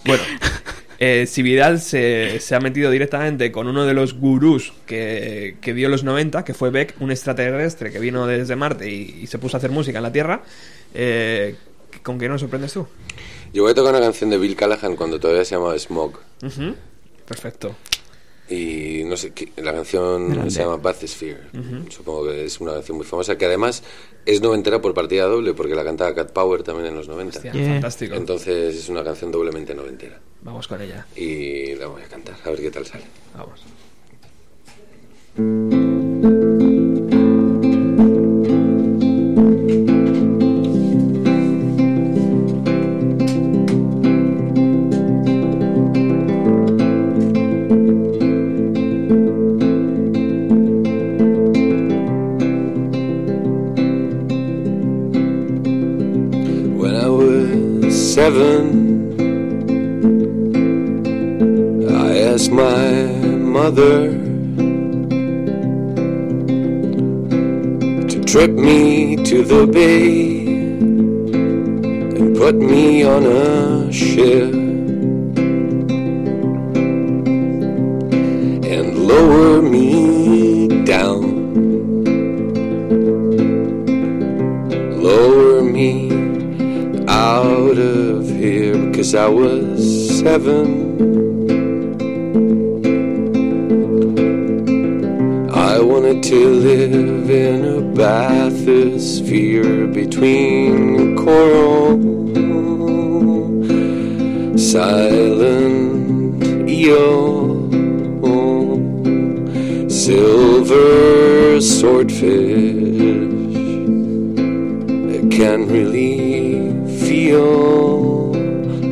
Bueno, 0.06 0.22
eh, 0.98 1.26
si 1.26 1.42
Vidal 1.42 1.80
se, 1.80 2.40
se 2.40 2.54
ha 2.54 2.60
metido 2.60 2.90
directamente 2.90 3.52
con 3.52 3.66
uno 3.66 3.84
de 3.84 3.94
los 3.94 4.14
gurús 4.14 4.72
que, 4.86 5.56
que 5.60 5.74
dio 5.74 5.88
los 5.88 6.04
90, 6.04 6.44
que 6.44 6.54
fue 6.54 6.70
Beck, 6.70 6.94
un 7.00 7.10
extraterrestre 7.10 7.90
que 7.92 7.98
vino 7.98 8.26
desde 8.26 8.56
Marte 8.56 8.90
y, 8.90 9.20
y 9.22 9.26
se 9.26 9.38
puso 9.38 9.56
a 9.56 9.58
hacer 9.58 9.70
música 9.70 9.98
en 9.98 10.02
la 10.02 10.12
Tierra, 10.12 10.42
eh, 10.94 11.56
¿con 12.02 12.18
qué 12.18 12.28
nos 12.28 12.40
sorprendes 12.40 12.72
tú? 12.72 12.86
Yo 13.52 13.62
voy 13.62 13.72
a 13.72 13.74
tocar 13.74 13.94
una 13.94 14.02
canción 14.02 14.30
de 14.30 14.38
Bill 14.38 14.56
Callahan 14.56 14.96
cuando 14.96 15.18
todavía 15.18 15.44
se 15.44 15.54
llamaba 15.54 15.78
Smog. 15.78 16.18
Perfecto. 17.26 17.74
Y 18.48 19.02
no 19.04 19.16
sé, 19.16 19.32
la 19.56 19.72
canción 19.72 20.28
Grande. 20.30 20.50
se 20.52 20.60
llama 20.60 20.76
Bathysphere. 20.76 21.48
Supongo 21.90 22.26
que 22.26 22.44
es 22.44 22.60
una 22.60 22.74
canción 22.74 22.96
muy 22.96 23.06
famosa 23.06 23.36
que 23.36 23.44
además 23.46 23.82
es 24.24 24.40
noventera 24.40 24.80
por 24.80 24.94
partida 24.94 25.24
doble 25.24 25.52
porque 25.54 25.74
la 25.74 25.82
cantaba 25.84 26.14
Cat 26.14 26.30
Power 26.32 26.62
también 26.62 26.86
en 26.88 26.94
los 26.94 27.08
90. 27.08 27.38
Hostia, 27.38 27.52
Yeah. 27.52 27.66
fantástico. 27.72 28.14
Entonces 28.14 28.76
es 28.76 28.88
una 28.88 29.02
canción 29.02 29.32
doblemente 29.32 29.74
noventera. 29.74 30.20
Vamos 30.42 30.68
con 30.68 30.80
ella. 30.80 31.06
Y 31.16 31.74
la 31.74 31.88
voy 31.88 32.02
a 32.02 32.08
cantar, 32.08 32.36
a 32.44 32.50
ver 32.50 32.60
qué 32.60 32.70
tal 32.70 32.86
sale. 32.86 33.04
Vamos. 33.36 33.64
To 63.76 64.08
trip 68.24 68.50
me 68.50 69.16
to 69.16 69.44
the 69.44 69.66
bay 69.66 70.46
and 72.16 72.36
put 72.36 72.54
me 72.54 73.04
on 73.04 73.26
a 73.26 73.92
ship 73.92 74.54
and 78.64 78.96
lower 78.96 79.60
me 79.60 80.68
down. 80.84 81.22
Lower 85.02 85.62
me 85.62 86.10
out 87.08 87.78
of 87.78 88.26
here 88.26 88.86
because 88.86 89.14
I 89.14 89.28
was 89.28 90.18
seven. 90.18 90.85
In 97.30 97.64
a 97.64 97.80
bathysphere 97.96 99.92
between 99.92 101.16
coral, 101.16 101.98
silent 104.56 106.42
eel, 106.68 107.56
silver 109.90 111.60
swordfish 111.60 112.22
that 115.08 115.28
can't 115.30 115.68
really 115.70 116.60
feel 117.00 118.36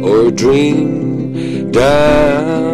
or 0.05 0.30
dream 0.30 1.70
down 1.70 2.74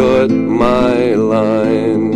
cut 0.00 0.30
my 0.30 1.12
line, 1.12 2.14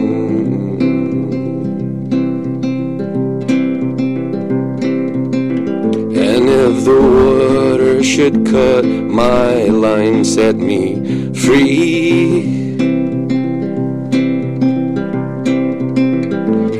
and 6.16 6.45
if 6.49 6.74
the 6.89 7.01
water 7.18 8.03
should 8.03 8.47
cut 8.47 8.87
my 8.87 9.64
line, 9.66 10.24
set 10.24 10.57
me 10.57 10.82
free. 11.35 12.41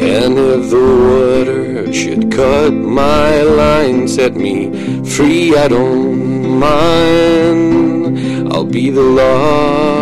And 0.00 0.34
if 0.38 0.70
the 0.70 0.86
water 1.09 1.92
should 1.92 2.32
cut 2.32 2.72
my 2.72 3.42
line, 3.42 4.09
set 4.09 4.36
me 4.36 4.57
free, 5.05 5.55
I 5.55 5.68
don't 5.68 6.59
mind. 6.59 8.52
I'll 8.55 8.64
be 8.64 8.88
the 8.88 9.02
lost 9.02 9.93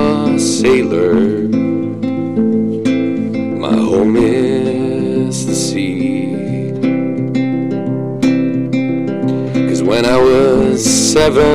sailor. 0.63 1.15
My 3.67 3.77
home 3.91 4.15
is 4.17 5.45
the 5.45 5.57
sea. 5.57 6.71
Cause 9.69 9.83
when 9.83 10.05
I 10.07 10.19
was 10.31 10.85
seven, 11.15 11.49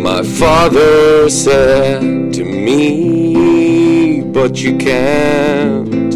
my 0.00 0.22
father 0.22 1.28
said 1.28 2.32
to 2.34 2.44
me, 2.44 4.22
But 4.22 4.62
you 4.62 4.78
can't 4.78 6.12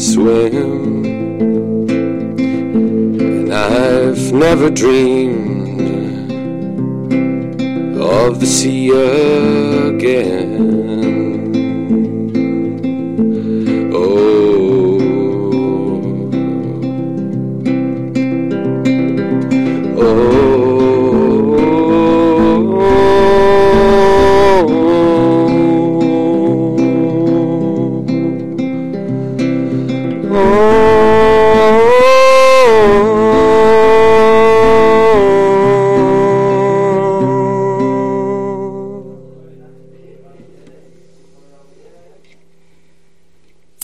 swim. 0.00 1.04
And 3.20 3.52
I've 3.52 4.32
never 4.32 4.70
dreamed 4.70 5.25
of 8.26 8.40
the 8.40 8.46
sea 8.46 8.90
again. 8.90 10.45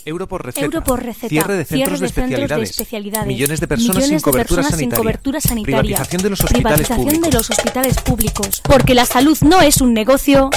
Euro 0.05 0.27
por 0.27 0.45
receta. 0.45 0.65
Euro 0.65 0.83
por 0.83 1.03
receta. 1.03 1.29
Cierre 1.29 1.55
de 1.57 1.65
centros, 1.65 1.99
de, 1.99 2.05
especialidades. 2.07 2.69
especialidades. 2.71 3.27
Millones 3.27 3.59
de 3.59 3.67
personas, 3.67 3.95
Millones 3.97 4.07
sin, 4.09 4.17
de 4.17 4.21
cobertura 4.23 4.61
personas 4.61 4.79
sin 4.79 4.79
sanitaria. 4.89 5.01
cobertura 5.03 5.41
sanitaria. 5.41 5.79
Privatización 5.81 6.21
de 6.23 6.29
los 6.29 6.39
hospitales 6.41 6.63
Privatización 6.87 7.05
públicos. 7.05 7.29
de 7.31 7.37
los 7.37 7.49
hospitales 7.49 7.95
públicos. 8.01 8.61
Porque 8.63 8.93
la 8.93 9.05
salud 9.05 9.37
no 9.41 9.61
es 9.61 9.81
un 9.81 9.93
negocio. 9.93 10.49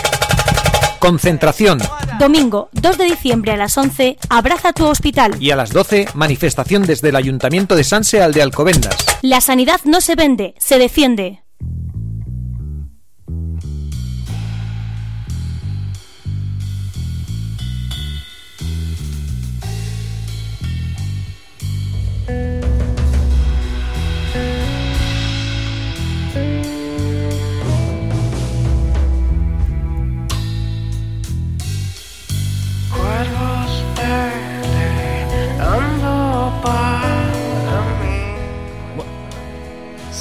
Concentración. 0.99 1.79
Domingo 2.19 2.69
2 2.73 2.99
de 2.99 3.05
diciembre 3.05 3.53
a 3.53 3.57
las 3.57 3.77
11, 3.77 4.17
abraza 4.29 4.73
tu 4.73 4.87
hospital. 4.87 5.37
Y 5.41 5.51
a 5.51 5.57
las 5.57 5.71
12, 5.71 6.09
manifestación 6.15 6.85
desde 6.85 7.11
el 7.11 7.17
Ayuntamiento 7.17 7.77
de 7.77 7.85
Sanse 7.85 8.23
al 8.23 8.33
de 8.33 8.43
Alcobendas. 8.43 8.97
La 9.23 9.41
sanidad 9.41 9.81
no 9.85 10.01
se 10.01 10.15
vende, 10.17 10.55
se 10.59 10.79
defiende. 10.79 11.43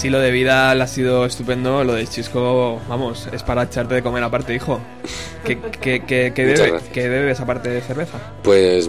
Si 0.05 0.11
lo 0.11 0.19
de 0.19 0.29
Vidal 0.29 0.79
ha 0.83 0.85
sido 0.85 1.25
estupendo, 1.25 1.83
lo 1.83 1.93
de 1.93 2.05
Chisco, 2.05 2.79
vamos, 2.87 3.27
es 3.33 3.41
para 3.41 3.63
echarte 3.63 3.95
de 3.95 4.03
comer 4.03 4.21
aparte, 4.23 4.53
hijo. 4.53 4.79
¿Qué, 5.43 5.57
qué, 5.81 6.03
qué, 6.05 6.31
qué 6.31 6.45
Muchas 6.45 6.59
bebe- 6.59 6.69
gracias. 6.73 6.93
qué 6.93 7.09
bebes 7.09 7.39
aparte 7.39 7.69
de 7.69 7.81
cerveza? 7.81 8.19
Pues 8.43 8.87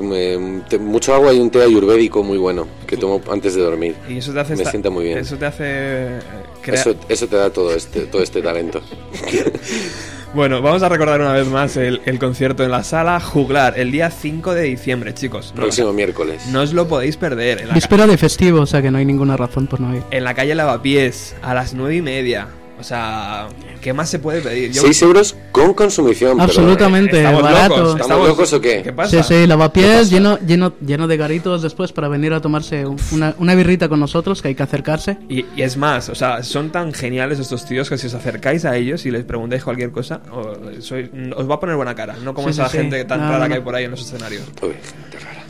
te- 0.69 0.79
mucho 0.79 1.15
agua 1.15 1.33
y 1.33 1.41
un 1.41 1.49
té 1.51 1.63
ayurvédico 1.63 2.23
muy 2.23 2.37
bueno 2.37 2.69
que 2.87 2.99
tomo 2.99 3.23
antes 3.33 3.55
de 3.55 3.63
dormir. 3.63 3.95
Y 4.11 4.19
eso 4.19 4.35
te 4.35 4.41
hace 4.41 4.53
Me 4.57 4.59
esta- 4.59 4.71
sienta 4.73 4.91
muy 4.91 5.05
bien. 5.07 5.17
Eso 5.17 5.39
te 5.39 5.47
hace 5.47 5.65
eh, 5.67 6.19
crea- 6.61 6.81
Eso, 6.83 6.95
eso 7.09 7.27
te 7.29 7.37
da 7.37 7.49
todo 7.49 7.75
este, 7.75 8.01
todo 8.01 8.23
este 8.23 8.43
talento. 8.43 8.83
Bueno, 10.37 10.61
vamos 10.61 10.83
a 10.83 10.91
recordar 10.91 11.19
una 11.23 11.33
vez 11.33 11.49
más 11.49 11.79
el, 11.79 12.03
el 12.05 12.19
concierto 12.19 12.63
en 12.63 12.71
la 12.71 12.85
sala 12.85 13.19
Juglar 13.21 13.79
el 13.79 13.91
día 13.91 14.11
5 14.11 14.53
de 14.53 14.65
diciembre, 14.65 15.15
chicos. 15.15 15.53
No, 15.55 15.63
Próximo 15.63 15.95
miércoles. 15.95 16.45
no 16.53 16.61
os 16.61 16.75
lo 16.75 16.87
podéis 16.87 17.17
perder. 17.17 17.63
En 17.63 17.69
la, 17.69 17.75
Víspera 17.75 18.07
de 18.07 18.19
festivo, 18.19 18.61
o 18.61 18.67
sea 18.67 18.83
que 18.83 18.91
no 18.91 18.99
hay 18.99 19.07
ninguna 19.07 19.39
razón 19.39 19.67
por 19.67 19.81
no 19.81 19.97
ir. 19.97 20.03
en 20.11 20.25
la 20.25 20.35
calle 20.35 20.55
Lavapiés, 20.55 21.35
a 21.41 21.55
las 21.55 21.73
nueve 21.73 21.97
y 21.97 22.03
media. 22.03 22.49
O 22.79 22.83
sea, 22.85 23.49
¿qué 23.81 23.93
más 23.95 24.11
se 24.11 24.19
puede 24.19 24.43
pedir? 24.43 24.71
Yo- 24.71 24.83
6 24.83 25.01
euros 25.03 25.35
con 25.51 25.73
consumición. 25.73 26.33
pero- 26.33 26.45
Absolutamente. 26.45 27.19
estamos 27.19 27.43
barato. 27.43 27.77
locos. 27.79 28.01
¿Estamos 28.01 28.29
locos 28.29 28.53
o 28.53 28.61
qué? 28.61 28.83
¿Qué 28.83 28.93
pasa? 28.93 29.23
Sí, 29.23 29.35
sí, 29.35 29.47
lavapiés 29.47 30.11
lleno, 30.11 30.39
lleno, 30.41 30.75
lleno 30.85 31.07
de 31.09 31.17
garitos 31.17 31.63
después 31.63 31.93
para 31.93 32.09
venir 32.09 32.35
a 32.35 32.41
tomarse 32.41 32.85
una, 33.13 33.35
una 33.39 33.55
birrita 33.55 33.89
con 33.89 33.99
nosotros, 33.99 34.43
que 34.43 34.49
hay 34.49 34.55
que 34.55 34.63
acercarse. 34.63 35.17
Y, 35.29 35.47
y 35.57 35.63
es 35.63 35.77
más, 35.79 36.11
o 36.11 36.15
sea, 36.15 36.43
son 36.43 36.71
tan 36.71 36.93
geniales 36.93 37.39
estos 37.39 37.65
tíos 37.65 37.89
que 37.89 37.97
si 37.97 38.09
os 38.09 38.15
acercáis 38.15 38.65
a 38.67 38.77
ellos 38.77 39.07
y 39.07 39.11
les 39.11 39.25
preguntáis 39.25 39.65
cualquier 39.65 39.91
cosa, 39.91 40.21
o- 40.31 40.57
sois- 40.81 41.09
os 41.35 41.51
va 41.51 41.55
a 41.55 41.61
poner 41.61 41.77
buena 41.77 41.95
cara, 41.95 42.17
no 42.23 42.35
como 42.35 42.49
Sí, 42.49 42.61
esa 42.61 42.69
sí. 42.69 42.77
gente 42.79 43.05
tan 43.07 43.21
No, 43.21 43.29
rara 43.31 43.45
no, 43.45 43.49
que 43.49 43.55
hay 43.55 43.61
por 43.63 43.75
ahí 43.75 43.85
en 43.85 43.91
los 43.93 44.03
escenarios. 44.03 44.43
Uy, 44.63 44.73
qué 45.11 45.19
rara. 45.19 45.43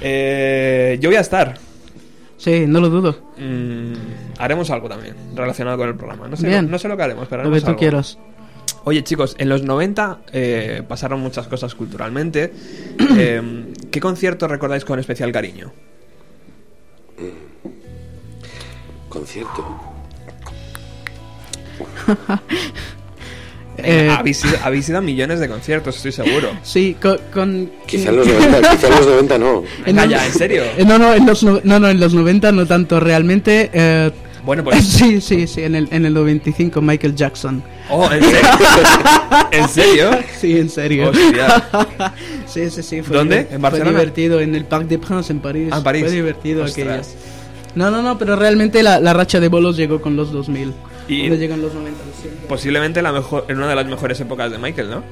Eh, 0.00 0.98
yo 1.00 1.08
voy 1.08 1.16
a 1.16 1.20
estar. 1.20 1.54
Sí, 2.38 2.64
no 2.66 2.80
lo 2.80 2.88
dudo. 2.88 3.16
Mm, 3.36 3.92
haremos 4.38 4.70
algo 4.70 4.88
también 4.88 5.14
relacionado 5.34 5.76
con 5.76 5.88
el 5.88 5.96
programa. 5.96 6.28
No 6.28 6.36
sé, 6.36 6.46
Bien. 6.46 6.70
No 6.70 6.78
sé 6.78 6.88
lo 6.88 6.96
que 6.96 7.02
haremos, 7.02 7.26
pero 7.28 7.42
Lo 7.42 7.48
haremos 7.48 7.58
que 7.58 7.64
tú 7.64 7.70
algo. 7.70 7.78
quieras. 7.80 8.18
Oye, 8.84 9.02
chicos, 9.04 9.34
en 9.38 9.48
los 9.48 9.62
90 9.64 10.20
eh, 10.32 10.82
pasaron 10.88 11.20
muchas 11.20 11.46
cosas 11.48 11.74
culturalmente. 11.74 12.52
Eh, 13.20 13.42
¿Qué 13.90 14.00
concierto 14.00 14.46
recordáis 14.46 14.84
con 14.84 14.98
especial 15.00 15.32
cariño? 15.32 15.72
Concierto. 19.08 19.64
Eh, 23.78 24.10
habéis, 24.10 24.44
ido, 24.44 24.54
habéis 24.64 24.88
ido 24.88 24.98
a 24.98 25.00
millones 25.00 25.38
de 25.40 25.48
conciertos, 25.48 25.96
estoy 25.96 26.12
seguro. 26.12 26.48
Sí, 26.62 26.96
con... 27.00 27.18
con- 27.32 27.70
Quizá 27.86 28.10
en 28.10 28.16
los 28.16 28.26
90, 28.26 28.70
quizá 28.72 28.86
en 28.88 28.94
los 28.94 29.06
90 29.06 29.38
no. 29.38 29.62
Venga 29.86 30.02
los- 30.04 30.10
ya, 30.10 30.26
¿en 30.26 30.32
serio? 30.34 30.62
Eh, 30.76 30.84
no, 30.84 30.98
no, 30.98 31.14
en 31.14 31.24
los, 31.26 31.42
no, 31.42 31.60
no, 31.62 31.88
en 31.88 32.00
los 32.00 32.12
90 32.14 32.52
no 32.52 32.66
tanto, 32.66 32.98
realmente... 33.00 33.70
eh, 33.72 34.10
Bueno, 34.44 34.64
pues... 34.64 34.84
sí, 34.88 35.20
sí, 35.20 35.46
sí, 35.46 35.62
en 35.62 35.74
el, 35.76 35.88
en 35.92 36.04
el 36.06 36.12
95 36.14 36.80
Michael 36.82 37.14
Jackson. 37.14 37.62
Oh, 37.90 38.10
¿en 38.10 38.22
serio? 38.22 38.40
¿En 39.52 39.68
serio? 39.68 40.10
Sí, 40.40 40.58
en 40.58 40.68
serio. 40.68 41.10
Hostia. 41.10 41.64
sí, 42.46 42.68
sí, 42.70 42.82
sí. 42.82 43.02
Fue 43.02 43.16
¿Dónde? 43.16 43.46
¿En 43.50 43.62
Barcelona? 43.62 43.90
Fue 43.92 44.00
divertido, 44.00 44.40
en 44.40 44.54
el 44.54 44.64
Parc 44.64 44.86
des 44.88 44.98
Princes 44.98 45.30
en 45.30 45.40
París. 45.40 45.68
Ah, 45.72 45.78
en 45.78 45.84
París. 45.84 46.02
Fue 46.04 46.12
divertido 46.12 46.64
Ostras. 46.64 47.08
aquello. 47.08 47.28
No, 47.74 47.90
no, 47.90 48.02
no, 48.02 48.18
pero 48.18 48.34
realmente 48.36 48.82
la, 48.82 48.98
la 49.00 49.12
racha 49.12 49.38
de 49.40 49.48
bolos 49.48 49.76
llegó 49.76 50.00
con 50.02 50.16
los 50.16 50.32
2000. 50.32 50.72
Y- 51.08 51.22
¿Dónde 51.22 51.38
llegan 51.38 51.60
los 51.62 51.74
90? 51.74 51.98
Lo 52.04 52.12
siento. 52.20 52.46
Posiblemente 52.48 53.02
la 53.02 53.12
mejor, 53.12 53.44
en 53.48 53.56
una 53.58 53.68
de 53.68 53.74
las 53.76 53.86
mejores 53.86 54.20
épocas 54.20 54.50
de 54.50 54.58
Michael, 54.58 54.90
¿no? 54.90 55.02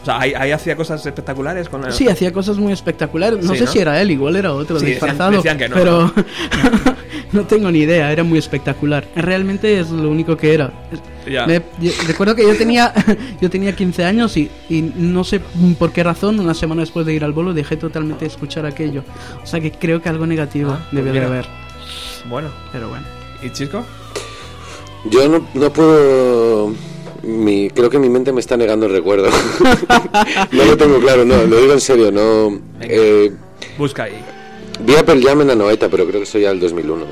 O 0.00 0.04
sea, 0.04 0.18
ahí, 0.18 0.32
ahí 0.34 0.50
hacía 0.50 0.76
cosas 0.76 1.04
espectaculares 1.04 1.68
con 1.68 1.82
la... 1.82 1.92
Sí, 1.92 2.08
hacía 2.08 2.32
cosas 2.32 2.56
muy 2.56 2.72
espectaculares. 2.72 3.44
No 3.44 3.52
Sí, 3.52 3.58
sé 3.58 3.64
¿no? 3.66 3.70
si 3.72 3.78
era 3.80 4.00
él, 4.00 4.10
igual 4.10 4.34
era 4.36 4.54
otro 4.54 4.80
Sí, 4.80 4.86
disfrazado. 4.86 5.30
decían 5.32 5.58
que 5.58 5.68
no, 5.68 5.76
pero 5.76 6.10
no 7.32 7.44
tengo 7.44 7.70
ni 7.70 7.80
idea, 7.80 8.10
era 8.10 8.24
muy 8.24 8.38
espectacular. 8.38 9.04
Realmente 9.14 9.78
es 9.78 9.90
lo 9.90 10.08
único 10.10 10.38
que 10.38 10.54
era. 10.54 10.72
Ya. 11.30 11.46
Me- 11.46 11.60
yo- 11.80 11.92
recuerdo 12.06 12.34
que 12.34 12.44
yo 12.44 12.56
tenía 12.56 12.94
yo 13.42 13.50
tenía 13.50 13.76
15 13.76 14.02
años 14.06 14.34
y, 14.38 14.50
y 14.70 14.80
no 14.80 15.22
sé 15.22 15.40
por 15.78 15.92
qué 15.92 16.02
razón, 16.02 16.40
una 16.40 16.54
semana 16.54 16.80
después 16.80 17.04
de 17.04 17.12
ir 17.12 17.22
al 17.22 17.32
bolo, 17.34 17.52
dejé 17.52 17.76
totalmente 17.76 18.24
de 18.24 18.30
escuchar 18.30 18.64
aquello. 18.64 19.04
O 19.42 19.46
sea 19.46 19.60
que 19.60 19.70
creo 19.70 20.00
que 20.00 20.08
algo 20.08 20.26
negativo 20.26 20.72
Ah, 20.72 20.78
pues 20.90 21.04
debió 21.04 21.20
de 21.20 21.26
haber. 21.26 21.44
Bueno. 22.26 22.48
Pero 22.72 22.88
bueno. 22.88 23.04
¿Y 23.42 23.50
Chisco? 23.50 23.84
Yo 25.04 25.28
no, 25.28 25.46
no 25.54 25.72
puedo. 25.72 26.72
Mi, 27.22 27.68
creo 27.70 27.90
que 27.90 27.98
mi 27.98 28.08
mente 28.08 28.32
me 28.32 28.40
está 28.40 28.56
negando 28.56 28.86
el 28.86 28.92
recuerdo. 28.92 29.28
no 30.52 30.64
lo 30.64 30.76
tengo 30.76 30.98
claro, 31.00 31.24
no, 31.24 31.44
lo 31.44 31.56
digo 31.60 31.72
en 31.72 31.80
serio. 31.80 32.10
No, 32.10 32.58
eh, 32.80 33.30
Busca 33.78 34.04
ahí. 34.04 34.22
vi 34.80 34.96
a 34.96 35.04
Pearl 35.04 35.22
Jam 35.22 35.40
en 35.42 35.48
la 35.48 35.54
Noeta, 35.54 35.88
pero 35.88 36.06
creo 36.06 36.20
que 36.20 36.24
eso 36.24 36.38
ya 36.38 36.50
el 36.50 36.60
2001. 36.60 37.04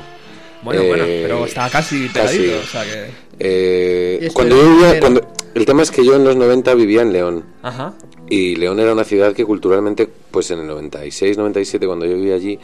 Bueno, 0.63 0.81
Eh, 0.81 0.87
bueno, 0.89 1.03
pero 1.05 1.45
está 1.45 1.69
casi 1.69 2.07
pegadito, 2.09 2.53
casi. 2.53 2.63
o 2.63 2.63
sea 2.65 2.83
que... 2.83 3.05
Eh, 3.39 4.29
cuando 4.33 4.57
yo 4.57 4.69
vivía, 4.69 4.99
cuando, 4.99 5.21
el 5.55 5.65
tema 5.65 5.83
es 5.83 5.91
que 5.91 6.03
yo 6.03 6.15
en 6.15 6.25
los 6.25 6.35
90 6.35 6.73
vivía 6.73 7.01
en 7.01 7.13
León. 7.13 7.45
Ajá. 7.63 7.93
Y 8.29 8.55
León 8.57 8.79
era 8.79 8.91
una 8.93 9.03
ciudad 9.05 9.33
que 9.33 9.45
culturalmente, 9.45 10.09
pues 10.31 10.51
en 10.51 10.59
el 10.59 10.67
96, 10.67 11.37
97, 11.37 11.85
cuando 11.87 12.05
yo 12.05 12.15
vivía 12.15 12.35
allí, 12.35 12.59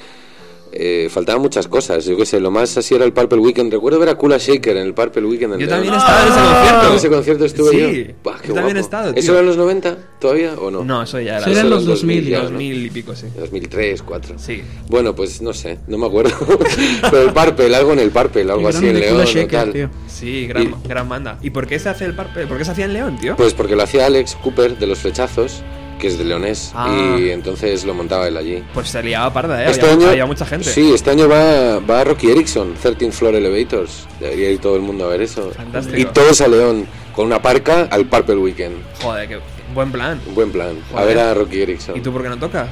eh, 0.71 1.07
faltaban 1.11 1.41
muchas 1.41 1.67
cosas. 1.67 2.05
Yo 2.05 2.17
qué 2.17 2.25
sé, 2.25 2.39
lo 2.39 2.51
más 2.51 2.77
así 2.77 2.93
era 2.95 3.05
el 3.05 3.13
Purple 3.13 3.39
Weekend. 3.39 3.71
Recuerdo 3.71 3.99
ver 3.99 4.09
a 4.09 4.15
Kula 4.15 4.37
Shaker 4.37 4.77
en 4.77 4.87
el 4.87 4.93
Purple 4.93 5.25
Weekend. 5.25 5.53
En 5.53 5.59
Yo 5.61 5.67
también 5.67 5.93
he 5.93 5.97
estado 5.97 6.21
en 6.25 6.31
ese 6.33 6.39
concierto. 6.41 6.87
En 6.89 6.95
ese 6.95 7.09
concierto 7.09 7.45
estuve 7.45 7.69
Sí, 7.71 8.05
yo. 8.07 8.13
Buah, 8.23 8.39
qué 8.41 8.47
yo 8.49 8.53
también 8.53 8.77
he 8.77 8.79
estado, 8.81 9.13
tío. 9.13 9.19
¿Eso 9.19 9.31
era 9.31 9.41
en 9.41 9.45
los 9.47 9.57
90 9.57 9.97
todavía 10.19 10.53
o 10.55 10.69
no? 10.71 10.83
No, 10.83 11.03
eso 11.03 11.19
ya 11.19 11.37
era... 11.37 11.39
Eso 11.41 11.49
era 11.51 11.61
en 11.61 11.69
los 11.69 11.81
Eso 11.83 11.91
2000, 11.91 12.25
ya, 12.27 12.37
¿no? 12.39 12.43
2000 12.49 12.85
y 12.85 12.89
pico, 12.89 13.15
sí. 13.15 13.27
2003, 13.37 14.01
4. 14.03 14.35
Sí. 14.37 14.61
Bueno, 14.89 15.15
pues 15.15 15.41
no 15.41 15.53
sé, 15.53 15.77
no 15.87 15.97
me 15.97 16.07
acuerdo. 16.07 16.33
Pero 17.11 17.21
el 17.23 17.33
Purple, 17.33 17.75
algo 17.75 17.93
en 17.93 17.99
el 17.99 18.11
Purple, 18.11 18.41
algo 18.51 18.67
así 18.67 18.87
en 18.87 18.99
León 18.99 19.23
Shaker, 19.25 19.47
tal. 19.49 19.73
tío. 19.73 19.89
Sí, 20.07 20.47
gran, 20.47 20.63
Y- 20.63 20.87
gran 20.87 21.07
banda. 21.09 21.39
¿Y 21.41 21.49
por 21.51 21.67
qué 21.67 21.79
se 21.79 21.89
hace 21.89 22.05
el 22.05 22.15
parpe? 22.15 22.47
¿Por 22.47 22.57
qué 22.57 22.65
se 22.65 22.71
hacía 22.71 22.85
en 22.85 22.93
León, 22.93 23.17
tío? 23.19 23.35
Pues 23.35 23.53
porque 23.53 23.75
lo 23.75 23.83
hacía 23.83 24.05
Alex 24.05 24.35
Cooper 24.43 24.77
de 24.77 24.87
los 24.87 24.99
flechazos, 24.99 25.61
que 25.99 26.07
es 26.07 26.17
de 26.17 26.25
leonés, 26.25 26.71
Ah. 26.75 27.15
y 27.19 27.29
entonces 27.29 27.85
lo 27.85 27.93
montaba 27.93 28.27
él 28.27 28.37
allí. 28.37 28.63
Pues 28.73 28.89
se 28.89 29.01
liaba 29.03 29.31
parda, 29.33 29.63
¿eh? 29.65 29.71
Este 29.71 29.81
había, 29.85 29.93
año, 29.95 30.09
había 30.09 30.25
mucha 30.25 30.45
gente. 30.45 30.69
Sí, 30.69 30.91
este 30.93 31.11
año 31.11 31.27
va, 31.29 31.79
va 31.79 32.03
Rocky 32.03 32.31
Erickson, 32.31 32.75
13th 32.81 33.11
Floor 33.11 33.35
Elevators. 33.35 34.07
Debería 34.19 34.51
ir 34.51 34.59
todo 34.59 34.75
el 34.75 34.81
mundo 34.81 35.05
a 35.05 35.09
ver 35.09 35.21
eso. 35.21 35.51
Fantástico. 35.55 35.97
Y 35.97 36.05
todos 36.05 36.41
a 36.41 36.47
León, 36.47 36.85
con 37.15 37.27
una 37.27 37.41
parca 37.41 37.87
al 37.91 38.05
Purple 38.05 38.35
Weekend. 38.37 38.75
Joder, 39.01 39.27
qué 39.29 39.39
buen 39.73 39.91
plan. 39.91 40.19
Un 40.27 40.35
buen 40.35 40.51
plan. 40.51 40.75
A 40.95 41.03
ver 41.03 41.17
a 41.19 41.33
Rocky 41.33 41.61
Erickson. 41.61 41.97
¿Y 41.97 42.01
tú 42.01 42.11
por 42.11 42.21
qué 42.23 42.29
no 42.29 42.37
tocas? 42.37 42.67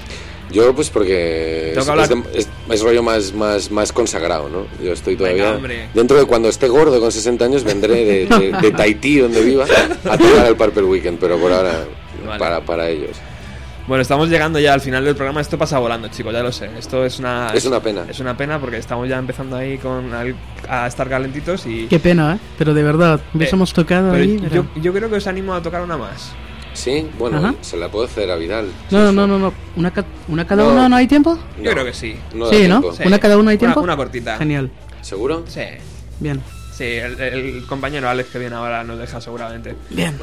Yo, 0.52 0.76
pues 0.76 0.90
porque 0.92 1.72
es, 1.72 1.78
es 1.78 2.10
de- 2.10 2.24
es- 2.36 2.50
es 2.70 2.82
rollo 2.82 3.02
más, 3.02 3.34
más, 3.34 3.72
más 3.72 3.92
consagrado, 3.92 4.50
¿no? 4.50 4.68
Yo 4.86 4.92
estoy 4.94 5.16
todavía. 5.16 5.54
Venga, 5.54 5.90
dentro 5.96 6.18
de 6.20 6.26
cuando 6.26 6.50
esté 6.50 6.68
gordo 6.68 7.00
con 7.00 7.12
60 7.12 7.46
años, 7.46 7.64
vendré 7.64 8.06
de, 8.06 8.26
de- 8.28 8.52
de 8.62 8.72
Tahití, 8.72 9.18
donde 9.20 9.42
viva, 9.42 9.66
a 9.66 10.18
tocar 10.18 10.46
el 10.46 10.56
Purple 10.56 10.84
Weekend, 10.84 11.18
pero 11.18 11.40
por 11.40 11.52
ahora, 11.52 11.86
Vale. 12.28 12.40
para, 12.40 12.62
para 12.62 12.90
ellos. 12.90 13.18
Bueno, 13.86 14.02
estamos 14.02 14.30
llegando 14.30 14.60
ya 14.60 14.74
al 14.74 14.80
final 14.80 15.04
del 15.04 15.14
programa. 15.16 15.42
Esto 15.42 15.58
pasa 15.58 15.78
volando, 15.78 16.08
chicos, 16.08 16.32
ya 16.32 16.42
lo 16.42 16.54
sé. 16.54 16.70
Esto 16.80 17.04
es 17.06 17.20
una... 17.20 17.50
Es 17.54 17.66
una 17.66 17.82
pena. 17.82 18.06
Es 18.10 18.20
una 18.22 18.38
pena 18.38 18.58
porque 18.60 18.78
estamos 18.78 19.10
ya 19.10 19.18
empezando 19.18 19.58
ahí 19.58 19.78
con 19.78 20.14
al- 20.14 20.36
a 20.70 20.88
estar 20.88 21.10
calentitos 21.10 21.66
y... 21.66 21.88
Qué 21.88 22.00
pena, 22.00 22.36
¿eh? 22.36 22.40
Pero 22.58 22.74
de 22.74 22.82
verdad, 22.82 23.20
hubiésemos 23.34 23.74
tocado 23.74 24.12
Pero 24.14 24.24
ahí. 24.24 24.42
yo, 24.54 24.66
yo 24.82 24.94
creo 24.94 25.10
que 25.10 25.18
os 25.18 25.28
animo 25.28 25.54
a 25.54 25.62
tocar 25.62 25.82
una 25.82 25.98
más. 25.98 26.32
Sí, 26.74 27.08
bueno, 27.20 27.38
Ajá. 27.40 27.56
se 27.60 27.76
la 27.76 27.90
puedo 27.90 28.06
hacer 28.06 28.32
a 28.32 28.36
Vidal. 28.38 28.68
No, 28.90 29.12
no, 29.12 29.28
no, 29.28 29.38
no. 29.38 29.54
¿Una, 29.76 29.92
ca- 29.92 30.06
una 30.30 30.48
cada 30.48 30.64
No. 30.64 30.70
uno 30.72 30.88
no 30.90 30.96
hay 30.96 31.06
tiempo? 31.08 31.38
Yo 31.62 31.72
creo 31.72 31.84
que 31.84 31.94
sí. 31.94 32.16
No 32.34 32.48
sí, 32.50 32.68
¿no? 32.70 32.82
Sí. 32.94 33.04
¿Una 33.06 33.20
cada 33.20 33.38
uno 33.38 33.50
hay 33.50 33.58
tiempo? 33.58 33.82
una 33.82 33.98
cortita. 33.98 34.38
Genial. 34.38 34.72
¿Seguro? 35.02 35.44
Sí. 35.48 35.62
Bien. 36.22 36.42
Sí, 36.74 36.86
el, 36.86 37.20
el 37.20 37.66
compañero 37.68 38.08
Alex 38.10 38.30
que 38.30 38.40
viene 38.40 38.56
ahora 38.56 38.84
nos 38.86 38.98
deja 38.98 39.20
seguramente. 39.22 39.76
Bien. 39.92 40.18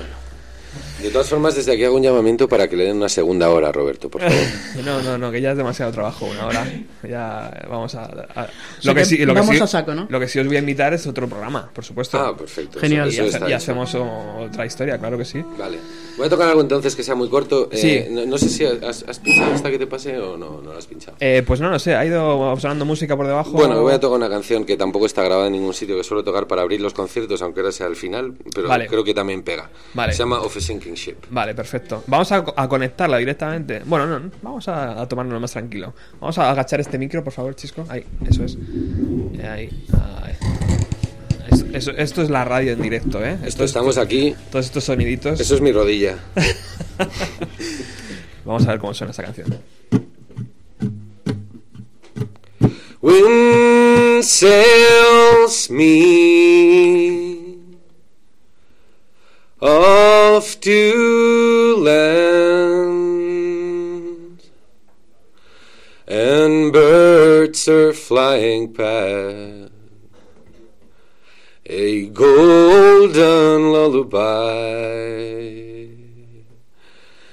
De 1.03 1.11
todas 1.11 1.29
formas, 1.29 1.55
desde 1.55 1.73
aquí 1.73 1.83
hago 1.85 1.97
un 1.97 2.03
llamamiento 2.03 2.47
para 2.49 2.69
que 2.69 2.77
le 2.77 2.85
den 2.85 2.97
una 2.97 3.09
segunda 3.09 3.49
hora, 3.51 3.73
Roberto, 3.73 4.11
por 4.11 4.21
favor. 4.21 4.37
No, 4.85 5.03
no, 5.03 5.17
no, 5.19 5.31
que 5.31 5.41
ya 5.41 5.53
es 5.53 5.57
demasiado 5.57 5.91
trabajo 5.93 6.27
una 6.27 6.47
hora. 6.47 6.67
Ya 7.09 7.67
vamos 7.69 7.95
a. 7.95 8.05
a- 8.05 8.49
Sí 8.81 9.17
que 9.17 9.27
vamos 9.27 9.61
a 9.61 9.67
saco, 9.67 9.95
¿no? 9.95 10.07
Lo 10.11 10.21
que 10.21 10.29
sí 10.29 10.39
os 10.39 10.47
voy 10.47 10.57
a 10.57 10.61
invitar 10.61 10.93
es 10.95 11.07
otro 11.07 11.29
programa, 11.29 11.71
por 11.75 11.85
supuesto. 11.85 12.19
Ah, 12.19 12.37
perfecto. 12.37 12.79
Genial. 12.81 13.09
y 13.09 13.13
Eso, 13.15 13.25
eso 13.25 13.39
y 13.45 13.47
hecho. 13.49 13.57
hacemos 13.57 13.95
otra 13.95 14.67
historia, 14.67 14.99
claro 14.99 15.17
que 15.19 15.25
sí. 15.25 15.43
Vale. 15.59 15.79
Voy 16.17 16.27
a 16.27 16.31
tocar 16.31 16.49
algo 16.49 16.61
entonces 16.61 16.95
que 16.95 17.03
sea 17.03 17.15
muy 17.15 17.29
corto. 17.29 17.69
Eh, 17.73 17.77
Sí. 18.07 18.13
no, 18.15 18.27
no 18.27 18.37
sé 18.39 18.49
si 18.49 18.65
has, 18.65 19.05
has 19.09 19.19
pinchado 19.21 19.55
esta 19.55 19.71
que 19.71 19.79
te 19.79 19.87
pase 19.87 20.19
o 20.19 20.37
no, 20.37 20.61
no 20.61 20.73
la 20.73 20.79
has 20.79 20.87
pinchado. 20.87 21.17
Eh, 21.21 21.43
pues 21.47 21.61
no 21.61 21.71
lo 21.71 21.79
sé, 21.79 21.95
ha 21.95 22.05
ido 22.05 22.55
sonando 22.59 22.85
música 22.85 23.17
por 23.17 23.27
debajo. 23.27 23.51
Bueno, 23.53 23.81
voy 23.81 23.95
a 23.95 24.01
tocar 24.01 24.17
una 24.19 24.29
canción 24.29 24.65
que 24.65 24.77
tampoco 24.77 25.07
está 25.07 25.23
grabada 25.23 25.47
en 25.47 25.55
ningún 25.55 25.73
sitio, 25.75 25.97
que 25.97 26.05
suelo 26.05 26.23
tocar 26.25 26.47
para 26.47 26.63
abrir 26.63 26.81
los 26.81 26.93
conciertos, 26.93 27.41
aunque 27.43 27.61
ahora 27.61 27.73
sea 27.73 27.87
al 27.87 27.97
final, 27.97 28.35
pero 28.55 28.69
Vale. 28.69 28.87
creo 28.87 29.03
que 29.05 29.15
también 29.15 29.43
pega. 29.43 29.71
Vale. 29.95 30.13
Se 30.13 30.19
llama 30.19 30.41
Of 30.41 30.57
a 30.61 30.67
Sinking 30.67 30.95
Ship. 30.95 31.17
Vale, 31.31 31.55
perfecto. 31.55 32.05
Vamos 32.07 32.31
a, 32.33 32.45
a 32.57 32.69
conectarla 32.69 33.17
directamente. 33.19 33.83
Bueno, 33.85 34.07
no, 34.07 34.31
vamos 34.43 34.69
a, 34.69 35.01
a 35.01 35.09
tomárnoslo 35.09 35.41
más 35.41 35.53
tranquilo. 35.53 35.95
Vamos 36.21 36.39
a 36.39 36.51
agachar 36.51 36.81
este 36.81 36.99
micro, 36.99 37.23
por 37.25 37.33
favor, 37.33 37.55
Chisco. 37.55 37.85
Ahí, 37.89 38.05
eso 38.29 38.45
es. 38.45 38.57
Eh, 39.39 39.47
Ahí, 39.49 39.87
ahí. 40.23 40.35
Esto, 41.73 41.93
esto 41.93 42.23
es 42.23 42.31
la 42.31 42.45
radio 42.45 42.73
en 42.73 42.83
directo, 42.83 43.25
¿eh? 43.25 43.39
Esto 43.45 43.65
Estamos 43.65 43.97
aquí. 43.99 44.35
todos 44.51 44.67
estos 44.67 44.85
soniditos. 44.85 45.41
Eso 45.41 45.55
es 45.55 45.61
mi 45.61 45.73
rodilla. 45.73 46.17
Vamos 48.45 48.67
a 48.67 48.71
ver 48.73 48.81
cómo 48.81 48.93
suena 48.95 49.11
esta 49.13 49.23
canción. 49.23 49.47
Wind 53.03 54.23
sails 54.23 55.71
me 55.71 57.40
off 59.61 60.59
to 60.61 61.77
land, 61.77 62.81
and 66.09 66.73
birds 66.73 67.69
are 67.69 67.93
flying 67.93 68.73
past 68.73 69.71
a 71.67 72.07
golden 72.09 73.73
lullaby 73.73 74.19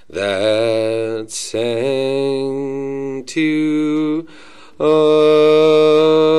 that 0.09 1.25
sang 1.29 3.23
to 3.25 4.27
us. 4.79 6.36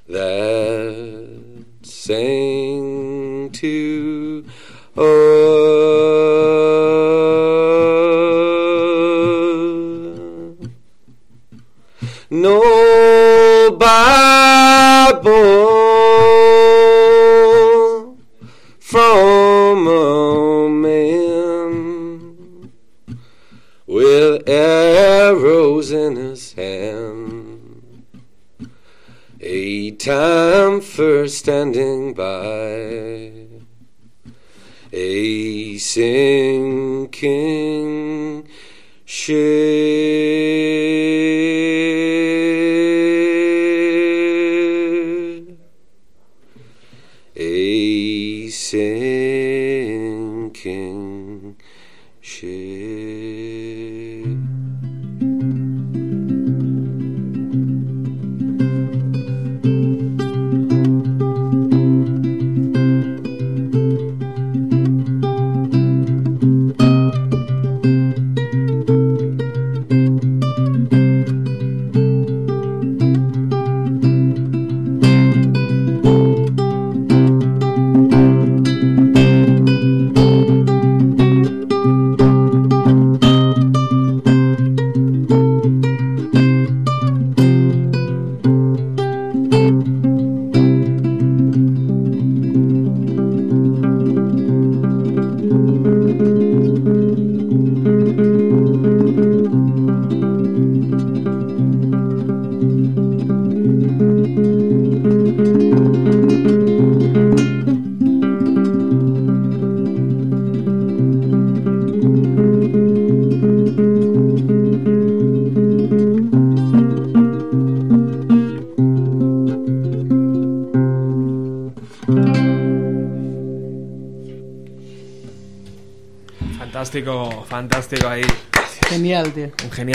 that 0.07 1.65
sang 1.83 3.51
to 3.51 4.45
us. 4.97 5.84
Bible 13.71 15.33
from 18.79 19.89
a 19.89 20.69
man 20.69 22.71
with 23.87 24.49
arrows 24.49 25.91
in 25.91 26.17
his 26.17 26.53
hand. 26.53 28.05
A 29.41 29.91
time 29.93 30.81
for 30.81 31.29
standing 31.29 32.15
by 32.15 33.47
a 34.93 35.79
sinking 35.79 36.39
ship. 39.05 39.74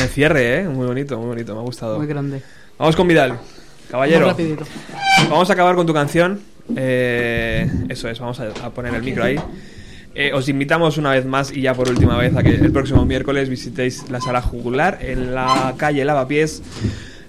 Cierre, 0.10 0.60
¿eh? 0.60 0.64
Muy 0.68 0.86
bonito, 0.88 1.18
muy 1.18 1.28
bonito, 1.28 1.54
me 1.54 1.60
ha 1.62 1.64
gustado. 1.64 1.98
Muy 1.98 2.08
grande. 2.08 2.42
Vamos 2.78 2.96
con 2.96 3.08
Vidal. 3.08 3.30
Vamos 3.32 3.46
Caballero, 3.90 4.28
rapidito. 4.28 4.66
vamos 5.30 5.50
a 5.50 5.54
acabar 5.54 5.76
con 5.76 5.86
tu 5.88 5.94
canción. 5.94 6.40
Eh, 6.76 7.70
eso 7.90 8.08
es, 8.10 8.20
vamos 8.20 8.40
a, 8.40 8.50
a 8.64 8.70
poner 8.72 8.94
el 8.94 9.02
micro 9.04 9.24
ahí. 9.24 9.40
Eh, 10.16 10.32
os 10.34 10.50
invitamos 10.50 10.98
una 10.98 11.12
vez 11.12 11.26
más 11.26 11.52
y 11.52 11.62
ya 11.62 11.74
por 11.74 11.90
última 11.90 12.18
vez 12.18 12.36
a 12.36 12.44
que 12.44 12.50
el 12.56 12.72
próximo 12.72 13.06
miércoles 13.06 13.48
visitéis 13.50 14.10
la 14.10 14.20
sala 14.22 14.42
jugular 14.42 14.98
en 15.02 15.34
la 15.34 15.74
calle 15.78 16.04
Lavapiés. 16.06 16.62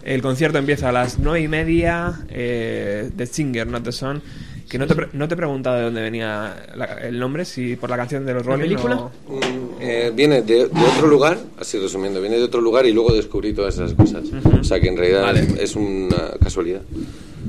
El 0.03 0.23
concierto 0.23 0.59
empieza 0.59 0.89
a 0.89 0.93
las 0.93 1.19
nueve 1.19 1.41
y 1.43 1.49
media. 1.49 2.15
Eh, 2.31 3.11
The 3.17 3.27
Singer, 3.27 3.67
Not 3.67 3.85
the 3.85 3.93
Son. 3.93 4.23
Que 4.69 4.79
no 4.79 4.87
te, 4.87 4.95
pre- 4.95 5.09
no 5.13 5.27
te 5.27 5.35
he 5.35 5.37
preguntado 5.37 5.77
de 5.79 5.83
dónde 5.83 6.01
venía 6.01 6.55
la- 6.77 6.85
el 7.03 7.19
nombre, 7.19 7.45
si 7.45 7.75
por 7.77 7.91
la 7.91 7.97
canción 7.97 8.25
de 8.25 8.35
los 8.35 8.47
Rolling 8.47 8.63
película? 8.63 8.97
o- 8.97 9.11
Eh, 9.91 10.13
viene 10.15 10.43
de, 10.43 10.67
de 10.69 10.85
otro 10.97 11.07
lugar, 11.09 11.39
así 11.59 11.79
resumiendo, 11.79 12.21
viene 12.21 12.37
de 12.37 12.45
otro 12.45 12.61
lugar 12.61 12.87
y 12.87 12.93
luego 12.93 13.13
descubrí 13.13 13.53
todas 13.53 13.75
esas 13.75 13.95
cosas. 13.95 14.25
O 14.61 14.65
sea 14.65 14.81
que 14.81 14.89
en 14.89 14.97
realidad 14.97 15.23
Vale. 15.23 15.47
es 15.61 15.75
una 15.77 16.31
casualidad. 16.43 16.83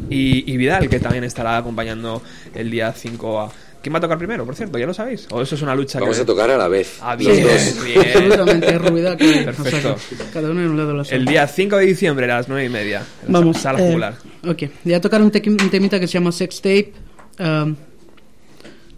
Y, 0.09 0.51
y 0.51 0.57
Vidal, 0.57 0.89
que 0.89 0.99
también 0.99 1.23
estará 1.23 1.57
acompañando 1.57 2.21
el 2.55 2.69
día 2.71 2.91
5 2.93 3.39
a... 3.41 3.51
¿Quién 3.81 3.93
va 3.93 3.97
a 3.97 4.01
tocar 4.01 4.17
primero, 4.19 4.45
por 4.45 4.55
cierto? 4.55 4.77
¿Ya 4.77 4.85
lo 4.85 4.93
sabéis? 4.93 5.27
¿O 5.31 5.41
eso 5.41 5.55
es 5.55 5.61
una 5.63 5.73
lucha 5.73 5.99
Vamos 5.99 6.15
que... 6.17 6.21
a 6.21 6.25
tocar 6.25 6.49
a 6.51 6.57
la 6.57 6.67
vez. 6.67 6.97
Ah, 7.01 7.15
los 7.15 7.25
bien, 7.25 7.43
dos. 7.47 7.83
bien. 7.83 7.99
Absolutamente 8.15 8.77
ruida 8.77 9.17
que 9.17 9.41
Perfecto. 9.43 9.95
o 9.95 9.97
sea, 9.97 10.27
cada 10.31 10.51
uno 10.51 10.61
en 10.61 10.69
un 10.69 10.77
lado 10.77 10.89
de 10.89 10.97
la. 10.97 11.03
El 11.09 11.25
día 11.25 11.47
5 11.47 11.77
de 11.77 11.85
diciembre 11.87 12.25
a 12.31 12.35
las 12.35 12.47
9 12.47 12.65
y 12.65 12.69
media. 12.69 13.03
en 13.25 13.33
Vamos. 13.33 13.57
Sala 13.57 13.79
eh, 13.79 13.87
jugular. 13.87 14.15
ok, 14.47 14.63
voy 14.83 14.93
a 14.93 15.01
tocar 15.01 15.19
un, 15.21 15.31
te- 15.31 15.41
un 15.49 15.57
temita 15.57 15.99
que 15.99 16.05
se 16.05 16.13
llama 16.13 16.31
Sex 16.31 16.57
Tape, 16.61 16.93
um, 17.39 17.75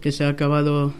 que 0.01 0.11
se 0.11 0.25
ha 0.25 0.29
acabado 0.29 0.93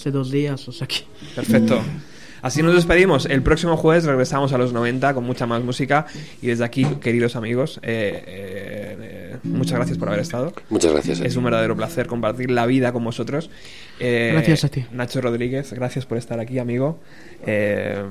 hace 0.00 0.10
dos 0.10 0.30
días, 0.30 0.66
o 0.66 0.72
sea 0.72 0.86
que... 0.86 1.04
Perfecto. 1.34 1.80
Así 2.42 2.62
nos 2.62 2.74
despedimos. 2.74 3.26
El 3.26 3.42
próximo 3.42 3.76
jueves 3.76 4.04
regresamos 4.04 4.54
a 4.54 4.58
los 4.58 4.72
90 4.72 5.12
con 5.12 5.24
mucha 5.24 5.44
más 5.46 5.62
música. 5.62 6.06
Y 6.40 6.46
desde 6.46 6.64
aquí, 6.64 6.86
queridos 7.02 7.36
amigos, 7.36 7.78
eh, 7.82 8.24
eh, 8.26 8.96
eh, 8.98 9.36
muchas 9.42 9.76
gracias 9.76 9.98
por 9.98 10.08
haber 10.08 10.20
estado. 10.20 10.54
Muchas 10.70 10.90
gracias. 10.90 11.20
Es 11.20 11.36
un 11.36 11.44
verdadero 11.44 11.76
placer 11.76 12.06
compartir 12.06 12.50
la 12.50 12.64
vida 12.64 12.94
con 12.94 13.04
vosotros. 13.04 13.50
Eh, 13.98 14.30
Gracias 14.32 14.64
a 14.64 14.68
ti. 14.70 14.86
Nacho 14.90 15.20
Rodríguez, 15.20 15.70
gracias 15.74 16.06
por 16.06 16.16
estar 16.16 16.40
aquí, 16.40 16.58
amigo. 16.58 16.98
Eh, 17.46 18.02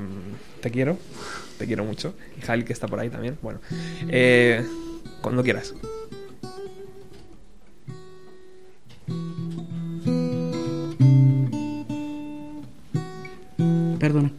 te 0.61 0.69
quiero, 0.69 0.95
te 1.57 1.65
quiero 1.65 1.83
mucho. 1.83 2.13
Y 2.37 2.41
Jail, 2.41 2.65
que 2.65 2.73
está 2.73 2.87
por 2.87 2.99
ahí 2.99 3.09
también. 3.09 3.39
Bueno, 3.41 3.61
eh, 4.09 4.63
cuando 5.21 5.41
quieras. 5.41 5.73
Perdona. 13.99 14.31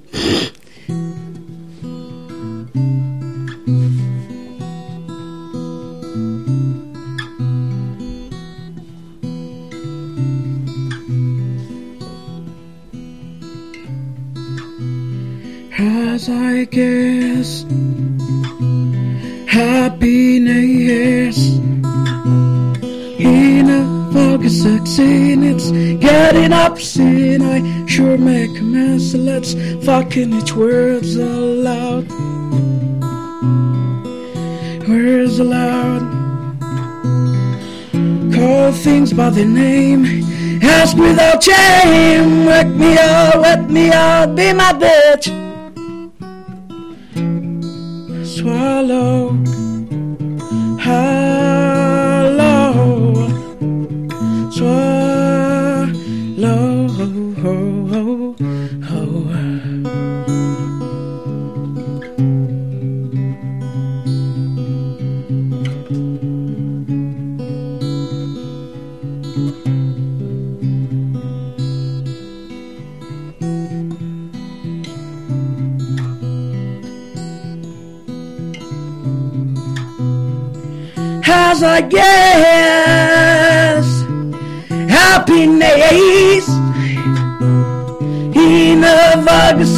Fucking 30.11 30.33
each 30.33 30.53
words 30.57 31.15
aloud. 31.15 32.09
Words 34.89 35.39
aloud. 35.39 36.03
Call 38.35 38.73
things 38.73 39.13
by 39.13 39.31
their 39.31 39.47
name. 39.47 40.05
Ask 40.63 40.97
without 40.97 41.43
shame. 41.43 42.45
Wake 42.47 42.67
me 42.67 42.99
up 42.99 43.41
wet 43.41 43.71
me 43.71 43.91
out. 43.93 44.35
Be 44.35 44.53
my 44.53 44.73
bitch 44.73 45.10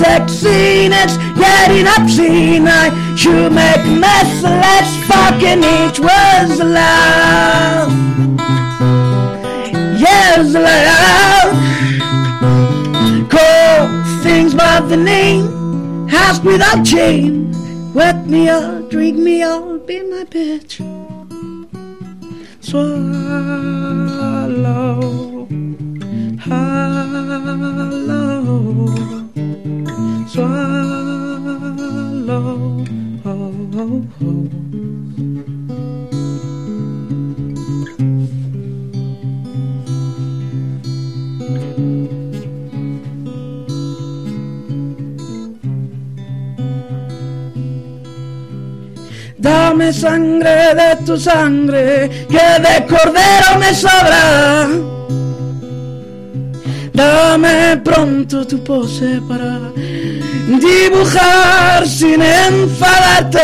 vague 0.03 0.29
sex 0.29 0.33
scene 0.33 0.93
it's 0.93 1.17
getting 1.39 1.87
obscene 1.87 2.67
I 2.67 3.15
should 3.17 3.53
make 3.53 3.85
mess 4.01 4.43
let's 4.43 4.93
fucking 5.09 5.63
each 5.63 5.99
was 6.01 6.59
loud 6.61 7.91
yes 10.05 10.55
loud 10.55 11.53
call 13.31 14.23
things 14.23 14.55
by 14.55 14.81
the 14.81 14.97
name 14.97 16.09
ask 16.11 16.43
without 16.43 16.87
shame 16.87 17.53
wet 17.95 18.27
me 18.27 18.49
up 18.49 18.91
drink 18.91 19.19
me 19.19 19.43
up 19.43 19.87
be 19.87 20.03
my 20.03 20.25
bitch 20.25 20.81
swallow 22.61 23.22
Dame 49.83 49.93
sangre 49.95 50.75
de 50.77 51.05
tu 51.05 51.17
sangre, 51.17 52.09
que 52.29 52.47
de 52.65 52.87
cordero 52.87 53.59
me 53.59 53.75
sobra. 53.75 54.69
Dame 56.95 57.81
pronto 57.83 58.47
tu 58.47 58.63
pose 58.63 59.21
para 59.29 59.59
dibujar 60.47 61.85
sin 61.85 62.23
enfadarte. 62.23 63.41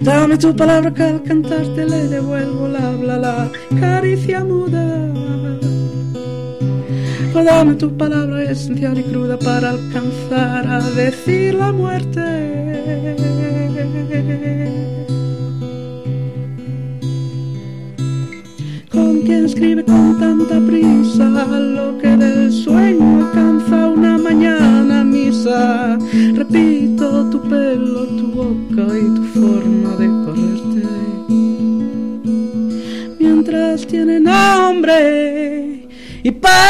Dame 0.00 0.38
tu 0.38 0.54
palabra 0.54 0.94
que 0.94 1.02
al 1.02 1.22
cantarte 1.24 1.84
le 1.84 2.06
devuelvo 2.06 2.68
la 2.68 2.88
habla, 2.90 3.16
la 3.18 3.48
caricia 3.80 4.44
muda. 4.44 4.86
Dame 7.34 7.74
tu 7.74 7.96
palabra 7.96 8.44
esencial 8.44 8.96
y 8.98 9.02
cruda 9.02 9.36
para 9.36 9.70
alcanzar 9.70 10.64
a 10.68 10.80
decir 10.90 11.54
la 11.54 11.72
muerte. 11.72 12.39
Escribe 19.60 19.84
con 19.84 20.18
tanta 20.18 20.58
prisa 20.66 21.24
lo 21.58 21.98
que 21.98 22.16
del 22.16 22.50
sueño 22.50 23.26
alcanza 23.26 23.88
una 23.88 24.16
mañana 24.16 25.04
misa. 25.04 25.98
Repito 26.34 27.28
tu 27.28 27.42
pelo, 27.42 28.06
tu 28.06 28.26
boca 28.28 28.86
y 28.96 29.14
tu 29.16 29.22
forma 29.38 29.90
de 30.00 30.06
correrte. 30.24 30.82
Mientras 33.18 33.86
tiene 33.86 34.18
nombre 34.18 35.86
y 36.22 36.30
para 36.30 36.69